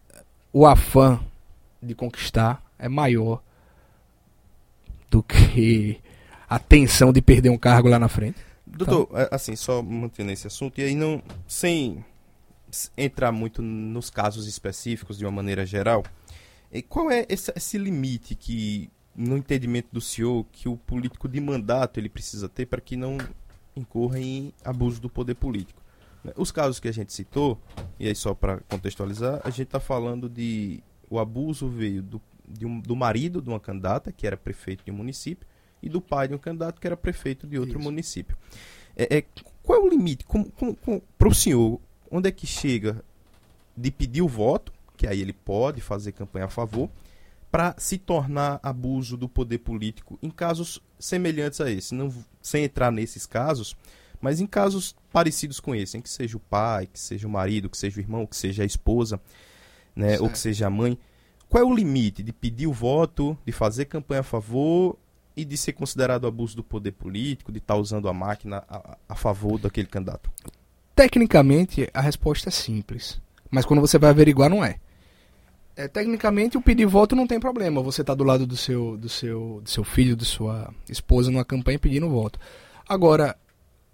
o 0.52 0.66
afã 0.66 1.20
de 1.82 1.94
conquistar 1.94 2.62
é 2.78 2.88
maior 2.88 3.42
do 5.10 5.22
que 5.22 6.00
a 6.48 6.58
tensão 6.58 7.12
de 7.12 7.22
perder 7.22 7.50
um 7.50 7.58
cargo 7.58 7.88
lá 7.88 7.98
na 7.98 8.08
frente. 8.08 8.38
Doutor, 8.66 9.08
então, 9.10 9.28
assim, 9.30 9.56
só 9.56 9.82
mantendo 9.82 10.30
esse 10.30 10.46
assunto, 10.46 10.80
e 10.80 10.84
aí 10.84 10.94
não, 10.94 11.22
sem 11.46 12.04
entrar 12.96 13.32
muito 13.32 13.60
nos 13.60 14.08
casos 14.08 14.46
específicos 14.46 15.18
de 15.18 15.24
uma 15.24 15.30
maneira 15.30 15.66
geral, 15.66 16.02
qual 16.88 17.10
é 17.10 17.26
esse, 17.28 17.52
esse 17.54 17.76
limite 17.76 18.34
que 18.34 18.90
no 19.14 19.36
entendimento 19.36 19.88
do 19.92 20.00
senhor 20.00 20.46
que 20.50 20.68
o 20.68 20.76
político 20.76 21.28
de 21.28 21.38
mandato 21.38 22.00
ele 22.00 22.08
precisa 22.08 22.48
ter 22.48 22.64
para 22.64 22.80
que 22.80 22.96
não 22.96 23.18
incorra 23.76 24.18
em 24.18 24.54
abuso 24.64 25.00
do 25.00 25.10
poder 25.10 25.34
político. 25.34 25.81
Né? 26.22 26.32
Os 26.36 26.50
casos 26.50 26.78
que 26.78 26.88
a 26.88 26.92
gente 26.92 27.12
citou, 27.12 27.58
e 27.98 28.06
aí 28.06 28.14
só 28.14 28.34
para 28.34 28.58
contextualizar, 28.68 29.40
a 29.44 29.50
gente 29.50 29.64
está 29.64 29.80
falando 29.80 30.28
de 30.28 30.82
o 31.10 31.18
abuso 31.18 31.68
veio 31.68 32.02
do, 32.02 32.22
um, 32.62 32.80
do 32.80 32.96
marido 32.96 33.42
de 33.42 33.48
uma 33.48 33.60
candidata, 33.60 34.10
que 34.12 34.26
era 34.26 34.36
prefeito 34.36 34.84
de 34.84 34.90
um 34.90 34.94
município, 34.94 35.46
e 35.82 35.88
do 35.88 36.00
pai 36.00 36.28
de 36.28 36.34
um 36.34 36.38
candidato, 36.38 36.80
que 36.80 36.86
era 36.86 36.96
prefeito 36.96 37.46
de 37.46 37.58
outro 37.58 37.78
Isso. 37.78 37.84
município. 37.84 38.36
É, 38.96 39.18
é, 39.18 39.24
qual 39.62 39.80
é 39.80 39.82
o 39.82 39.88
limite? 39.88 40.24
Para 41.18 41.28
o 41.28 41.34
senhor, 41.34 41.80
onde 42.10 42.28
é 42.28 42.32
que 42.32 42.46
chega 42.46 43.02
de 43.76 43.90
pedir 43.90 44.22
o 44.22 44.28
voto, 44.28 44.72
que 44.96 45.06
aí 45.06 45.20
ele 45.20 45.32
pode 45.32 45.80
fazer 45.80 46.12
campanha 46.12 46.44
a 46.44 46.48
favor, 46.48 46.88
para 47.50 47.74
se 47.76 47.98
tornar 47.98 48.58
abuso 48.62 49.16
do 49.16 49.28
poder 49.28 49.58
político 49.58 50.18
em 50.22 50.30
casos 50.30 50.80
semelhantes 50.98 51.60
a 51.60 51.70
esse, 51.70 51.94
não 51.94 52.12
sem 52.40 52.64
entrar 52.64 52.90
nesses 52.90 53.26
casos, 53.26 53.76
mas 54.22 54.40
em 54.40 54.46
casos 54.46 54.96
parecidos 55.12 55.60
com 55.60 55.74
esse, 55.74 55.98
em 55.98 56.00
que 56.00 56.08
seja 56.08 56.36
o 56.36 56.40
pai, 56.40 56.86
que 56.86 56.98
seja 56.98 57.26
o 57.26 57.30
marido, 57.30 57.68
que 57.68 57.76
seja 57.76 57.98
o 57.98 58.00
irmão, 58.00 58.24
que 58.24 58.36
seja 58.36 58.62
a 58.62 58.66
esposa, 58.66 59.20
né, 59.94 60.18
ou 60.20 60.30
que 60.30 60.38
seja 60.38 60.68
a 60.68 60.70
mãe. 60.70 60.96
Qual 61.48 61.62
é 61.62 61.66
o 61.66 61.74
limite 61.74 62.22
de 62.22 62.32
pedir 62.32 62.66
o 62.66 62.72
voto, 62.72 63.36
de 63.44 63.52
fazer 63.52 63.84
campanha 63.84 64.20
a 64.20 64.24
favor 64.24 64.96
e 65.36 65.44
de 65.44 65.56
ser 65.56 65.72
considerado 65.72 66.26
abuso 66.26 66.56
do 66.56 66.64
poder 66.64 66.92
político, 66.92 67.52
de 67.52 67.58
estar 67.58 67.74
tá 67.74 67.80
usando 67.80 68.08
a 68.08 68.14
máquina 68.14 68.64
a, 68.68 68.96
a 69.08 69.14
favor 69.14 69.58
daquele 69.58 69.88
candidato? 69.88 70.30
Tecnicamente, 70.94 71.90
a 71.92 72.00
resposta 72.00 72.48
é 72.48 72.52
simples, 72.52 73.20
mas 73.50 73.66
quando 73.66 73.80
você 73.80 73.98
vai 73.98 74.10
averiguar, 74.10 74.48
não 74.48 74.64
é 74.64 74.78
é, 75.76 75.88
tecnicamente 75.88 76.56
o 76.56 76.62
pedir 76.62 76.86
voto 76.86 77.16
não 77.16 77.26
tem 77.26 77.40
problema. 77.40 77.82
Você 77.82 78.02
está 78.02 78.14
do 78.14 78.24
lado 78.24 78.46
do 78.46 78.56
seu, 78.56 78.96
do 78.96 79.08
seu, 79.08 79.60
do 79.62 79.70
seu 79.70 79.84
filho, 79.84 80.14
de 80.14 80.24
sua 80.24 80.72
esposa 80.88 81.30
numa 81.30 81.44
campanha 81.44 81.78
pedindo 81.78 82.08
voto. 82.08 82.38
Agora, 82.88 83.36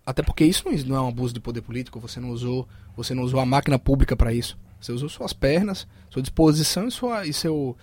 até 0.08 0.22
porque 0.22 0.42
isso 0.42 0.64
não 0.86 0.96
é 0.96 1.00
um 1.02 1.08
abuso 1.08 1.34
de 1.34 1.40
poder 1.40 1.60
político. 1.60 2.00
Você 2.00 2.18
não 2.18 2.30
usou, 2.30 2.66
você 2.96 3.12
não 3.12 3.22
usou 3.22 3.38
a 3.40 3.44
máquina 3.44 3.78
pública 3.78 4.16
para 4.16 4.32
isso. 4.32 4.56
Você 4.80 4.90
usou 4.90 5.06
suas 5.06 5.34
pernas, 5.34 5.86
sua 6.08 6.22
disposição 6.22 6.88
e 6.88 6.90
sua 6.90 7.26
e 7.26 7.32
seu 7.34 7.76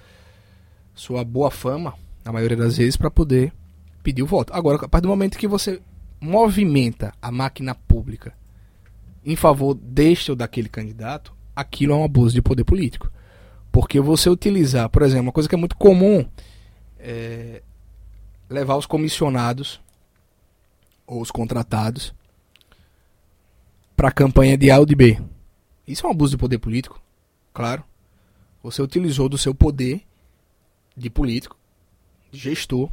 sua 0.96 1.24
boa 1.24 1.52
fama, 1.52 1.94
na 2.24 2.32
maioria 2.32 2.58
das 2.58 2.78
vezes, 2.78 2.98
para 2.98 3.12
poder 3.12 3.54
pedir 4.02 4.24
o 4.24 4.26
voto. 4.26 4.52
Agora, 4.56 4.84
a 4.84 4.90
partir 4.90 5.04
do 5.04 5.10
momento 5.10 5.38
que 5.38 5.48
você 5.48 5.80
movimenta 6.20 7.14
a 7.22 7.32
máquina 7.32 7.76
pública 7.76 8.34
em 9.24 9.36
favor 9.36 9.76
deste 9.76 10.32
ou 10.32 10.36
daquele 10.36 10.68
candidato, 10.68 11.32
aquilo 11.56 11.94
é 11.94 11.96
um 11.96 12.06
abuso 12.06 12.34
de 12.34 12.42
poder 12.42 12.64
político. 12.64 13.12
Porque 13.72 14.00
você 14.00 14.32
utilizar, 14.32 14.90
por 14.90 15.04
exemplo, 15.04 15.28
uma 15.28 15.32
coisa 15.32 15.48
que 15.48 15.54
é 15.54 15.60
muito 15.60 15.76
comum 15.76 16.26
é 16.98 17.62
levar 18.50 18.78
os 18.78 18.88
comissionados 18.88 19.80
ou 21.06 21.22
os 21.22 21.32
contratados 21.32 22.14
para 23.96 24.10
a 24.10 24.12
campanha 24.12 24.58
de 24.58 24.70
A 24.72 24.80
ou 24.80 24.86
de 24.86 24.96
B. 24.96 25.22
Isso 25.88 26.06
é 26.06 26.10
um 26.10 26.12
abuso 26.12 26.32
de 26.32 26.38
poder 26.38 26.58
político, 26.58 27.02
claro. 27.54 27.84
Você 28.64 28.82
utilizou 28.82 29.30
do 29.30 29.38
seu 29.38 29.54
poder 29.54 30.02
de 30.98 31.10
político, 31.10 31.58
de 32.32 32.40
gestor, 32.40 32.90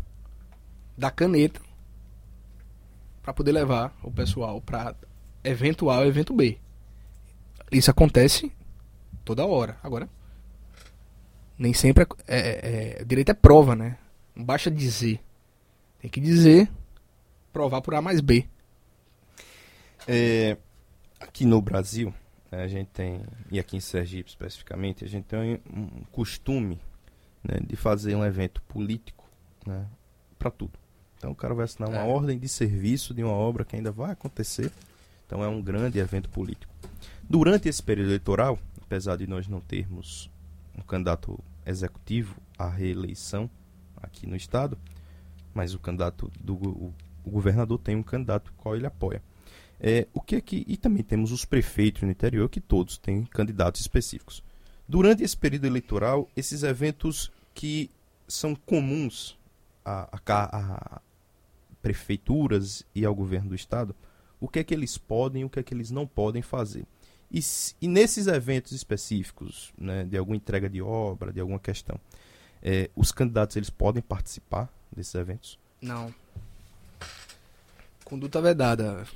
da 0.97 1.11
caneta, 1.11 1.61
para 3.23 3.33
poder 3.33 3.53
levar 3.53 3.97
o 4.03 4.11
pessoal 4.11 4.61
para 4.61 4.95
eventual 5.43 6.05
evento 6.05 6.35
B. 6.35 6.59
Isso 7.71 7.91
acontece 7.91 8.53
toda 9.25 9.47
hora. 9.47 9.79
Agora, 9.83 10.09
Nem 11.59 11.73
sempre 11.73 12.07
é, 12.27 12.39
é, 12.39 13.01
é, 13.01 13.05
direito 13.05 13.31
é 13.31 13.35
prova, 13.35 13.77
né? 13.77 13.97
Não 14.35 14.45
basta 14.45 14.71
dizer. 14.71 15.21
Tem 16.01 16.11
que 16.11 16.21
dizer, 16.21 16.69
provar 17.53 17.81
por 17.81 17.95
A 17.95 18.03
mais 18.03 18.21
B. 18.21 18.47
É, 20.07 20.57
aqui 21.21 21.45
no 21.45 21.61
Brasil, 21.61 22.13
né, 22.51 22.63
a 22.63 22.69
gente 22.69 22.89
tem, 22.89 23.23
e 23.51 23.59
aqui 23.59 23.77
em 23.77 23.81
Sergipe 23.81 24.31
especificamente, 24.31 25.05
a 25.05 25.09
gente 25.09 25.25
tem 25.25 25.61
um 25.73 26.05
costume 26.11 26.81
né, 27.45 27.59
de 27.65 27.77
fazer 27.77 28.15
um 28.15 28.25
evento 28.25 28.63
político 28.63 29.29
né, 29.67 29.87
para 30.39 30.51
tudo. 30.51 30.79
Então 31.17 31.31
o 31.31 31.37
cara 31.37 31.55
vai 31.55 31.65
assinar 31.65 31.89
uma 31.89 32.01
é. 32.01 32.05
ordem 32.05 32.39
de 32.39 32.49
serviço 32.49 33.15
de 33.15 33.23
uma 33.23 33.33
obra 33.33 33.65
que 33.65 33.77
ainda 33.77 33.93
vai 33.93 34.11
acontecer. 34.11 34.73
Então 35.25 35.43
é 35.43 35.49
um 35.49 35.63
grande 35.63 35.99
evento 35.99 36.29
político. 36.29 36.75
Durante 37.23 37.69
esse 37.69 37.83
período 37.83 38.09
eleitoral, 38.09 38.59
apesar 38.83 39.17
de 39.17 39.27
nós 39.27 39.47
não 39.47 39.61
termos 39.61 40.29
um 40.77 40.83
candidato 40.83 41.39
executivo 41.65 42.37
à 42.59 42.69
reeleição 42.69 43.49
aqui 43.97 44.27
no 44.27 44.35
estado, 44.35 44.77
mas 45.55 45.75
o 45.75 45.79
candidato 45.79 46.31
do 46.41 46.55
o, 46.55 46.95
o 47.25 47.31
governador 47.31 47.79
tem 47.79 47.97
um 47.97 48.03
candidato 48.03 48.53
qual 48.57 48.77
ele 48.77 48.87
apoia. 48.87 49.23
É, 49.81 50.07
o 50.13 50.21
que 50.21 50.37
é 50.37 50.41
que 50.41 50.65
e 50.69 50.77
também 50.77 51.03
temos 51.03 51.33
os 51.33 51.45
prefeitos 51.45 52.03
no 52.03 52.11
interior 52.11 52.49
que 52.49 52.61
todos 52.61 52.97
têm 52.97 53.25
candidatos 53.25 53.81
específicos. 53.81 54.43
Durante 54.87 55.23
esse 55.23 55.37
período 55.37 55.67
eleitoral, 55.67 56.29
esses 56.37 56.63
eventos 56.63 57.33
que 57.55 57.91
são 58.29 58.55
comuns 58.55 59.37
a, 59.85 60.09
a, 60.27 60.97
a 60.97 61.01
prefeituras 61.81 62.85
e 62.95 63.05
ao 63.05 63.15
governo 63.15 63.51
do 63.51 63.55
estado, 63.55 63.95
o 64.41 64.49
que 64.49 64.61
é 64.61 64.65
que 64.65 64.73
eles 64.73 64.97
podem 64.97 65.45
o 65.45 65.51
que 65.51 65.59
é 65.59 65.63
que 65.63 65.75
eles 65.75 65.91
não 65.91 66.07
podem 66.07 66.43
fazer. 66.43 66.87
E, 67.31 67.41
e 67.81 67.89
nesses 67.89 68.27
eventos 68.27 68.73
específicos, 68.73 69.73
né, 69.77 70.05
de 70.05 70.17
alguma 70.17 70.37
entrega 70.37 70.69
de 70.69 70.83
obra, 70.83 71.33
de 71.33 71.41
alguma 71.41 71.59
questão, 71.59 71.99
é, 72.63 72.91
os 72.95 73.11
candidatos 73.11 73.57
eles 73.57 73.71
podem 73.71 74.03
participar 74.03 74.73
desses 74.95 75.15
eventos? 75.15 75.59
Não. 75.81 76.15
Conduta 78.13 78.43
vedada. 78.43 79.07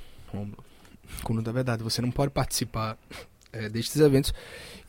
Conduta 1.21 1.51
vedada. 1.51 1.83
Você 1.83 2.01
não 2.01 2.09
pode 2.09 2.31
participar 2.31 2.97
é, 3.53 3.69
destes 3.69 4.01
eventos. 4.01 4.33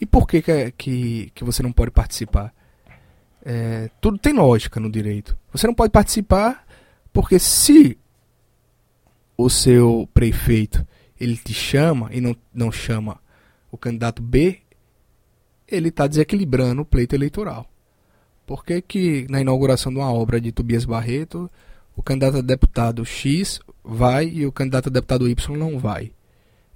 E 0.00 0.06
por 0.06 0.26
que, 0.26 0.40
que, 0.40 0.50
é, 0.50 0.70
que, 0.70 1.30
que 1.34 1.44
você 1.44 1.62
não 1.62 1.70
pode 1.70 1.90
participar? 1.90 2.54
É, 3.44 3.90
tudo 4.00 4.16
tem 4.16 4.32
lógica 4.32 4.80
no 4.80 4.90
direito. 4.90 5.36
Você 5.52 5.66
não 5.66 5.74
pode 5.74 5.92
participar 5.92 6.66
porque 7.12 7.38
se 7.38 7.98
o 9.36 9.50
seu 9.50 10.08
prefeito 10.14 10.86
ele 11.20 11.36
te 11.36 11.52
chama 11.52 12.08
e 12.10 12.18
não, 12.18 12.34
não 12.54 12.72
chama 12.72 13.20
o 13.70 13.76
candidato 13.76 14.22
B, 14.22 14.60
ele 15.68 15.90
está 15.90 16.06
desequilibrando 16.06 16.80
o 16.80 16.86
pleito 16.86 17.14
eleitoral. 17.14 17.70
Por 18.46 18.64
que, 18.64 18.80
que 18.80 19.26
na 19.28 19.42
inauguração 19.42 19.92
de 19.92 19.98
uma 19.98 20.10
obra 20.10 20.40
de 20.40 20.50
Tobias 20.50 20.86
Barreto, 20.86 21.50
o 21.94 22.02
candidato 22.02 22.38
a 22.38 22.40
deputado 22.40 23.04
X 23.04 23.60
vai 23.88 24.28
e 24.28 24.46
o 24.46 24.52
candidato 24.52 24.88
a 24.88 24.92
deputado 24.92 25.28
Y 25.28 25.56
não 25.56 25.78
vai? 25.78 26.12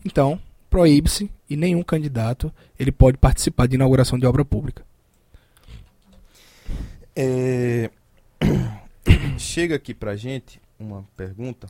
Então, 0.05 0.41
proíbe-se 0.71 1.31
e 1.49 1.57
nenhum 1.57 1.83
candidato 1.83 2.53
ele 2.79 2.91
pode 2.91 3.19
participar 3.19 3.67
de 3.67 3.75
inauguração 3.75 4.19
de 4.19 4.27
obra 4.27 4.45
pública. 4.45 4.85
É... 7.15 7.91
Chega 9.39 9.77
aqui 9.77 9.93
pra 9.93 10.17
gente 10.17 10.61
uma 10.79 11.07
pergunta 11.17 11.69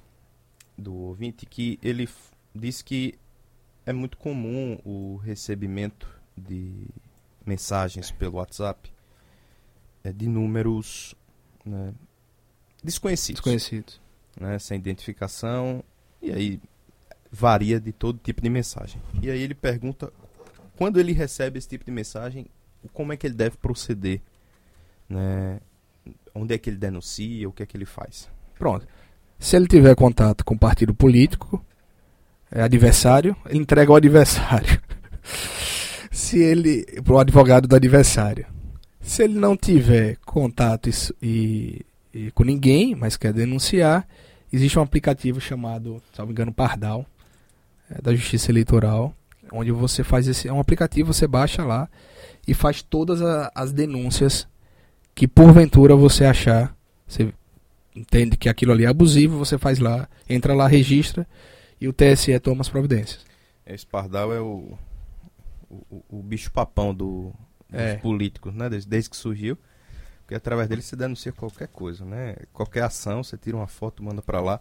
do 0.79 0.95
ouvinte 0.95 1.45
que 1.45 1.79
ele 1.83 2.09
diz 2.55 2.81
que 2.81 3.15
é 3.85 3.93
muito 3.93 4.17
comum 4.17 4.79
o 4.85 5.17
recebimento 5.17 6.09
de 6.37 6.87
mensagens 7.45 8.11
pelo 8.13 8.37
WhatsApp 8.37 8.91
é, 10.05 10.13
de 10.13 10.29
números 10.29 11.15
né, 11.65 11.93
desconhecidos. 12.83 13.41
Desconhecidos. 13.41 14.02
Né, 14.39 14.59
sem 14.59 14.79
identificação. 14.79 15.83
E 16.21 16.31
aí 16.31 16.61
varia 17.31 17.81
de 17.81 17.93
todo 17.93 18.19
tipo 18.23 18.41
de 18.41 18.51
mensagem. 18.51 19.01
E 19.23 19.31
aí 19.31 19.41
ele 19.41 19.55
pergunta, 19.55 20.13
quando 20.77 21.01
ele 21.01 21.13
recebe 21.13 21.59
esse 21.59 21.69
tipo 21.69 21.85
de 21.85 21.91
mensagem, 21.91 22.47
como 22.93 23.13
é 23.13 23.17
que 23.17 23.27
ele 23.27 23.35
deve 23.35 23.57
proceder? 23.57 24.21
Né? 25.09 25.61
Onde 26.35 26.55
é 26.55 26.59
que 26.59 26.71
ele 26.71 26.77
denuncia? 26.77 27.49
O 27.49 27.53
que 27.53 27.63
é 27.63 27.67
que 27.67 27.77
ele 27.77 27.85
faz? 27.85 28.29
Pronto. 28.59 28.87
Se 29.39 29.57
ele 29.57 29.67
tiver 29.67 29.95
contato 29.95 30.45
com 30.45 30.57
partido 30.57 30.95
político, 30.95 31.65
é 32.51 32.63
adversário, 32.63 33.37
ele 33.47 33.59
entrega 33.59 33.91
ao 33.91 33.97
adversário. 33.97 34.81
Se 36.13 36.39
ele. 36.39 36.85
para 37.03 37.15
o 37.15 37.19
advogado 37.19 37.67
do 37.67 37.75
adversário. 37.75 38.47
Se 39.01 39.23
ele 39.25 39.39
não 39.39 39.57
tiver 39.57 40.17
contato 40.25 40.89
e, 40.89 40.93
e, 41.23 41.87
com 42.35 42.45
ninguém, 42.45 42.95
mas 42.95 43.17
quer 43.17 43.33
denunciar, 43.33 44.07
existe 44.53 44.79
um 44.79 44.83
aplicativo 44.83 45.41
chamado, 45.41 46.03
se 46.13 46.19
não 46.19 46.27
me 46.27 46.33
engano, 46.33 46.53
Pardal, 46.53 47.07
é, 47.91 48.01
da 48.01 48.15
Justiça 48.15 48.51
Eleitoral, 48.51 49.15
onde 49.51 49.71
você 49.71 50.05
faz 50.05 50.29
esse. 50.29 50.49
É 50.49 50.53
um 50.53 50.61
aplicativo, 50.61 51.13
você 51.13 51.27
baixa 51.27 51.65
lá 51.65 51.89
e 52.47 52.55
faz 52.55 52.83
todas 52.83 53.23
a, 53.23 53.51
as 53.55 53.73
denúncias 53.73 54.47
que 55.15 55.27
porventura 55.27 55.95
você 55.95 56.25
achar. 56.25 56.75
Você 57.07 57.33
entende 57.95 58.37
que 58.37 58.49
aquilo 58.49 58.73
ali 58.73 58.85
é 58.85 58.89
abusivo, 58.89 59.39
você 59.39 59.59
faz 59.59 59.79
lá, 59.79 60.09
entra 60.29 60.55
lá, 60.55 60.67
registra 60.67 61.27
e 61.81 61.89
o 61.89 61.93
TSE 61.93 62.39
toma 62.41 62.63
as 62.63 62.69
providências. 62.69 63.25
Esse 63.67 63.87
pardal 63.87 64.33
é 64.33 64.41
o, 64.41 64.77
o, 65.69 66.05
o 66.09 66.23
bicho 66.23 66.51
papão 66.51 66.95
do, 66.95 67.33
dos 67.71 67.81
é. 67.81 67.97
políticos, 67.97 68.55
né? 68.55 68.69
Desde, 68.69 68.89
desde 68.89 69.11
que 69.11 69.17
surgiu. 69.17 69.57
Porque 70.33 70.37
através 70.37 70.67
dele 70.67 70.81
se 70.81 70.97
denuncia 70.97 71.31
qualquer 71.31 71.69
coisa, 71.69 72.05
né? 72.07 72.37
Qualquer 72.55 72.85
ação, 72.85 73.23
você 73.23 73.37
tira 73.37 73.55
uma 73.55 73.67
foto, 73.67 74.03
manda 74.03 74.23
para 74.23 74.41
lá. 74.41 74.61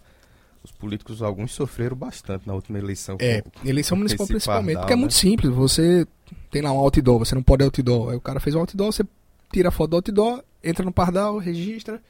Os 0.62 0.72
políticos, 0.72 1.22
alguns 1.22 1.54
sofreram 1.54 1.96
bastante 1.96 2.46
na 2.46 2.54
última 2.54 2.78
eleição. 2.78 3.16
É, 3.20 3.42
com, 3.42 3.68
eleição 3.68 3.98
municipal 3.98 4.28
principalmente, 4.28 4.76
pardal, 4.76 4.82
porque 4.82 4.94
é 4.94 4.96
né? 4.96 5.00
muito 5.00 5.14
simples. 5.14 5.54
Você 5.54 6.06
tem 6.52 6.62
lá 6.62 6.74
um 6.74 6.78
outdoor, 6.78 7.20
você 7.20 7.34
não 7.34 7.42
pode 7.42 7.64
outdoor. 7.64 8.12
Aí 8.12 8.18
o 8.18 8.22
cara 8.22 8.42
fez 8.42 8.54
um 8.54 8.60
outdoor, 8.60 8.92
você 8.92 9.06
tira 9.52 9.70
a 9.70 9.72
foto 9.72 9.92
do 9.92 9.96
outdoor, 9.96 10.44
entra 10.62 10.84
no 10.84 10.92
pardal, 10.92 11.38
registra 11.38 12.02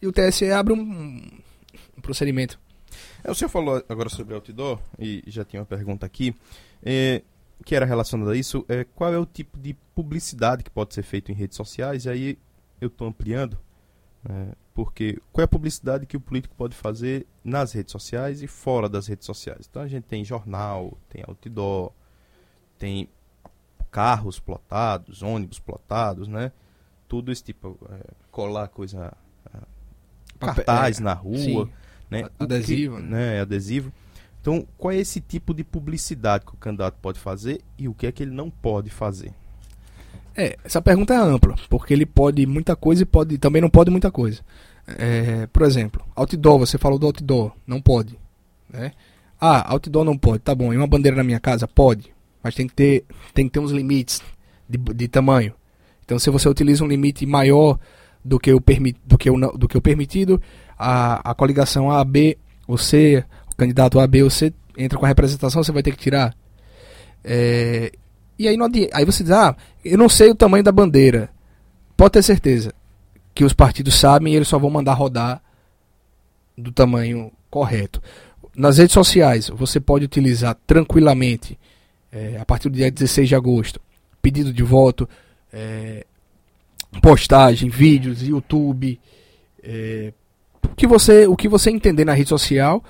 e 0.00 0.06
o 0.06 0.12
TSE 0.12 0.50
abre 0.50 0.72
um, 0.72 1.30
um 1.96 2.00
procedimento. 2.00 2.58
É, 3.22 3.30
o 3.30 3.34
senhor 3.34 3.50
falou 3.50 3.84
agora 3.86 4.08
sobre 4.08 4.34
outdoor, 4.34 4.80
e 4.98 5.22
já 5.26 5.44
tinha 5.44 5.60
uma 5.60 5.66
pergunta 5.66 6.06
aqui, 6.06 6.34
é, 6.82 7.22
que 7.66 7.74
era 7.74 7.84
relacionada 7.84 8.32
a 8.32 8.36
isso. 8.36 8.64
É, 8.66 8.84
qual 8.94 9.12
é 9.12 9.18
o 9.18 9.26
tipo 9.26 9.58
de 9.58 9.76
publicidade 9.94 10.64
que 10.64 10.70
pode 10.70 10.94
ser 10.94 11.02
feito 11.02 11.30
em 11.30 11.34
redes 11.34 11.56
sociais? 11.56 12.06
E 12.06 12.08
aí 12.08 12.38
eu 12.80 12.88
estou 12.88 13.08
ampliando, 13.08 13.58
é, 14.28 14.54
porque 14.74 15.20
qual 15.32 15.42
é 15.42 15.44
a 15.44 15.48
publicidade 15.48 16.06
que 16.06 16.16
o 16.16 16.20
político 16.20 16.54
pode 16.56 16.74
fazer 16.74 17.26
nas 17.44 17.72
redes 17.72 17.92
sociais 17.92 18.42
e 18.42 18.46
fora 18.46 18.88
das 18.88 19.06
redes 19.06 19.26
sociais? 19.26 19.66
Então 19.68 19.82
a 19.82 19.88
gente 19.88 20.04
tem 20.04 20.24
jornal, 20.24 20.96
tem 21.08 21.22
outdoor, 21.26 21.92
tem 22.78 23.08
carros 23.90 24.38
plotados, 24.38 25.22
ônibus 25.22 25.58
plotados, 25.58 26.28
né? 26.28 26.52
Tudo 27.08 27.32
esse 27.32 27.42
tipo, 27.42 27.76
é, 27.90 28.10
colar 28.30 28.68
coisa 28.68 29.12
cartaz 30.40 30.98
é, 30.98 31.02
na 31.02 31.12
rua, 31.12 31.36
sim. 31.36 31.70
né? 32.10 32.28
Adesivo, 32.38 32.96
que, 32.96 33.02
né? 33.02 33.34
né? 33.34 33.40
Adesivo. 33.40 33.92
Então, 34.40 34.66
qual 34.78 34.92
é 34.92 34.96
esse 34.96 35.20
tipo 35.20 35.52
de 35.52 35.62
publicidade 35.62 36.46
que 36.46 36.54
o 36.54 36.56
candidato 36.56 36.96
pode 37.00 37.20
fazer 37.20 37.60
e 37.76 37.86
o 37.86 37.94
que 37.94 38.06
é 38.06 38.12
que 38.12 38.22
ele 38.22 38.32
não 38.32 38.50
pode 38.50 38.88
fazer? 38.88 39.34
É, 40.36 40.56
essa 40.64 40.80
pergunta 40.80 41.14
é 41.14 41.16
ampla, 41.16 41.54
porque 41.68 41.92
ele 41.92 42.06
pode 42.06 42.46
muita 42.46 42.76
coisa 42.76 43.02
e 43.02 43.06
pode 43.06 43.36
também 43.38 43.60
não 43.60 43.70
pode 43.70 43.90
muita 43.90 44.10
coisa. 44.10 44.40
É, 44.86 45.46
por 45.48 45.62
exemplo, 45.62 46.04
outdoor, 46.14 46.58
você 46.58 46.78
falou 46.78 46.98
do 46.98 47.06
outdoor, 47.06 47.52
não 47.66 47.80
pode. 47.80 48.18
Né? 48.68 48.92
Ah, 49.40 49.72
outdoor 49.72 50.04
não 50.04 50.16
pode, 50.16 50.40
tá 50.40 50.54
bom. 50.54 50.72
E 50.72 50.76
uma 50.76 50.86
bandeira 50.86 51.16
na 51.16 51.24
minha 51.24 51.40
casa? 51.40 51.66
Pode. 51.66 52.12
Mas 52.42 52.54
tem 52.54 52.66
que 52.66 52.74
ter, 52.74 53.04
tem 53.34 53.46
que 53.46 53.52
ter 53.52 53.60
uns 53.60 53.70
limites 53.70 54.22
de, 54.68 54.78
de 54.78 55.08
tamanho. 55.08 55.54
Então, 56.04 56.18
se 56.18 56.30
você 56.30 56.48
utiliza 56.48 56.84
um 56.84 56.88
limite 56.88 57.24
maior 57.26 57.78
do 58.24 58.38
que 58.38 58.52
o, 58.52 58.60
permi 58.60 58.96
do 59.04 59.16
que 59.16 59.30
o, 59.30 59.36
do 59.56 59.68
que 59.68 59.78
o 59.78 59.80
permitido, 59.80 60.40
a, 60.78 61.30
a 61.30 61.34
coligação 61.34 61.90
A, 61.90 62.04
B 62.04 62.36
ou 62.66 62.76
C, 62.76 63.24
o 63.50 63.56
candidato 63.56 64.00
A, 64.00 64.06
B 64.06 64.22
ou 64.22 64.30
C 64.30 64.52
entra 64.76 64.98
com 64.98 65.04
a 65.04 65.08
representação, 65.08 65.62
você 65.62 65.72
vai 65.72 65.82
ter 65.82 65.92
que 65.92 65.98
tirar. 65.98 66.34
É, 67.22 67.92
e 68.40 68.48
aí, 68.48 68.56
não 68.56 68.70
aí 68.94 69.04
você 69.04 69.22
diz, 69.22 69.32
ah, 69.32 69.54
eu 69.84 69.98
não 69.98 70.08
sei 70.08 70.30
o 70.30 70.34
tamanho 70.34 70.64
da 70.64 70.72
bandeira. 70.72 71.28
Pode 71.94 72.12
ter 72.12 72.22
certeza 72.22 72.72
que 73.34 73.44
os 73.44 73.52
partidos 73.52 73.94
sabem 74.00 74.32
e 74.32 74.36
eles 74.36 74.48
só 74.48 74.58
vão 74.58 74.70
mandar 74.70 74.94
rodar 74.94 75.42
do 76.56 76.72
tamanho 76.72 77.30
correto. 77.50 78.00
Nas 78.56 78.78
redes 78.78 78.94
sociais, 78.94 79.50
você 79.50 79.78
pode 79.78 80.06
utilizar 80.06 80.56
tranquilamente, 80.66 81.58
é, 82.10 82.38
a 82.40 82.44
partir 82.46 82.70
do 82.70 82.76
dia 82.76 82.90
16 82.90 83.28
de 83.28 83.34
agosto, 83.34 83.78
pedido 84.22 84.54
de 84.54 84.62
voto, 84.62 85.06
é, 85.52 86.06
postagem, 87.02 87.68
vídeos, 87.68 88.22
YouTube, 88.22 88.98
é, 89.62 90.14
o 90.64 90.74
que 90.74 90.86
você 90.86 91.26
o 91.26 91.36
que 91.36 91.46
você 91.46 91.70
entender 91.70 92.06
na 92.06 92.14
rede 92.14 92.30
social, 92.30 92.82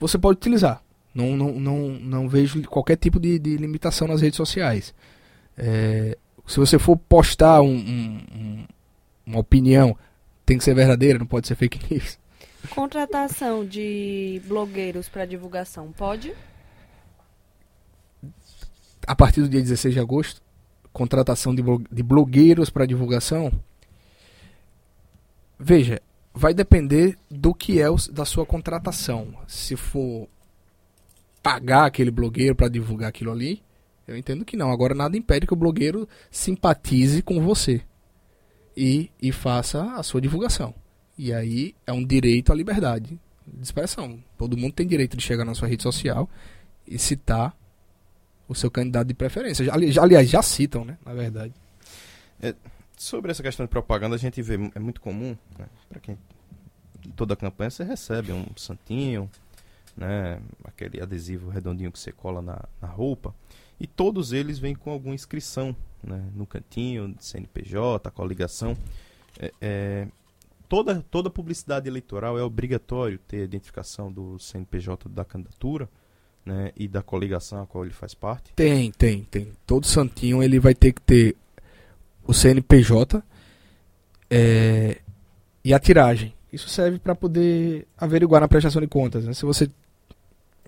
você 0.00 0.18
pode 0.18 0.38
utilizar. 0.38 0.82
Não, 1.14 1.36
não, 1.36 1.52
não, 1.52 1.88
não 1.88 2.28
vejo 2.28 2.62
qualquer 2.64 2.96
tipo 2.96 3.18
de, 3.18 3.38
de 3.38 3.56
limitação 3.56 4.06
nas 4.06 4.20
redes 4.20 4.36
sociais. 4.36 4.94
É, 5.56 6.16
Se 6.46 6.58
você 6.58 6.78
for 6.78 6.96
postar 6.96 7.60
um, 7.60 7.74
um, 7.74 8.20
um, 8.32 8.66
uma 9.26 9.40
opinião, 9.40 9.96
tem 10.46 10.56
que 10.56 10.64
ser 10.64 10.74
verdadeira, 10.74 11.18
não 11.18 11.26
pode 11.26 11.46
ser 11.48 11.54
fake 11.56 11.80
news. 11.92 12.18
Contratação 12.70 13.64
de 13.64 14.40
blogueiros 14.46 15.08
para 15.08 15.24
divulgação, 15.24 15.92
pode? 15.92 16.34
A 19.06 19.16
partir 19.16 19.40
do 19.40 19.48
dia 19.48 19.60
16 19.60 19.94
de 19.94 20.00
agosto, 20.00 20.42
contratação 20.92 21.54
de, 21.54 21.62
de 21.90 22.02
blogueiros 22.02 22.70
para 22.70 22.86
divulgação. 22.86 23.50
Veja, 25.58 26.00
vai 26.34 26.54
depender 26.54 27.16
do 27.30 27.54
que 27.54 27.80
é 27.80 27.90
o, 27.90 27.96
da 28.12 28.24
sua 28.24 28.46
contratação. 28.46 29.34
Se 29.46 29.76
for 29.76 30.28
pagar 31.42 31.86
aquele 31.86 32.10
blogueiro 32.10 32.54
para 32.54 32.68
divulgar 32.68 33.08
aquilo 33.08 33.30
ali, 33.30 33.62
eu 34.06 34.16
entendo 34.16 34.44
que 34.44 34.56
não. 34.56 34.70
Agora 34.70 34.94
nada 34.94 35.16
impede 35.16 35.46
que 35.46 35.52
o 35.52 35.56
blogueiro 35.56 36.08
simpatize 36.30 37.22
com 37.22 37.40
você 37.40 37.82
e, 38.76 39.10
e 39.20 39.30
faça 39.32 39.94
a 39.94 40.02
sua 40.02 40.20
divulgação. 40.20 40.74
E 41.16 41.32
aí 41.32 41.74
é 41.86 41.92
um 41.92 42.04
direito 42.04 42.52
à 42.52 42.54
liberdade 42.54 43.18
de 43.46 43.62
expressão. 43.62 44.22
Todo 44.36 44.56
mundo 44.56 44.72
tem 44.72 44.86
direito 44.86 45.16
de 45.16 45.22
chegar 45.22 45.44
na 45.44 45.54
sua 45.54 45.68
rede 45.68 45.82
social 45.82 46.28
e 46.86 46.98
citar 46.98 47.56
o 48.48 48.54
seu 48.54 48.70
candidato 48.70 49.06
de 49.06 49.14
preferência. 49.14 49.64
Já, 49.64 50.02
aliás, 50.02 50.28
já 50.28 50.42
citam, 50.42 50.84
né? 50.84 50.98
Na 51.04 51.14
verdade. 51.14 51.54
É, 52.42 52.54
sobre 52.96 53.30
essa 53.30 53.42
questão 53.42 53.64
de 53.64 53.70
propaganda, 53.70 54.16
a 54.16 54.18
gente 54.18 54.42
vê, 54.42 54.58
é 54.74 54.78
muito 54.78 55.00
comum, 55.00 55.36
né? 55.58 55.66
para 55.88 56.00
quem 56.00 56.18
toda 57.14 57.36
campanha 57.36 57.70
você 57.70 57.84
recebe 57.84 58.32
um 58.32 58.46
santinho, 58.56 59.30
né? 60.00 60.40
Aquele 60.64 61.00
adesivo 61.00 61.50
redondinho 61.50 61.92
que 61.92 61.98
você 61.98 62.10
cola 62.10 62.40
na, 62.40 62.64
na 62.80 62.88
roupa. 62.88 63.34
E 63.78 63.86
todos 63.86 64.32
eles 64.32 64.58
vêm 64.58 64.74
com 64.74 64.90
alguma 64.90 65.14
inscrição, 65.14 65.76
né? 66.02 66.24
No 66.34 66.46
cantinho, 66.46 67.14
CNPJ, 67.20 68.10
coligação. 68.10 68.76
É, 69.38 69.52
é, 69.60 70.08
toda, 70.68 71.04
toda 71.10 71.28
publicidade 71.28 71.86
eleitoral 71.86 72.38
é 72.38 72.42
obrigatório 72.42 73.18
ter 73.18 73.42
a 73.42 73.44
identificação 73.44 74.10
do 74.10 74.38
CNPJ 74.38 75.08
da 75.10 75.24
candidatura 75.24 75.88
né, 76.44 76.72
e 76.74 76.88
da 76.88 77.02
coligação 77.02 77.62
a 77.62 77.66
qual 77.66 77.84
ele 77.84 77.92
faz 77.92 78.14
parte? 78.14 78.52
Tem, 78.54 78.90
tem, 78.90 79.24
tem. 79.24 79.52
Todo 79.66 79.86
santinho 79.86 80.42
ele 80.42 80.58
vai 80.58 80.74
ter 80.74 80.92
que 80.92 81.02
ter 81.02 81.36
o 82.26 82.32
CNPJ 82.32 83.22
é, 84.30 85.00
e 85.62 85.74
a 85.74 85.78
tiragem. 85.78 86.34
Isso 86.52 86.68
serve 86.68 86.98
para 86.98 87.14
poder 87.14 87.86
averiguar 87.96 88.40
na 88.40 88.48
prestação 88.48 88.80
de 88.80 88.88
contas. 88.88 89.24
Né? 89.24 89.32
Se 89.34 89.44
você 89.44 89.70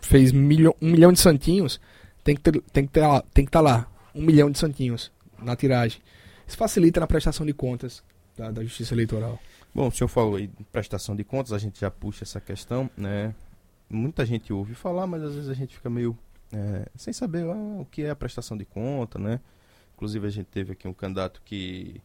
fez 0.02 0.32
milho, 0.32 0.74
um 0.80 0.90
milhão 0.90 1.12
de 1.12 1.20
santinhos, 1.20 1.80
tem 2.22 2.34
que, 2.36 2.42
ter, 2.42 2.60
tem, 2.72 2.86
que 2.86 2.92
ter, 2.92 3.02
tem 3.32 3.44
que 3.44 3.48
estar 3.48 3.60
tá 3.60 3.60
lá 3.60 3.88
um 4.14 4.22
milhão 4.22 4.50
de 4.50 4.58
santinhos 4.58 5.10
na 5.42 5.56
tiragem. 5.56 6.00
Isso 6.46 6.56
facilita 6.56 7.00
na 7.00 7.06
prestação 7.06 7.46
de 7.46 7.52
contas 7.52 8.02
da, 8.36 8.50
da 8.50 8.62
Justiça 8.62 8.94
Eleitoral. 8.94 9.38
Bom, 9.74 9.88
o 9.88 9.90
senhor 9.90 10.08
falou 10.08 10.36
aí 10.36 10.48
de 10.48 10.64
prestação 10.64 11.16
de 11.16 11.24
contas, 11.24 11.52
a 11.52 11.58
gente 11.58 11.80
já 11.80 11.90
puxa 11.90 12.24
essa 12.24 12.40
questão, 12.40 12.90
né? 12.96 13.34
muita 13.92 14.24
gente 14.24 14.52
ouve 14.52 14.74
falar, 14.74 15.06
mas 15.06 15.22
às 15.22 15.34
vezes 15.34 15.50
a 15.50 15.54
gente 15.54 15.76
fica 15.76 15.90
meio 15.90 16.16
é, 16.52 16.86
sem 16.96 17.12
saber 17.12 17.44
ah, 17.44 17.80
o 17.80 17.86
que 17.90 18.02
é 18.02 18.10
a 18.10 18.16
prestação 18.16 18.56
de 18.56 18.64
conta, 18.64 19.18
né? 19.18 19.40
Inclusive 19.94 20.26
a 20.26 20.30
gente 20.30 20.46
teve 20.46 20.72
aqui 20.72 20.88
um 20.88 20.94
candidato 20.94 21.40
que 21.44 22.00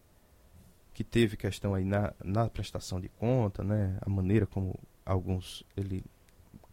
que 0.94 1.04
teve 1.04 1.38
questão 1.38 1.76
aí 1.76 1.86
na, 1.86 2.12
na 2.24 2.50
prestação 2.50 3.00
de 3.00 3.08
conta, 3.08 3.64
né? 3.64 3.98
A 4.02 4.10
maneira 4.10 4.46
como 4.46 4.78
alguns 5.06 5.64
ele 5.76 6.04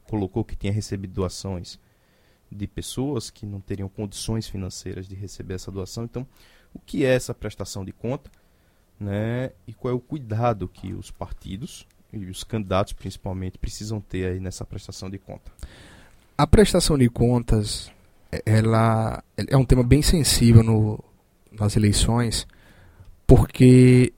colocou 0.08 0.44
que 0.44 0.56
tinha 0.56 0.72
recebido 0.72 1.12
doações 1.12 1.78
de 2.50 2.66
pessoas 2.66 3.30
que 3.30 3.44
não 3.44 3.60
teriam 3.60 3.88
condições 3.88 4.46
financeiras 4.46 5.08
de 5.08 5.14
receber 5.14 5.54
essa 5.54 5.70
doação. 5.70 6.04
Então, 6.04 6.26
o 6.72 6.78
que 6.78 7.04
é 7.04 7.14
essa 7.14 7.34
prestação 7.34 7.84
de 7.84 7.92
conta, 7.92 8.30
né? 8.98 9.50
E 9.66 9.72
qual 9.72 9.92
é 9.92 9.96
o 9.96 10.00
cuidado 10.00 10.68
que 10.68 10.92
os 10.92 11.10
partidos 11.10 11.86
e 12.12 12.26
os 12.26 12.44
candidatos 12.44 12.92
principalmente 12.92 13.58
precisam 13.58 14.00
ter 14.00 14.26
aí 14.26 14.40
nessa 14.40 14.64
prestação 14.64 15.10
de 15.10 15.18
conta? 15.18 15.50
A 16.38 16.46
prestação 16.46 16.96
de 16.96 17.08
contas 17.08 17.90
é, 18.30 18.42
ela 18.46 19.22
é 19.36 19.56
um 19.56 19.64
tema 19.64 19.82
bem 19.82 20.02
sensível 20.02 20.62
no, 20.62 21.02
nas 21.50 21.76
eleições 21.76 22.46
porque 23.26 24.12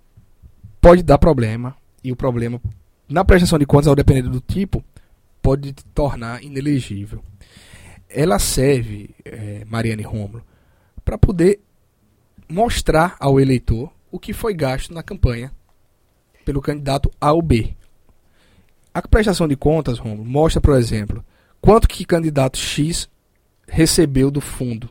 pode 0.81 1.03
dar 1.03 1.19
problema 1.19 1.77
e 2.03 2.13
o 2.13 2.17
problema 2.17 2.61
na 3.09 3.25
prestação 3.25 3.59
de 3.59 3.67
contas, 3.67 3.87
ao 3.87 3.95
depender 3.95 4.23
do 4.23 4.41
tipo, 4.41 4.85
pode 5.47 5.73
te 5.73 5.85
tornar 5.95 6.43
inelegível. 6.43 7.23
Ela 8.09 8.37
serve, 8.37 9.15
é, 9.25 9.65
Mariane 9.65 10.03
Romulo, 10.03 10.43
para 11.05 11.17
poder 11.17 11.61
mostrar 12.49 13.15
ao 13.21 13.39
eleitor 13.39 13.93
o 14.11 14.19
que 14.19 14.33
foi 14.33 14.53
gasto 14.53 14.93
na 14.93 15.05
campanha 15.05 15.53
pelo 16.45 16.61
candidato 16.61 17.13
A 17.21 17.33
ou 17.33 17.41
B. 17.41 17.77
A 18.93 19.01
prestação 19.01 19.47
de 19.47 19.55
contas, 19.55 20.01
Romulo, 20.01 20.25
mostra, 20.25 20.61
por 20.61 20.77
exemplo, 20.77 21.25
quanto 21.61 21.87
que 21.87 22.05
candidato 22.05 22.59
X 22.59 23.09
recebeu 23.69 24.33
do 24.33 24.41
fundo 24.41 24.91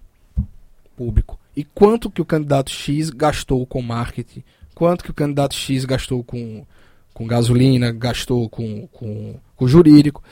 público 0.96 1.38
e 1.54 1.65
quanto 1.65 2.10
que 2.10 2.22
o 2.22 2.26
candidato 2.26 2.72
X 2.72 3.10
gastou 3.10 3.68
com 3.68 3.82
marketing, 3.82 4.41
quanto 4.74 5.04
que 5.04 5.12
o 5.12 5.13
candidato 5.13 5.54
X 5.54 5.84
gastou 5.84 6.24
com, 6.24 6.65
com 7.13 7.28
gasolina, 7.28 7.91
gastou 7.91 8.48
com, 8.48 8.88
com, 8.88 9.38
com 9.56 9.68
jurídico, 9.68 10.24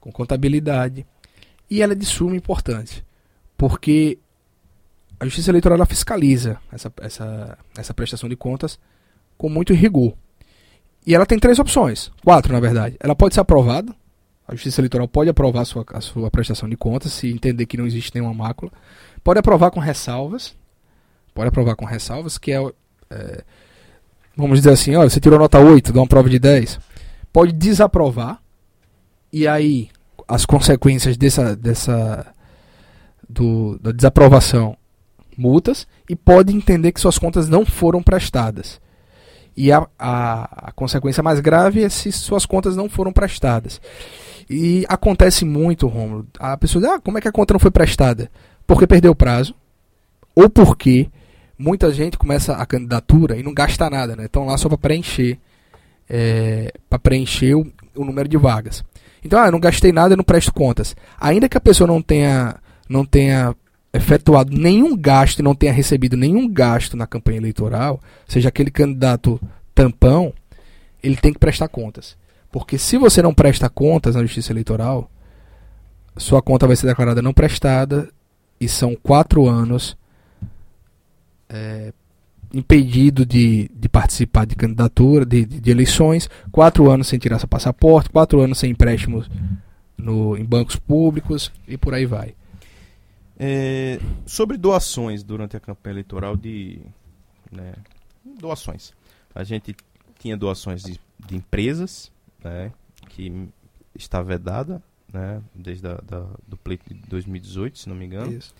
com 0.00 0.10
contabilidade. 0.10 1.06
E 1.68 1.82
ela 1.82 1.92
é 1.92 1.96
de 1.96 2.04
suma 2.04 2.36
importância, 2.36 3.04
porque 3.56 4.18
a 5.18 5.24
Justiça 5.24 5.50
Eleitoral 5.50 5.84
fiscaliza 5.86 6.58
essa, 6.72 6.92
essa, 7.00 7.58
essa 7.76 7.94
prestação 7.94 8.28
de 8.28 8.36
contas 8.36 8.78
com 9.36 9.48
muito 9.48 9.74
rigor. 9.74 10.14
E 11.06 11.14
ela 11.14 11.26
tem 11.26 11.38
três 11.38 11.58
opções, 11.58 12.10
quatro 12.24 12.52
na 12.52 12.60
verdade. 12.60 12.96
Ela 13.00 13.14
pode 13.14 13.34
ser 13.34 13.40
aprovada, 13.40 13.94
a 14.50 14.54
Justiça 14.54 14.80
Eleitoral 14.80 15.06
pode 15.06 15.30
aprovar 15.30 15.60
a 15.60 15.64
sua, 15.64 15.84
a 15.94 16.00
sua 16.00 16.30
prestação 16.30 16.68
de 16.68 16.76
contas 16.76 17.12
se 17.12 17.30
entender 17.30 17.66
que 17.66 17.76
não 17.76 17.86
existe 17.86 18.12
nenhuma 18.14 18.34
mácula. 18.34 18.72
Pode 19.22 19.38
aprovar 19.38 19.70
com 19.70 19.78
ressalvas, 19.78 20.56
pode 21.32 21.48
aprovar 21.48 21.76
com 21.76 21.84
ressalvas, 21.84 22.36
que 22.36 22.50
é, 22.52 22.60
é 23.10 23.44
vamos 24.36 24.58
dizer 24.58 24.70
assim, 24.70 24.96
olha, 24.96 25.08
você 25.08 25.20
tirou 25.20 25.38
nota 25.38 25.58
8, 25.58 25.92
dá 25.92 26.00
uma 26.00 26.06
prova 26.06 26.28
de 26.28 26.38
10. 26.38 26.80
Pode 27.32 27.52
desaprovar, 27.52 28.42
e 29.32 29.46
aí 29.46 29.88
as 30.28 30.46
consequências 30.46 31.16
dessa, 31.16 31.56
dessa 31.56 32.26
do, 33.28 33.78
da 33.78 33.92
desaprovação 33.92 34.76
multas, 35.36 35.86
e 36.08 36.14
pode 36.14 36.54
entender 36.54 36.92
que 36.92 37.00
suas 37.00 37.18
contas 37.18 37.48
não 37.48 37.64
foram 37.64 38.02
prestadas. 38.02 38.80
E 39.56 39.72
a, 39.72 39.86
a, 39.98 40.68
a 40.68 40.72
consequência 40.72 41.22
mais 41.22 41.40
grave 41.40 41.82
é 41.82 41.88
se 41.88 42.12
suas 42.12 42.44
contas 42.44 42.76
não 42.76 42.88
foram 42.88 43.12
prestadas. 43.12 43.80
E 44.48 44.84
acontece 44.88 45.44
muito, 45.44 45.86
Romulo. 45.86 46.26
A 46.38 46.56
pessoa 46.56 46.82
diz, 46.82 46.90
ah, 46.92 47.00
como 47.00 47.18
é 47.18 47.20
que 47.20 47.28
a 47.28 47.32
conta 47.32 47.54
não 47.54 47.60
foi 47.60 47.70
prestada? 47.70 48.30
Porque 48.66 48.86
perdeu 48.86 49.12
o 49.12 49.16
prazo, 49.16 49.54
ou 50.34 50.48
porque 50.48 51.08
muita 51.58 51.92
gente 51.92 52.18
começa 52.18 52.54
a 52.54 52.66
candidatura 52.66 53.36
e 53.36 53.42
não 53.42 53.54
gasta 53.54 53.88
nada, 53.88 54.16
né? 54.16 54.26
Estão 54.26 54.46
lá 54.46 54.56
só 54.56 54.68
para 54.68 54.78
preencher, 54.78 55.38
é, 56.08 56.72
para 56.88 56.98
preencher 56.98 57.54
o, 57.54 57.66
o, 57.94 58.04
número 58.04 58.28
de 58.28 58.36
vagas. 58.36 58.84
Então, 59.24 59.38
ah, 59.38 59.50
não 59.50 59.60
gastei 59.60 59.92
nada, 59.92 60.14
eu 60.14 60.16
não 60.16 60.24
presto 60.24 60.52
contas. 60.52 60.96
Ainda 61.20 61.48
que 61.48 61.56
a 61.56 61.60
pessoa 61.60 61.86
não 61.86 62.00
tenha, 62.00 62.56
não 62.88 63.04
tenha 63.04 63.54
efetuado 63.92 64.56
nenhum 64.56 64.96
gasto 64.96 65.40
e 65.40 65.42
não 65.42 65.54
tenha 65.54 65.72
recebido 65.72 66.16
nenhum 66.16 66.48
gasto 66.48 66.96
na 66.96 67.06
campanha 67.06 67.38
eleitoral, 67.38 68.00
seja 68.26 68.48
aquele 68.48 68.70
candidato 68.70 69.40
tampão, 69.74 70.32
ele 71.02 71.16
tem 71.16 71.32
que 71.32 71.38
prestar 71.38 71.68
contas. 71.68 72.16
Porque 72.50 72.78
se 72.78 72.96
você 72.96 73.22
não 73.22 73.34
presta 73.34 73.68
contas 73.68 74.14
na 74.14 74.22
Justiça 74.22 74.52
Eleitoral, 74.52 75.10
sua 76.16 76.42
conta 76.42 76.66
vai 76.66 76.76
ser 76.76 76.86
declarada 76.86 77.22
não 77.22 77.32
prestada 77.32 78.08
e 78.60 78.68
são 78.68 78.94
quatro 78.94 79.48
anos 79.48 79.96
é, 81.48 81.92
impedido 82.52 83.24
de, 83.24 83.70
de 83.74 83.88
participar 83.88 84.44
de 84.44 84.56
candidatura, 84.56 85.24
de, 85.24 85.44
de, 85.44 85.60
de, 85.60 85.70
eleições, 85.70 86.28
quatro 86.50 86.90
anos 86.90 87.08
sem 87.08 87.18
tirar 87.18 87.38
seu 87.38 87.48
passaporte, 87.48 88.10
quatro 88.10 88.40
anos 88.40 88.58
sem 88.58 88.70
empréstimos 88.70 89.28
no, 89.96 90.36
em 90.36 90.44
bancos 90.44 90.76
públicos 90.76 91.52
e 91.66 91.76
por 91.76 91.94
aí 91.94 92.06
vai. 92.06 92.34
É, 93.38 93.98
sobre 94.26 94.56
doações 94.56 95.22
durante 95.22 95.56
a 95.56 95.60
campanha 95.60 95.94
eleitoral 95.94 96.36
de 96.36 96.80
né, 97.50 97.72
doações. 98.38 98.92
A 99.34 99.44
gente 99.44 99.74
tinha 100.18 100.36
doações 100.36 100.82
de, 100.82 101.00
de 101.26 101.36
empresas, 101.36 102.12
né, 102.42 102.72
que 103.08 103.48
está 103.94 104.20
vedada, 104.20 104.82
né, 105.12 105.40
desde 105.54 105.86
a, 105.86 105.94
da, 105.94 106.26
do 106.46 106.56
pleito 106.56 106.92
de 106.92 107.00
2018, 107.08 107.78
se 107.78 107.88
não 107.88 107.96
me 107.96 108.04
engano. 108.04 108.32
Isso. 108.32 108.54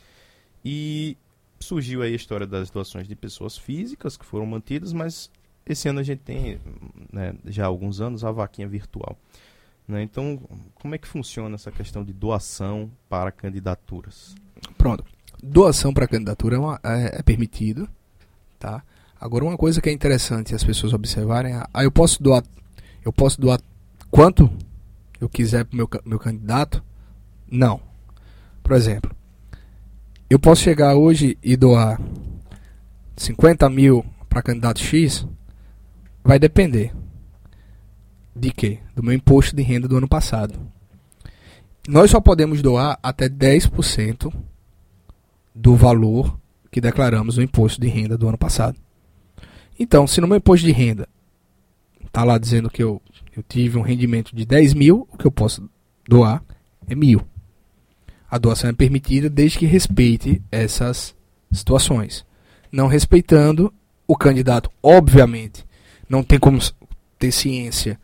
E 0.64 1.16
surgiu 1.63 2.03
aí 2.03 2.13
a 2.13 2.17
história 2.17 2.47
das 2.47 2.71
doações 2.71 3.07
de 3.07 3.15
pessoas 3.15 3.57
físicas 3.57 4.17
que 4.17 4.25
foram 4.25 4.47
mantidas, 4.47 4.93
mas 4.93 5.31
esse 5.65 5.89
ano 5.89 6.01
a 6.01 6.03
gente 6.03 6.21
tem, 6.21 6.59
né, 7.13 7.35
já 7.47 7.65
há 7.65 7.67
alguns 7.67 8.01
anos, 8.01 8.25
a 8.25 8.33
vaquinha 8.33 8.67
virtual. 8.67 9.17
Né? 9.87 10.03
Então, 10.03 10.41
como 10.75 10.95
é 10.95 10.99
que 10.99 11.07
funciona 11.07 11.55
essa 11.55 11.71
questão 11.71 12.05
de 12.05 12.13
doação 12.13 12.91
para 13.09 13.31
candidaturas? 13.31 14.35
Pronto. 14.79 15.05
Doação 15.43 15.93
para 15.93 16.07
candidatura 16.07 16.57
é, 16.57 16.59
uma, 16.59 16.81
é, 16.83 17.19
é, 17.19 17.23
permitido, 17.23 17.89
Tá? 18.61 18.83
Agora 19.19 19.43
uma 19.43 19.57
coisa 19.57 19.81
que 19.81 19.89
é 19.89 19.93
interessante 19.93 20.55
as 20.55 20.63
pessoas 20.63 20.93
observarem, 20.93 21.55
é, 21.55 21.65
ah, 21.73 21.83
eu 21.83 21.91
posso 21.91 22.23
doar, 22.23 22.45
eu 23.03 23.11
posso 23.11 23.41
doar 23.41 23.59
quanto 24.11 24.51
eu 25.19 25.31
quiser 25.31 25.65
pro 25.65 25.77
meu, 25.79 25.89
meu 26.05 26.19
candidato? 26.19 26.85
Não. 27.51 27.81
Por 28.63 28.77
exemplo, 28.77 29.11
eu 30.31 30.39
posso 30.39 30.62
chegar 30.62 30.95
hoje 30.95 31.37
e 31.43 31.57
doar 31.57 32.01
50 33.16 33.68
mil 33.68 34.07
para 34.28 34.41
candidato 34.41 34.78
X? 34.78 35.26
Vai 36.22 36.39
depender. 36.39 36.95
De 38.35 38.53
quê? 38.53 38.78
Do 38.95 39.03
meu 39.03 39.12
imposto 39.12 39.57
de 39.57 39.62
renda 39.62 39.89
do 39.89 39.97
ano 39.97 40.09
passado. 40.09 40.55
Nós 41.89 42.12
só 42.12 42.20
podemos 42.20 42.62
doar 42.62 42.97
até 43.03 43.28
10% 43.28 44.33
do 45.53 45.74
valor 45.74 46.39
que 46.70 46.81
declaramos 46.81 47.37
no 47.37 47.43
imposto 47.43 47.81
de 47.81 47.89
renda 47.89 48.16
do 48.16 48.28
ano 48.28 48.39
passado. 48.39 48.78
Então, 49.76 50.07
se 50.07 50.20
no 50.20 50.28
meu 50.28 50.37
imposto 50.37 50.64
de 50.64 50.70
renda 50.70 51.09
está 52.07 52.22
lá 52.22 52.39
dizendo 52.39 52.70
que 52.70 52.83
eu, 52.83 53.03
eu 53.37 53.43
tive 53.43 53.78
um 53.78 53.83
rendimento 53.83 54.35
de 54.35 54.47
10 54.47 54.74
mil, 54.74 55.09
o 55.11 55.18
que 55.18 55.26
eu 55.26 55.33
posso 55.33 55.68
doar 56.07 56.41
é 56.87 56.95
mil. 56.95 57.20
A 58.31 58.39
doação 58.39 58.70
é 58.70 58.72
permitida 58.72 59.28
desde 59.28 59.59
que 59.59 59.66
respeite 59.66 60.41
essas 60.53 61.14
situações. 61.51 62.24
Não 62.70 62.87
respeitando, 62.87 63.72
o 64.07 64.16
candidato, 64.16 64.70
obviamente, 64.83 65.64
não 66.09 66.22
tem 66.22 66.39
como 66.39 66.59
ter 67.18 67.33
ciência 67.33 67.99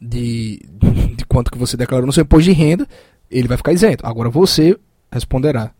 de, 0.00 0.60
de 1.16 1.24
quanto 1.26 1.50
que 1.50 1.58
você 1.58 1.76
declarou 1.76 2.06
no 2.06 2.12
seu 2.12 2.22
imposto 2.22 2.50
de 2.50 2.52
renda, 2.52 2.86
ele 3.30 3.46
vai 3.46 3.56
ficar 3.56 3.72
isento. 3.72 4.04
Agora 4.06 4.28
você 4.28 4.76
responderá 5.10 5.72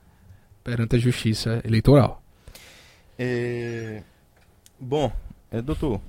perante 0.63 0.97
a 0.97 0.99
justiça 0.99 1.61
eleitoral. 1.65 2.23
É... 3.19 4.03
Bom, 4.79 5.13
é, 5.51 5.61
doutor, 5.61 6.01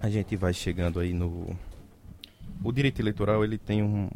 a 0.00 0.10
gente 0.10 0.36
vai 0.36 0.52
chegando 0.52 0.98
aí 1.00 1.12
no. 1.12 1.56
O 2.62 2.72
direito 2.72 3.00
eleitoral 3.00 3.44
ele 3.44 3.56
tem 3.56 3.82
um, 3.82 4.08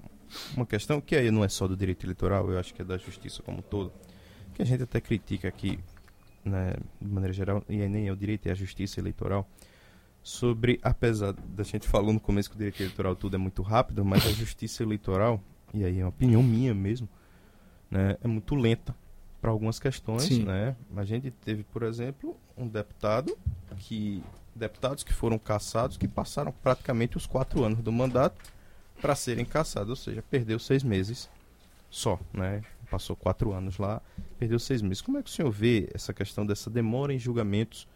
uma 0.57 0.67
questão 0.67 1.01
que 1.01 1.17
aí 1.17 1.31
não 1.31 1.45
é 1.45 1.49
só 1.49 1.67
do 1.67 1.77
direito 1.77 2.05
eleitoral, 2.05 2.51
eu 2.51 2.59
acho 2.59 2.75
que 2.75 2.83
é 2.83 2.85
da 2.85 2.97
justiça 2.97 3.43
como 3.43 3.59
um 3.59 3.63
todo, 3.63 3.93
que 4.55 4.63
a 4.63 4.65
gente 4.65 4.83
até 4.83 5.01
critica 5.01 5.49
aqui, 5.49 5.79
né, 6.45 6.75
de 7.01 7.09
maneira 7.09 7.33
geral, 7.33 7.63
e 7.69 7.77
nem 7.89 8.09
é 8.09 8.13
o 8.13 8.17
direito, 8.17 8.47
é 8.47 8.53
a 8.53 8.55
justiça 8.55 9.01
eleitoral, 9.01 9.49
sobre, 10.23 10.81
apesar 10.83 11.33
da 11.33 11.63
gente 11.63 11.87
falou 11.87 12.13
no 12.13 12.21
começo 12.21 12.51
que 12.51 12.57
o 12.57 12.59
direito 12.59 12.81
eleitoral 12.81 13.15
tudo 13.15 13.37
é 13.37 13.39
muito 13.39 13.63
rápido, 13.63 14.05
mas 14.05 14.27
a 14.27 14.31
justiça 14.31 14.83
eleitoral, 14.83 15.41
e 15.73 15.85
aí 15.85 16.01
é 16.01 16.03
uma 16.03 16.09
opinião 16.09 16.43
minha 16.43 16.75
mesmo, 16.75 17.09
né, 17.91 18.17
é 18.23 18.29
muito 18.29 18.55
lenta 18.55 18.95
para 19.41 19.51
algumas 19.51 19.79
questões, 19.79 20.25
Sim. 20.25 20.45
né? 20.45 20.75
A 20.97 21.05
gente 21.05 21.31
teve, 21.31 21.63
por 21.63 21.85
exemplo, 21.85 22.37
um 22.57 22.67
deputado 22.67 23.37
que 23.77 24.23
deputados 24.55 25.05
que 25.05 25.13
foram 25.13 25.39
caçados 25.39 25.97
que 25.97 26.09
passaram 26.09 26.51
praticamente 26.51 27.17
os 27.17 27.27
quatro 27.27 27.63
anos 27.63 27.81
do 27.81 27.93
mandato 27.93 28.41
para 29.01 29.15
serem 29.15 29.45
caçados, 29.45 29.91
ou 29.91 29.97
seja, 29.97 30.23
perdeu 30.31 30.59
seis 30.59 30.83
meses 30.83 31.29
só, 31.91 32.19
né? 32.33 32.63
Passou 32.91 33.17
quatro 33.17 33.53
anos 33.53 33.79
lá, 33.79 34.01
perdeu 34.39 34.59
seis 34.59 34.81
meses. 34.81 35.01
Como 35.01 35.19
é 35.19 35.23
que 35.23 35.31
o 35.31 35.33
senhor 35.33 35.51
vê 35.51 35.89
essa 35.93 36.13
questão 36.13 36.47
dessa 36.47 36.71
demora 36.71 37.13
em 37.13 37.19
julgamentos 37.19 37.89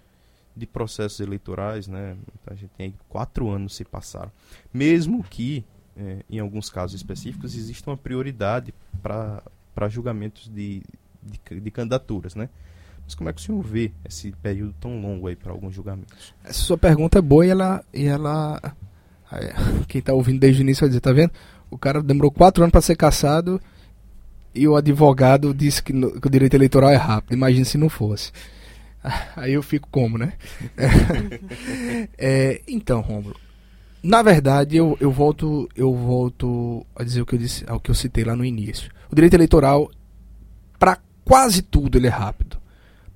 de 0.57 0.67
processos 0.67 1.21
eleitorais, 1.21 1.87
né? 1.87 2.17
A 2.47 2.55
gente 2.55 2.71
tem 2.77 2.95
quatro 3.09 3.49
anos 3.49 3.75
se 3.77 3.85
passaram, 3.85 4.33
mesmo 4.73 5.23
que 5.23 5.65
é, 5.97 6.25
em 6.29 6.39
alguns 6.39 6.71
casos 6.71 6.97
específicos 6.97 7.55
exista 7.55 7.91
uma 7.91 7.97
prioridade 7.97 8.75
para 9.03 9.89
julgamentos 9.89 10.49
de, 10.49 10.83
de, 11.23 11.61
de 11.61 11.71
candidaturas, 11.71 12.35
né? 12.35 12.49
Mas 13.05 13.15
como 13.15 13.29
é 13.29 13.33
que 13.33 13.41
o 13.41 13.45
senhor 13.45 13.63
vê 13.63 13.93
esse 14.05 14.33
período 14.33 14.75
tão 14.81 15.01
longo 15.01 15.27
aí 15.27 15.35
para 15.35 15.53
alguns 15.53 15.75
julgamentos? 15.75 16.35
Essa 16.45 16.61
sua 16.61 16.79
pergunta 16.79 17.19
é 17.19 17.23
boa 17.23 17.45
e 17.45 17.49
ela, 17.51 17.85
e 17.93 18.05
ela 18.05 18.77
quem 19.89 19.99
está 19.99 20.13
ouvindo 20.13 20.41
desde 20.41 20.63
o 20.63 20.65
início 20.65 20.81
vai 20.81 20.89
dizer, 20.89 21.01
tá 21.01 21.13
vendo? 21.13 21.33
O 21.71 21.79
cara 21.79 22.03
demorou 22.03 22.31
quatro 22.31 22.63
anos 22.63 22.73
para 22.73 22.81
ser 22.81 22.97
caçado 22.97 23.61
e 24.55 24.67
o 24.67 24.77
advogado 24.77 25.55
disse 25.55 25.83
que, 25.83 25.93
no, 25.93 26.21
que, 26.21 26.27
o 26.27 26.31
direito 26.31 26.55
eleitoral 26.55 26.91
é 26.91 26.97
rápido. 26.97 27.35
Imagina 27.35 27.65
se 27.65 27.79
não 27.79 27.89
fosse. 27.89 28.33
Aí 29.37 29.53
eu 29.53 29.63
fico 29.63 29.89
como, 29.91 30.19
né? 30.19 30.33
é, 32.19 32.61
então, 32.67 33.01
Romulo, 33.01 33.37
na 34.03 34.23
verdade 34.23 34.77
eu, 34.77 34.97
eu 34.99 35.13
volto 35.13 35.69
eu 35.77 35.95
volto 35.95 36.87
a 36.97 37.05
dizer 37.05 37.21
o 37.21 37.27
que 37.27 37.35
eu 37.35 37.39
disse, 37.39 37.65
ao 37.69 37.79
que 37.79 37.91
eu 37.91 37.95
citei 37.95 38.25
lá 38.25 38.35
no 38.35 38.45
início. 38.45 38.91
O 39.11 39.15
direito 39.15 39.35
eleitoral 39.35 39.91
para 40.79 40.99
quase 41.25 41.63
tudo 41.63 41.97
ele 41.97 42.07
é 42.07 42.11
rápido. 42.11 42.59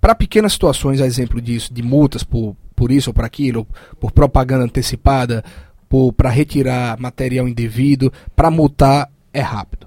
Para 0.00 0.14
pequenas 0.14 0.52
situações, 0.52 1.00
a 1.00 1.06
exemplo 1.06 1.40
disso, 1.40 1.72
de 1.72 1.82
multas 1.82 2.22
por, 2.22 2.54
por 2.76 2.92
isso 2.92 3.10
ou 3.10 3.14
por 3.14 3.24
aquilo, 3.24 3.66
por 3.98 4.12
propaganda 4.12 4.64
antecipada, 4.64 5.42
para 6.12 6.30
retirar 6.30 6.98
material 6.98 7.48
indevido, 7.48 8.12
para 8.34 8.50
multar, 8.50 9.10
é 9.32 9.40
rápido. 9.40 9.86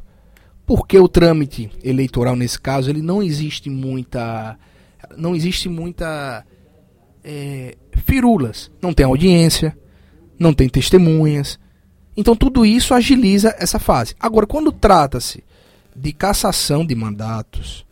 Porque 0.66 0.99
o 0.99 1.08
trâmite 1.08 1.70
eleitoral 1.84 2.36
nesse 2.36 2.60
caso, 2.60 2.89
ele 2.89 3.01
não 3.01 3.24
existe 3.24 3.70
muita 3.70 4.58
não 5.16 5.36
existe 5.36 5.70
muita 5.70 6.45
é, 7.24 7.76
firulas, 8.05 8.70
não 8.82 8.93
tem 8.93 9.05
audiência, 9.05 9.78
não 10.38 10.53
tem 10.53 10.68
testemunhas. 10.68 11.60
Então 12.16 12.36
tudo 12.36 12.66
isso 12.66 12.93
agiliza 12.93 13.55
essa 13.58 13.80
fase. 13.80 14.16
Agora, 14.20 14.45
quando 14.45 14.72
trata-se 14.72 15.43
de 15.95 16.12
cassação 16.12 16.86
de 16.86 16.95
mandatos, 16.95 17.86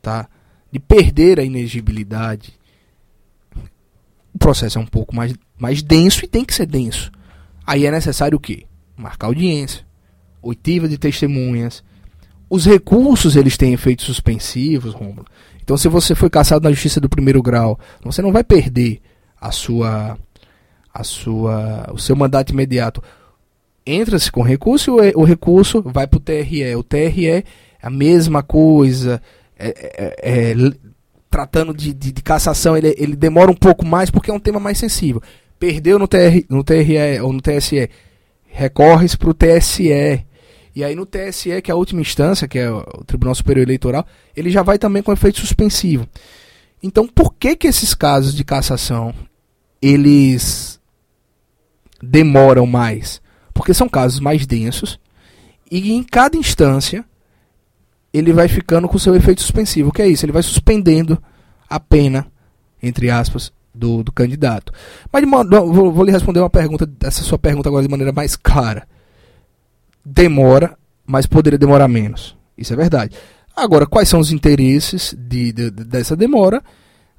tá? 0.00 0.28
de 0.70 0.78
perder 0.78 1.40
a 1.40 1.44
inegibilidade, 1.44 2.58
o 4.34 4.38
processo 4.38 4.78
é 4.78 4.80
um 4.80 4.86
pouco 4.86 5.14
mais, 5.14 5.34
mais 5.58 5.82
denso 5.82 6.24
e 6.24 6.28
tem 6.28 6.44
que 6.44 6.54
ser 6.54 6.66
denso. 6.66 7.10
Aí 7.68 7.84
é 7.84 7.90
necessário 7.90 8.38
o 8.38 8.40
quê? 8.40 8.64
Marcar 8.96 9.26
audiência, 9.26 9.84
oitiva 10.40 10.88
de 10.88 10.96
testemunhas. 10.96 11.84
Os 12.48 12.64
recursos 12.64 13.36
eles 13.36 13.58
têm 13.58 13.74
efeitos 13.74 14.06
suspensivos, 14.06 14.94
Romulo. 14.94 15.26
Então 15.62 15.76
se 15.76 15.86
você 15.86 16.14
foi 16.14 16.30
caçado 16.30 16.64
na 16.64 16.70
justiça 16.70 16.98
do 16.98 17.10
primeiro 17.10 17.42
grau, 17.42 17.78
você 18.02 18.22
não 18.22 18.32
vai 18.32 18.42
perder 18.42 19.02
a 19.38 19.52
sua 19.52 20.16
a 20.94 21.04
sua 21.04 21.90
o 21.92 21.98
seu 21.98 22.16
mandato 22.16 22.54
imediato. 22.54 23.02
Entra-se 23.84 24.32
com 24.32 24.40
recurso 24.40 24.96
e 25.04 25.12
o 25.14 25.24
recurso 25.24 25.82
vai 25.82 26.06
para 26.06 26.16
o 26.16 26.20
TRE. 26.20 26.74
O 26.74 26.82
TRE 26.82 27.28
é 27.28 27.44
a 27.82 27.90
mesma 27.90 28.42
coisa, 28.42 29.20
é, 29.58 29.68
é, 29.68 30.52
é, 30.52 30.54
tratando 31.28 31.74
de, 31.74 31.92
de, 31.92 32.12
de, 32.12 32.22
cassação, 32.22 32.74
ele, 32.74 32.94
ele 32.96 33.14
demora 33.14 33.50
um 33.50 33.54
pouco 33.54 33.84
mais 33.84 34.08
porque 34.10 34.30
é 34.30 34.34
um 34.34 34.40
tema 34.40 34.58
mais 34.58 34.78
sensível. 34.78 35.22
Perdeu 35.58 35.98
no, 35.98 36.06
TR, 36.06 36.44
no 36.48 36.62
TRE 36.62 37.20
ou 37.20 37.32
no 37.32 37.40
TSE, 37.40 37.90
recorre-se 38.46 39.16
para 39.16 39.30
o 39.30 39.34
TSE. 39.34 40.26
E 40.74 40.84
aí 40.84 40.94
no 40.94 41.04
TSE, 41.04 41.60
que 41.62 41.70
é 41.70 41.74
a 41.74 41.76
última 41.76 42.00
instância, 42.00 42.46
que 42.46 42.58
é 42.58 42.70
o 42.70 42.82
Tribunal 43.04 43.34
Superior 43.34 43.64
Eleitoral, 43.64 44.06
ele 44.36 44.50
já 44.50 44.62
vai 44.62 44.78
também 44.78 45.02
com 45.02 45.12
efeito 45.12 45.40
suspensivo. 45.40 46.06
Então, 46.82 47.08
por 47.08 47.34
que 47.34 47.56
que 47.56 47.66
esses 47.66 47.94
casos 47.94 48.34
de 48.34 48.44
cassação 48.44 49.12
eles 49.82 50.80
demoram 52.00 52.66
mais? 52.66 53.20
Porque 53.52 53.74
são 53.74 53.88
casos 53.88 54.20
mais 54.20 54.46
densos 54.46 55.00
e 55.70 55.92
em 55.92 56.04
cada 56.04 56.36
instância 56.36 57.04
ele 58.12 58.32
vai 58.32 58.48
ficando 58.48 58.88
com 58.88 58.98
seu 58.98 59.14
efeito 59.14 59.42
suspensivo. 59.42 59.88
O 59.88 59.92
que 59.92 60.02
é 60.02 60.08
isso? 60.08 60.24
Ele 60.24 60.32
vai 60.32 60.42
suspendendo 60.42 61.20
a 61.68 61.78
pena, 61.78 62.30
entre 62.82 63.10
aspas, 63.10 63.52
do, 63.74 64.02
do 64.02 64.12
candidato. 64.12 64.72
Mas 65.12 65.24
vou, 65.48 65.92
vou 65.92 66.04
lhe 66.04 66.12
responder 66.12 66.40
uma 66.40 66.50
pergunta, 66.50 66.88
essa 67.02 67.22
sua 67.22 67.38
pergunta 67.38 67.68
agora 67.68 67.84
de 67.84 67.90
maneira 67.90 68.12
mais 68.12 68.36
clara. 68.36 68.86
Demora, 70.04 70.76
mas 71.06 71.26
poderia 71.26 71.58
demorar 71.58 71.88
menos. 71.88 72.36
Isso 72.56 72.72
é 72.72 72.76
verdade. 72.76 73.16
Agora, 73.54 73.86
quais 73.86 74.08
são 74.08 74.20
os 74.20 74.32
interesses 74.32 75.14
de, 75.18 75.52
de, 75.52 75.70
dessa 75.70 76.16
demora? 76.16 76.62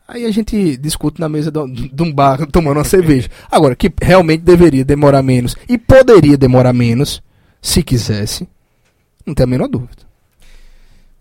Aí 0.08 0.26
a 0.26 0.32
gente 0.32 0.76
discute 0.78 1.22
na 1.22 1.30
mesa 1.30 1.52
de 1.52 2.04
um 2.04 2.12
bar 2.12 2.46
tomando 2.52 2.78
uma 2.78 2.84
cerveja. 2.84 3.30
Agora, 3.52 3.76
que 3.76 3.94
realmente 4.02 4.42
deveria 4.42 4.84
demorar 4.84 5.22
menos 5.22 5.56
e 5.68 5.78
poderia 5.78 6.38
demorar 6.38 6.74
menos, 6.74 7.22
se 7.62 7.84
quisesse, 7.84 8.48
não 9.26 9.36
tem 9.36 9.44
a 9.44 9.48
menor 9.48 9.68
dúvida. 9.68 10.09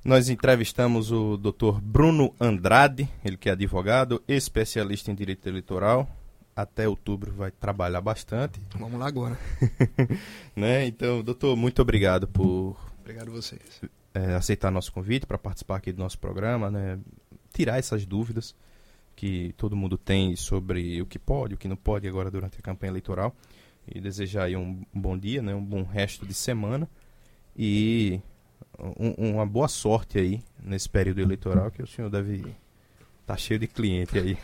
Nós 0.05 0.29
entrevistamos 0.29 1.11
o 1.11 1.37
Dr. 1.37 1.81
Bruno 1.83 2.35
Andrade, 2.41 3.09
ele 3.25 3.37
que 3.37 3.49
é 3.49 3.53
advogado, 3.53 4.23
especialista 4.29 5.11
em 5.11 5.15
direito 5.15 5.49
eleitoral. 5.49 6.09
Até 6.55 6.89
outubro 6.89 7.33
vai 7.33 7.51
trabalhar 7.51 8.01
bastante. 8.01 8.61
Vamos 8.77 8.99
lá 8.99 9.07
agora. 9.07 9.39
né? 10.57 10.87
Então, 10.87 11.23
doutor, 11.23 11.57
muito 11.57 11.83
obrigado 11.83 12.27
por 12.27 12.77
obrigado 13.01 13.31
vocês. 13.31 13.81
É, 14.13 14.35
aceitar 14.35 14.71
nosso 14.71 14.93
convite 14.93 15.27
para 15.27 15.39
participar 15.39 15.77
aqui 15.77 15.93
do 15.93 15.99
nosso 15.99 16.19
programa, 16.19 16.71
né? 16.71 16.99
Tirar 17.53 17.79
essas 17.79 18.05
dúvidas 18.05 18.55
que 19.17 19.53
todo 19.57 19.77
mundo 19.77 19.97
tem 19.99 20.37
sobre 20.37 21.01
o 21.03 21.07
que 21.07 21.19
pode, 21.19 21.55
o 21.55 21.59
que 21.59 21.67
não 21.67 21.77
pode 21.77 22.07
agora 22.07 22.31
durante 22.31 22.59
a 22.59 22.63
campanha 22.63 22.91
eleitoral. 22.91 23.35
E 23.87 24.01
desejar 24.01 24.45
aí 24.45 24.57
um 24.57 24.85
bom 24.93 25.17
dia, 25.17 25.41
né? 25.41 25.55
um 25.55 25.65
bom 25.65 25.83
resto 25.83 26.27
de 26.27 26.35
semana. 26.35 26.89
E 27.57 28.21
um, 28.79 29.33
uma 29.33 29.47
boa 29.47 29.69
sorte 29.69 30.19
aí 30.19 30.43
nesse 30.63 30.89
período 30.89 31.21
eleitoral 31.21 31.71
que 31.71 31.83
o 31.83 31.87
senhor 31.87 32.11
deve 32.11 32.45
Tá 33.29 33.37
cheio 33.37 33.61
de 33.61 33.67
cliente 33.67 34.19
aí. 34.19 34.39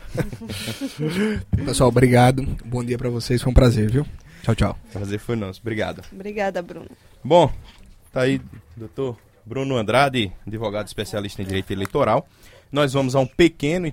Pessoal, 1.65 1.89
obrigado. 1.89 2.45
Bom 2.63 2.83
dia 2.83 2.99
pra 2.99 3.09
vocês. 3.09 3.41
Foi 3.41 3.49
um 3.49 3.53
prazer, 3.53 3.89
viu? 3.89 4.05
Tchau, 4.43 4.53
tchau. 4.53 4.79
Prazer 4.93 5.17
foi 5.17 5.35
nosso. 5.35 5.59
Obrigado. 5.59 6.03
Obrigada, 6.13 6.61
Bruno. 6.61 6.85
Bom, 7.23 7.51
tá 8.13 8.21
aí, 8.21 8.39
doutor 8.77 9.17
Bruno 9.43 9.75
Andrade, 9.75 10.31
advogado 10.45 10.85
especialista 10.85 11.41
em 11.41 11.45
direito 11.45 11.71
eleitoral. 11.71 12.27
Nós 12.71 12.93
vamos 12.93 13.15
a 13.15 13.19
um 13.19 13.25
pequeno 13.25 13.83